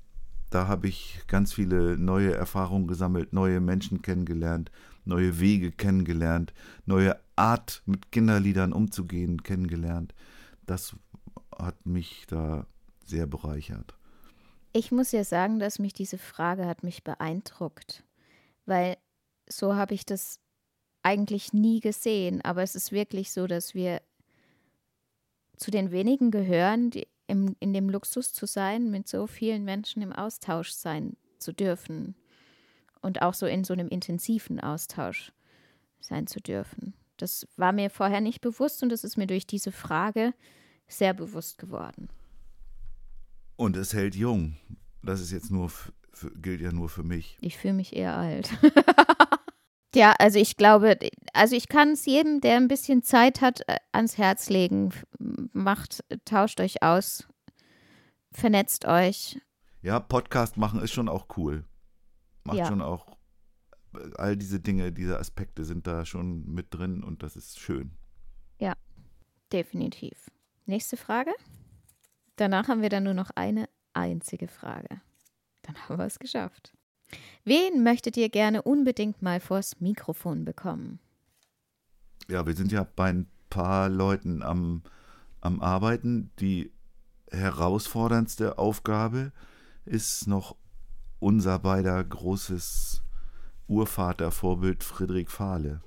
Da 0.50 0.68
habe 0.68 0.88
ich 0.88 1.20
ganz 1.26 1.52
viele 1.52 1.98
neue 1.98 2.32
Erfahrungen 2.34 2.86
gesammelt, 2.86 3.32
neue 3.32 3.60
Menschen 3.60 4.00
kennengelernt, 4.00 4.70
neue 5.04 5.40
Wege 5.40 5.72
kennengelernt, 5.72 6.54
neue 6.86 7.18
Art 7.34 7.82
mit 7.84 8.10
Kinderliedern 8.12 8.72
umzugehen 8.72 9.42
kennengelernt. 9.42 10.14
Das 10.64 10.96
hat 11.58 11.84
mich 11.84 12.26
da 12.28 12.66
sehr 13.04 13.26
bereichert. 13.26 13.96
Ich 14.72 14.92
muss 14.92 15.12
ja 15.12 15.24
sagen, 15.24 15.58
dass 15.58 15.78
mich 15.78 15.92
diese 15.92 16.18
Frage 16.18 16.66
hat 16.66 16.82
mich 16.82 17.02
beeindruckt, 17.02 18.04
weil 18.66 18.96
so 19.48 19.74
habe 19.74 19.94
ich 19.94 20.04
das 20.04 20.40
eigentlich 21.06 21.52
nie 21.52 21.78
gesehen, 21.78 22.40
aber 22.42 22.64
es 22.64 22.74
ist 22.74 22.90
wirklich 22.90 23.30
so, 23.30 23.46
dass 23.46 23.76
wir 23.76 24.02
zu 25.56 25.70
den 25.70 25.92
wenigen 25.92 26.32
gehören, 26.32 26.90
die 26.90 27.06
im, 27.28 27.54
in 27.60 27.72
dem 27.72 27.88
Luxus 27.88 28.32
zu 28.32 28.44
sein, 28.44 28.90
mit 28.90 29.06
so 29.06 29.28
vielen 29.28 29.64
Menschen 29.64 30.02
im 30.02 30.12
Austausch 30.12 30.70
sein 30.70 31.16
zu 31.38 31.52
dürfen 31.52 32.16
und 33.02 33.22
auch 33.22 33.34
so 33.34 33.46
in 33.46 33.62
so 33.62 33.72
einem 33.72 33.86
intensiven 33.86 34.58
Austausch 34.58 35.32
sein 36.00 36.26
zu 36.26 36.40
dürfen. 36.40 36.92
Das 37.18 37.46
war 37.56 37.70
mir 37.70 37.88
vorher 37.88 38.20
nicht 38.20 38.40
bewusst 38.40 38.82
und 38.82 38.88
das 38.88 39.04
ist 39.04 39.16
mir 39.16 39.28
durch 39.28 39.46
diese 39.46 39.70
Frage 39.70 40.34
sehr 40.88 41.14
bewusst 41.14 41.58
geworden. 41.58 42.08
Und 43.54 43.76
es 43.76 43.94
hält 43.94 44.16
jung. 44.16 44.56
Das 45.04 45.20
ist 45.20 45.30
jetzt 45.30 45.52
nur, 45.52 45.70
gilt 46.42 46.60
ja 46.60 46.72
nur 46.72 46.88
für 46.88 47.04
mich. 47.04 47.38
Ich 47.40 47.56
fühle 47.56 47.74
mich 47.74 47.94
eher 47.94 48.16
alt. 48.16 48.50
ja, 49.96 50.14
also 50.18 50.38
ich 50.38 50.56
glaube, 50.56 50.98
also 51.32 51.56
ich 51.56 51.68
kann 51.68 51.90
es 51.90 52.06
jedem, 52.06 52.40
der 52.40 52.56
ein 52.56 52.68
bisschen 52.68 53.02
Zeit 53.02 53.40
hat, 53.40 53.60
äh, 53.68 53.76
ans 53.92 54.18
Herz 54.18 54.48
legen. 54.48 54.92
Macht, 55.52 56.04
tauscht 56.24 56.60
euch 56.60 56.82
aus, 56.82 57.26
vernetzt 58.32 58.84
euch. 58.84 59.40
Ja, 59.82 60.00
Podcast 60.00 60.56
machen 60.56 60.80
ist 60.80 60.92
schon 60.92 61.08
auch 61.08 61.26
cool. 61.36 61.64
Macht 62.44 62.58
Ja. 62.58 62.66
schon 62.66 62.82
auch, 62.82 63.06
all 64.16 64.36
diese 64.36 64.60
Dinge, 64.60 64.92
diese 64.92 65.18
Aspekte 65.18 65.64
sind 65.64 65.86
da 65.86 66.04
schon 66.04 66.44
mit 66.46 66.72
drin 66.74 67.02
und 67.02 67.22
das 67.22 67.36
ist 67.36 67.58
schön. 67.58 67.96
Definitiv. 69.52 70.30
Nächste 70.64 70.96
Frage. 70.96 71.32
Danach 72.34 72.68
haben 72.68 72.82
wir 72.82 72.88
dann 72.88 73.04
nur 73.04 73.14
noch 73.14 73.30
eine 73.34 73.68
einzige 73.92 74.48
Frage. 74.48 75.00
Dann 75.62 75.76
haben 75.76 75.98
wir 75.98 76.06
es 76.06 76.18
geschafft. 76.18 76.75
Wen 77.44 77.82
möchtet 77.84 78.16
ihr 78.16 78.28
gerne 78.28 78.62
unbedingt 78.62 79.22
mal 79.22 79.40
vors 79.40 79.80
Mikrofon 79.80 80.44
bekommen? 80.44 80.98
Ja, 82.28 82.46
wir 82.46 82.54
sind 82.56 82.72
ja 82.72 82.84
bei 82.96 83.10
ein 83.10 83.28
paar 83.50 83.88
Leuten 83.88 84.42
am, 84.42 84.82
am 85.40 85.60
Arbeiten. 85.60 86.30
Die 86.40 86.72
herausforderndste 87.30 88.58
Aufgabe 88.58 89.32
ist 89.84 90.26
noch 90.26 90.56
unser 91.20 91.58
beider 91.60 92.02
großes 92.02 93.02
Urvatervorbild 93.68 94.82
Friedrich 94.82 95.28
Fahle. 95.28 95.82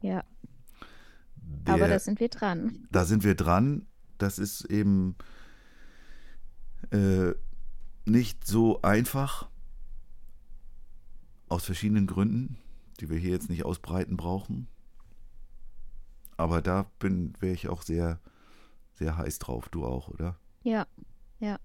Ja, 0.00 0.24
Der, 1.36 1.74
aber 1.74 1.86
da 1.88 1.98
sind 2.00 2.18
wir 2.18 2.28
dran. 2.28 2.88
da 2.90 3.04
sind 3.04 3.22
wir 3.22 3.36
dran. 3.36 3.86
Das 4.18 4.38
ist 4.40 4.64
eben 4.64 5.14
äh, 6.90 7.32
nicht 8.04 8.46
so 8.46 8.82
einfach. 8.82 9.48
Aus 11.52 11.66
verschiedenen 11.66 12.06
Gründen, 12.06 12.56
die 12.98 13.10
wir 13.10 13.18
hier 13.18 13.32
jetzt 13.32 13.50
nicht 13.50 13.66
ausbreiten 13.66 14.16
brauchen. 14.16 14.68
Aber 16.38 16.62
da 16.62 16.86
bin 16.98 17.34
wäre 17.40 17.52
ich 17.52 17.68
auch 17.68 17.82
sehr, 17.82 18.20
sehr 18.94 19.18
heiß 19.18 19.38
drauf. 19.38 19.68
Du 19.68 19.84
auch, 19.84 20.08
oder? 20.08 20.38
Ja, 20.62 20.86
ja, 21.40 21.58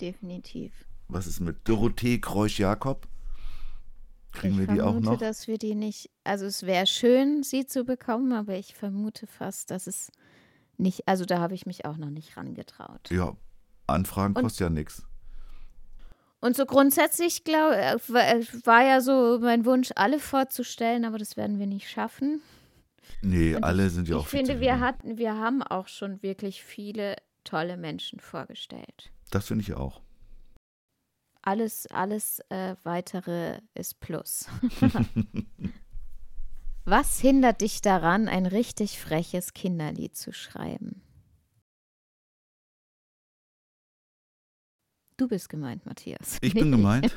definitiv. 0.00 0.72
Was 1.06 1.28
ist 1.28 1.38
mit 1.38 1.68
Dorothee 1.68 2.18
Kreusch-Jakob? 2.18 3.06
Kriegen 4.32 4.54
ich 4.54 4.58
wir 4.58 4.66
die 4.66 4.80
vermute, 4.80 5.08
auch 5.08 5.12
noch? 5.12 5.18
dass 5.20 5.46
wir 5.46 5.56
die 5.56 5.76
nicht, 5.76 6.10
also 6.24 6.44
es 6.44 6.64
wäre 6.64 6.88
schön, 6.88 7.44
sie 7.44 7.64
zu 7.64 7.84
bekommen, 7.84 8.32
aber 8.32 8.56
ich 8.56 8.74
vermute 8.74 9.28
fast, 9.28 9.70
dass 9.70 9.86
es 9.86 10.10
nicht, 10.78 11.06
also 11.06 11.24
da 11.24 11.38
habe 11.38 11.54
ich 11.54 11.64
mich 11.64 11.84
auch 11.84 11.96
noch 11.96 12.10
nicht 12.10 12.36
rangetraut. 12.36 13.08
Ja, 13.10 13.36
Anfragen 13.86 14.34
Und- 14.34 14.42
kostet 14.42 14.60
ja 14.62 14.68
nichts. 14.70 15.04
Und 16.40 16.56
so 16.56 16.66
grundsätzlich 16.66 17.44
glaub, 17.44 17.72
äh, 17.72 17.96
war 18.08 18.28
äh, 18.28 18.46
war 18.64 18.84
ja 18.84 19.00
so 19.00 19.38
mein 19.40 19.64
Wunsch, 19.64 19.90
alle 19.96 20.20
vorzustellen, 20.20 21.04
aber 21.04 21.18
das 21.18 21.36
werden 21.36 21.58
wir 21.58 21.66
nicht 21.66 21.90
schaffen. 21.90 22.40
Nee, 23.22 23.56
Und 23.56 23.64
alle 23.64 23.90
sind 23.90 24.08
ja 24.08 24.16
auch 24.16 24.22
Ich 24.22 24.28
finde, 24.28 24.60
wir 24.60 24.78
hatten, 24.78 25.18
wir 25.18 25.34
haben 25.34 25.62
auch 25.62 25.88
schon 25.88 26.22
wirklich 26.22 26.62
viele 26.62 27.16
tolle 27.42 27.76
Menschen 27.76 28.20
vorgestellt. 28.20 29.10
Das 29.30 29.46
finde 29.48 29.62
ich 29.62 29.74
auch. 29.74 30.00
Alles, 31.42 31.86
alles 31.88 32.40
äh, 32.50 32.76
weitere 32.84 33.60
ist 33.74 34.00
Plus. 34.00 34.46
Was 36.84 37.20
hindert 37.20 37.60
dich 37.60 37.80
daran, 37.80 38.28
ein 38.28 38.46
richtig 38.46 39.00
freches 39.00 39.54
Kinderlied 39.54 40.16
zu 40.16 40.32
schreiben? 40.32 41.02
Du 45.18 45.26
bist 45.26 45.48
gemeint, 45.48 45.84
Matthias. 45.84 46.38
Ich 46.42 46.54
bin 46.54 46.70
gemeint. 46.70 47.14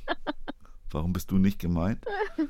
Warum 0.90 1.12
bist 1.12 1.30
du 1.30 1.36
nicht 1.36 1.58
gemeint? 1.58 2.02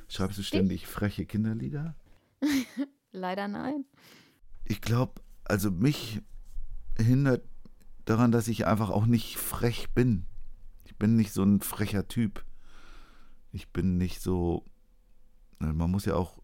Schreibst 0.07 0.39
du 0.39 0.45
ständig 0.45 0.87
freche 0.87 1.27
Kinderlieder? 1.27 1.97
Leider 3.13 3.49
nein. 3.49 3.85
Ich 4.65 4.81
glaube, 4.81 5.21
also 5.43 5.73
mich 5.73 6.23
hindert 6.97 7.45
daran, 8.05 8.31
dass 8.31 8.47
ich 8.47 8.65
einfach 8.65 8.91
auch 8.91 9.07
nicht 9.07 9.37
frech 9.37 9.91
bin. 9.95 10.27
Ich 10.85 10.97
bin 10.97 11.17
nicht 11.17 11.33
so 11.33 11.43
ein 11.43 11.61
frecher 11.61 12.07
Typ. 12.07 12.45
Ich 13.51 13.73
bin 13.73 13.99
nicht 13.99 14.23
so. 14.23 14.65
Man 15.59 15.91
muss 15.91 16.05
ja 16.05 16.15
auch 16.15 16.41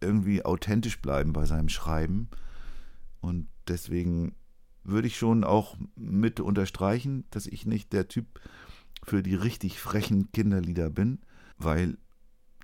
irgendwie 0.00 0.44
authentisch 0.44 1.00
bleiben 1.00 1.32
bei 1.32 1.46
seinem 1.46 1.68
Schreiben. 1.68 2.30
Und 3.20 3.46
deswegen 3.68 4.34
würde 4.86 5.08
ich 5.08 5.16
schon 5.16 5.44
auch 5.44 5.76
mit 5.96 6.40
unterstreichen, 6.40 7.24
dass 7.30 7.46
ich 7.46 7.66
nicht 7.66 7.92
der 7.92 8.08
Typ 8.08 8.40
für 9.02 9.22
die 9.22 9.34
richtig 9.34 9.80
frechen 9.80 10.30
Kinderlieder 10.32 10.90
bin, 10.90 11.20
weil 11.58 11.98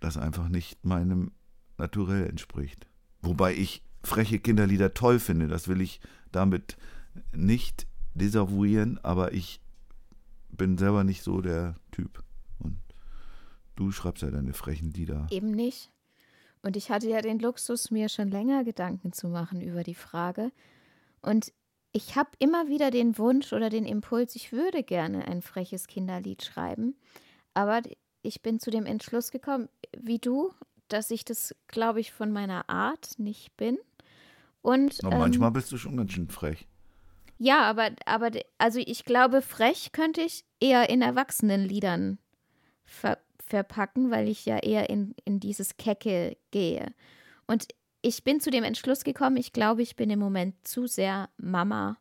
das 0.00 0.16
einfach 0.16 0.48
nicht 0.48 0.84
meinem 0.84 1.32
Naturell 1.78 2.28
entspricht. 2.28 2.86
Wobei 3.20 3.54
ich 3.54 3.82
freche 4.02 4.38
Kinderlieder 4.38 4.94
toll 4.94 5.18
finde, 5.18 5.48
das 5.48 5.68
will 5.68 5.80
ich 5.80 6.00
damit 6.32 6.76
nicht 7.32 7.86
desavouieren, 8.14 8.98
aber 9.02 9.32
ich 9.32 9.60
bin 10.50 10.76
selber 10.78 11.04
nicht 11.04 11.22
so 11.22 11.40
der 11.40 11.76
Typ. 11.90 12.22
Und 12.58 12.78
du 13.76 13.90
schreibst 13.90 14.22
ja 14.22 14.30
deine 14.30 14.52
frechen 14.52 14.90
Lieder. 14.90 15.26
Eben 15.30 15.50
nicht. 15.50 15.90
Und 16.62 16.76
ich 16.76 16.90
hatte 16.90 17.08
ja 17.08 17.20
den 17.20 17.38
Luxus, 17.38 17.90
mir 17.90 18.08
schon 18.08 18.28
länger 18.28 18.64
Gedanken 18.64 19.12
zu 19.12 19.28
machen 19.28 19.60
über 19.60 19.82
die 19.82 19.94
Frage. 19.94 20.52
Und 21.20 21.52
ich 21.92 22.16
habe 22.16 22.30
immer 22.38 22.68
wieder 22.68 22.90
den 22.90 23.18
Wunsch 23.18 23.52
oder 23.52 23.68
den 23.68 23.84
Impuls, 23.84 24.34
ich 24.34 24.52
würde 24.52 24.82
gerne 24.82 25.26
ein 25.28 25.42
freches 25.42 25.86
Kinderlied 25.86 26.42
schreiben. 26.42 26.96
Aber 27.54 27.82
ich 28.22 28.42
bin 28.42 28.58
zu 28.58 28.70
dem 28.70 28.86
Entschluss 28.86 29.30
gekommen, 29.30 29.68
wie 29.96 30.18
du, 30.18 30.52
dass 30.88 31.10
ich 31.10 31.24
das, 31.24 31.54
glaube 31.68 32.00
ich, 32.00 32.12
von 32.12 32.32
meiner 32.32 32.68
Art 32.68 33.18
nicht 33.18 33.56
bin. 33.56 33.78
Und 34.62 34.98
Na, 35.02 35.10
ähm, 35.12 35.18
manchmal 35.18 35.50
bist 35.50 35.70
du 35.72 35.76
schon 35.76 35.96
ganz 35.96 36.12
schön 36.12 36.28
frech. 36.28 36.66
ja, 37.38 37.62
aber, 37.62 37.90
aber 38.06 38.30
also 38.58 38.78
ich 38.78 39.04
glaube, 39.04 39.42
frech 39.42 39.92
könnte 39.92 40.22
ich 40.22 40.44
eher 40.60 40.88
in 40.88 41.02
Erwachsenenliedern 41.02 42.18
ver 42.84 43.18
verpacken, 43.44 44.10
weil 44.10 44.28
ich 44.28 44.46
ja 44.46 44.56
eher 44.56 44.88
in, 44.88 45.14
in 45.26 45.38
dieses 45.38 45.76
Kecke 45.76 46.38
gehe. 46.52 46.94
Und 47.46 47.66
ich 48.02 48.24
bin 48.24 48.40
zu 48.40 48.50
dem 48.50 48.64
Entschluss 48.64 49.04
gekommen, 49.04 49.36
ich 49.36 49.52
glaube, 49.52 49.82
ich 49.82 49.96
bin 49.96 50.10
im 50.10 50.18
Moment 50.18 50.66
zu 50.66 50.86
sehr 50.86 51.30
Mama, 51.36 51.98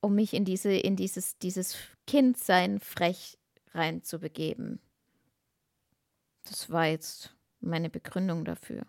um 0.00 0.14
mich 0.14 0.34
in 0.34 0.44
diese, 0.44 0.72
in 0.72 0.96
dieses, 0.96 1.38
dieses 1.38 1.76
Kindsein 2.06 2.80
frech 2.80 3.38
reinzubegeben. 3.74 4.80
Das 6.44 6.70
war 6.70 6.86
jetzt 6.86 7.34
meine 7.60 7.90
Begründung 7.90 8.44
dafür. 8.44 8.86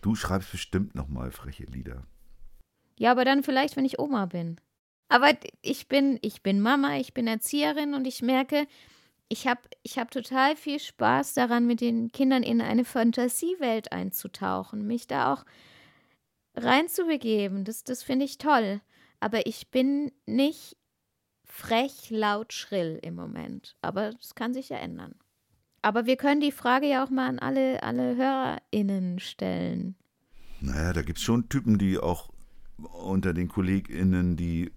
Du 0.00 0.14
schreibst 0.14 0.52
bestimmt 0.52 0.94
noch 0.94 1.08
mal 1.08 1.30
freche 1.30 1.64
Lieder. 1.64 2.06
Ja, 2.98 3.10
aber 3.10 3.24
dann 3.24 3.42
vielleicht, 3.42 3.76
wenn 3.76 3.84
ich 3.84 3.98
Oma 3.98 4.26
bin. 4.26 4.60
Aber 5.08 5.32
ich 5.62 5.88
bin, 5.88 6.18
ich 6.22 6.42
bin 6.42 6.60
Mama, 6.60 6.98
ich 6.98 7.14
bin 7.14 7.26
Erzieherin 7.26 7.94
und 7.94 8.06
ich 8.06 8.22
merke, 8.22 8.66
ich 9.28 9.46
habe 9.46 9.60
ich 9.82 9.98
hab 9.98 10.10
total 10.10 10.56
viel 10.56 10.80
Spaß 10.80 11.34
daran, 11.34 11.66
mit 11.66 11.80
den 11.80 12.10
Kindern 12.12 12.42
in 12.42 12.60
eine 12.60 12.84
Fantasiewelt 12.84 13.92
einzutauchen, 13.92 14.86
mich 14.86 15.06
da 15.06 15.32
auch 15.32 15.44
reinzubegeben. 16.56 17.64
Das, 17.64 17.84
das 17.84 18.02
finde 18.02 18.24
ich 18.24 18.38
toll. 18.38 18.80
Aber 19.20 19.46
ich 19.46 19.70
bin 19.70 20.12
nicht 20.26 20.76
frech, 21.44 22.10
laut, 22.10 22.52
schrill 22.52 22.98
im 23.02 23.14
Moment. 23.14 23.76
Aber 23.82 24.12
das 24.12 24.34
kann 24.34 24.54
sich 24.54 24.70
ja 24.70 24.78
ändern. 24.78 25.14
Aber 25.82 26.06
wir 26.06 26.16
können 26.16 26.40
die 26.40 26.52
Frage 26.52 26.86
ja 26.86 27.04
auch 27.04 27.10
mal 27.10 27.28
an 27.28 27.38
alle, 27.38 27.82
alle 27.82 28.16
HörerInnen 28.16 29.20
stellen. 29.20 29.96
Naja, 30.60 30.92
da 30.92 31.02
gibt 31.02 31.18
es 31.18 31.24
schon 31.24 31.48
Typen, 31.48 31.78
die 31.78 31.98
auch 31.98 32.30
unter 32.76 33.32
den 33.32 33.48
KollegInnen, 33.48 34.36
die 34.36 34.72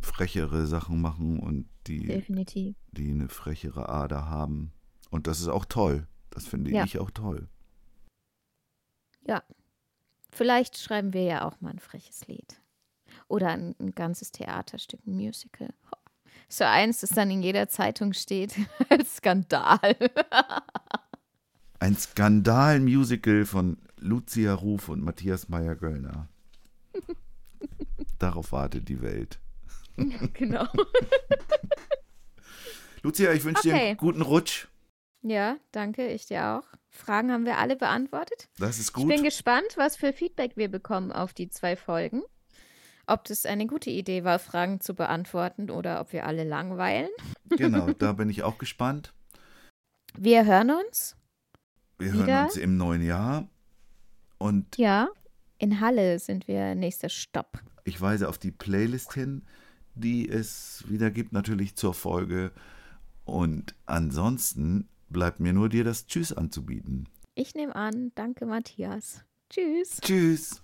frechere 0.00 0.66
Sachen 0.66 1.00
machen 1.00 1.38
und 1.38 1.68
die, 1.86 2.06
Definitiv. 2.06 2.76
die 2.92 3.10
eine 3.10 3.28
frechere 3.28 3.88
Ader 3.88 4.28
haben. 4.28 4.72
Und 5.10 5.26
das 5.26 5.40
ist 5.40 5.48
auch 5.48 5.64
toll. 5.64 6.06
Das 6.30 6.46
finde 6.46 6.70
Ja. 6.72 6.84
ich 6.84 6.98
auch 6.98 7.10
toll. 7.10 7.48
Vielleicht 10.34 10.78
schreiben 10.78 11.12
wir 11.12 11.22
ja 11.22 11.44
auch 11.44 11.60
mal 11.60 11.70
ein 11.70 11.78
freches 11.78 12.26
Lied. 12.26 12.60
Oder 13.28 13.50
ein, 13.50 13.76
ein 13.78 13.94
ganzes 13.94 14.32
Theaterstück, 14.32 15.00
ein 15.06 15.14
Musical. 15.14 15.72
So 16.48 16.64
eins, 16.64 17.00
das 17.02 17.10
dann 17.10 17.30
in 17.30 17.40
jeder 17.40 17.68
Zeitung 17.68 18.12
steht 18.14 18.56
als 18.88 19.16
Skandal. 19.18 19.96
Ein 21.78 21.96
Skandal-Musical 21.96 23.44
von 23.44 23.78
Lucia 23.98 24.52
Ruf 24.54 24.88
und 24.88 25.02
Matthias 25.04 25.48
Meyer-Göllner. 25.48 26.28
Darauf 28.18 28.50
wartet 28.50 28.88
die 28.88 29.00
Welt. 29.00 29.38
genau. 30.32 30.66
Lucia, 33.02 33.32
ich 33.32 33.44
wünsche 33.44 33.62
dir 33.62 33.74
Okay. 33.74 33.88
einen 33.88 33.96
guten 33.96 34.22
Rutsch. 34.22 34.68
Ja, 35.22 35.56
danke, 35.72 36.06
ich 36.08 36.26
dir 36.26 36.46
auch. 36.58 36.64
Fragen 36.90 37.32
haben 37.32 37.44
wir 37.44 37.58
alle 37.58 37.76
beantwortet. 37.76 38.48
Das 38.58 38.78
ist 38.78 38.88
Ich 38.88 38.92
gut. 38.94 39.08
bin 39.08 39.22
gespannt, 39.22 39.76
was 39.76 39.96
für 39.96 40.12
Feedback 40.12 40.52
wir 40.56 40.70
bekommen 40.70 41.12
auf 41.12 41.34
die 41.34 41.48
zwei 41.48 41.76
Folgen. 41.76 42.22
Ob 43.06 43.24
das 43.24 43.44
eine 43.44 43.66
gute 43.66 43.90
Idee 43.90 44.24
war, 44.24 44.38
Fragen 44.38 44.80
zu 44.80 44.94
beantworten 44.94 45.70
oder 45.70 46.00
ob 46.00 46.12
wir 46.12 46.24
alle 46.26 46.44
langweilen. 46.44 47.10
Genau, 47.50 47.90
da 47.92 48.12
bin 48.12 48.30
ich 48.30 48.42
auch 48.42 48.58
gespannt. 48.58 49.12
Wir 50.16 50.46
hören 50.46 50.70
uns. 50.70 51.16
Wir 51.98 52.12
Wieder? 52.14 52.26
hören 52.26 52.44
uns 52.46 52.56
im 52.56 52.76
neuen 52.76 53.02
Jahr. 53.02 53.48
Und 54.38 54.76
Ja. 54.78 55.08
In 55.58 55.80
Halle 55.80 56.18
sind 56.18 56.48
wir 56.48 56.74
nächster 56.74 57.08
Stopp. 57.08 57.60
ich 57.84 58.00
weise 58.00 58.28
auf 58.28 58.38
die 58.38 58.50
Playlist 58.50 59.12
hin, 59.14 59.44
die 59.94 60.28
es 60.28 60.84
wieder 60.88 61.10
gibt, 61.10 61.32
natürlich 61.32 61.76
zur 61.76 61.94
Folge. 61.94 62.52
Und 63.24 63.74
ansonsten 63.86 64.88
bleibt 65.08 65.40
mir 65.40 65.52
nur 65.52 65.68
dir 65.68 65.84
das 65.84 66.06
Tschüss 66.06 66.32
anzubieten. 66.32 67.08
Ich 67.34 67.54
nehme 67.54 67.74
an. 67.74 68.12
Danke, 68.14 68.46
Matthias. 68.46 69.24
Tschüss. 69.50 70.00
Tschüss. 70.00 70.62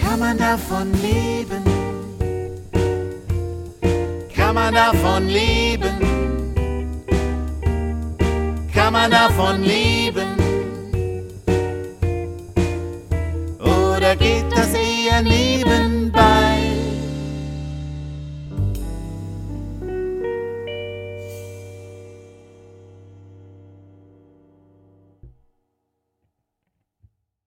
Kann 0.00 0.18
man 0.20 0.38
davon 0.38 0.92
leben? 1.02 1.62
Kann 4.34 4.54
man 4.54 4.74
davon 4.74 5.28
leben? 5.28 5.98
Kann 8.72 8.92
man 8.92 9.10
davon 9.10 9.62
leben? 9.62 10.37
Geht 14.18 14.44
das 14.50 14.74
eher 14.74 15.22
nebenbei? 15.22 16.17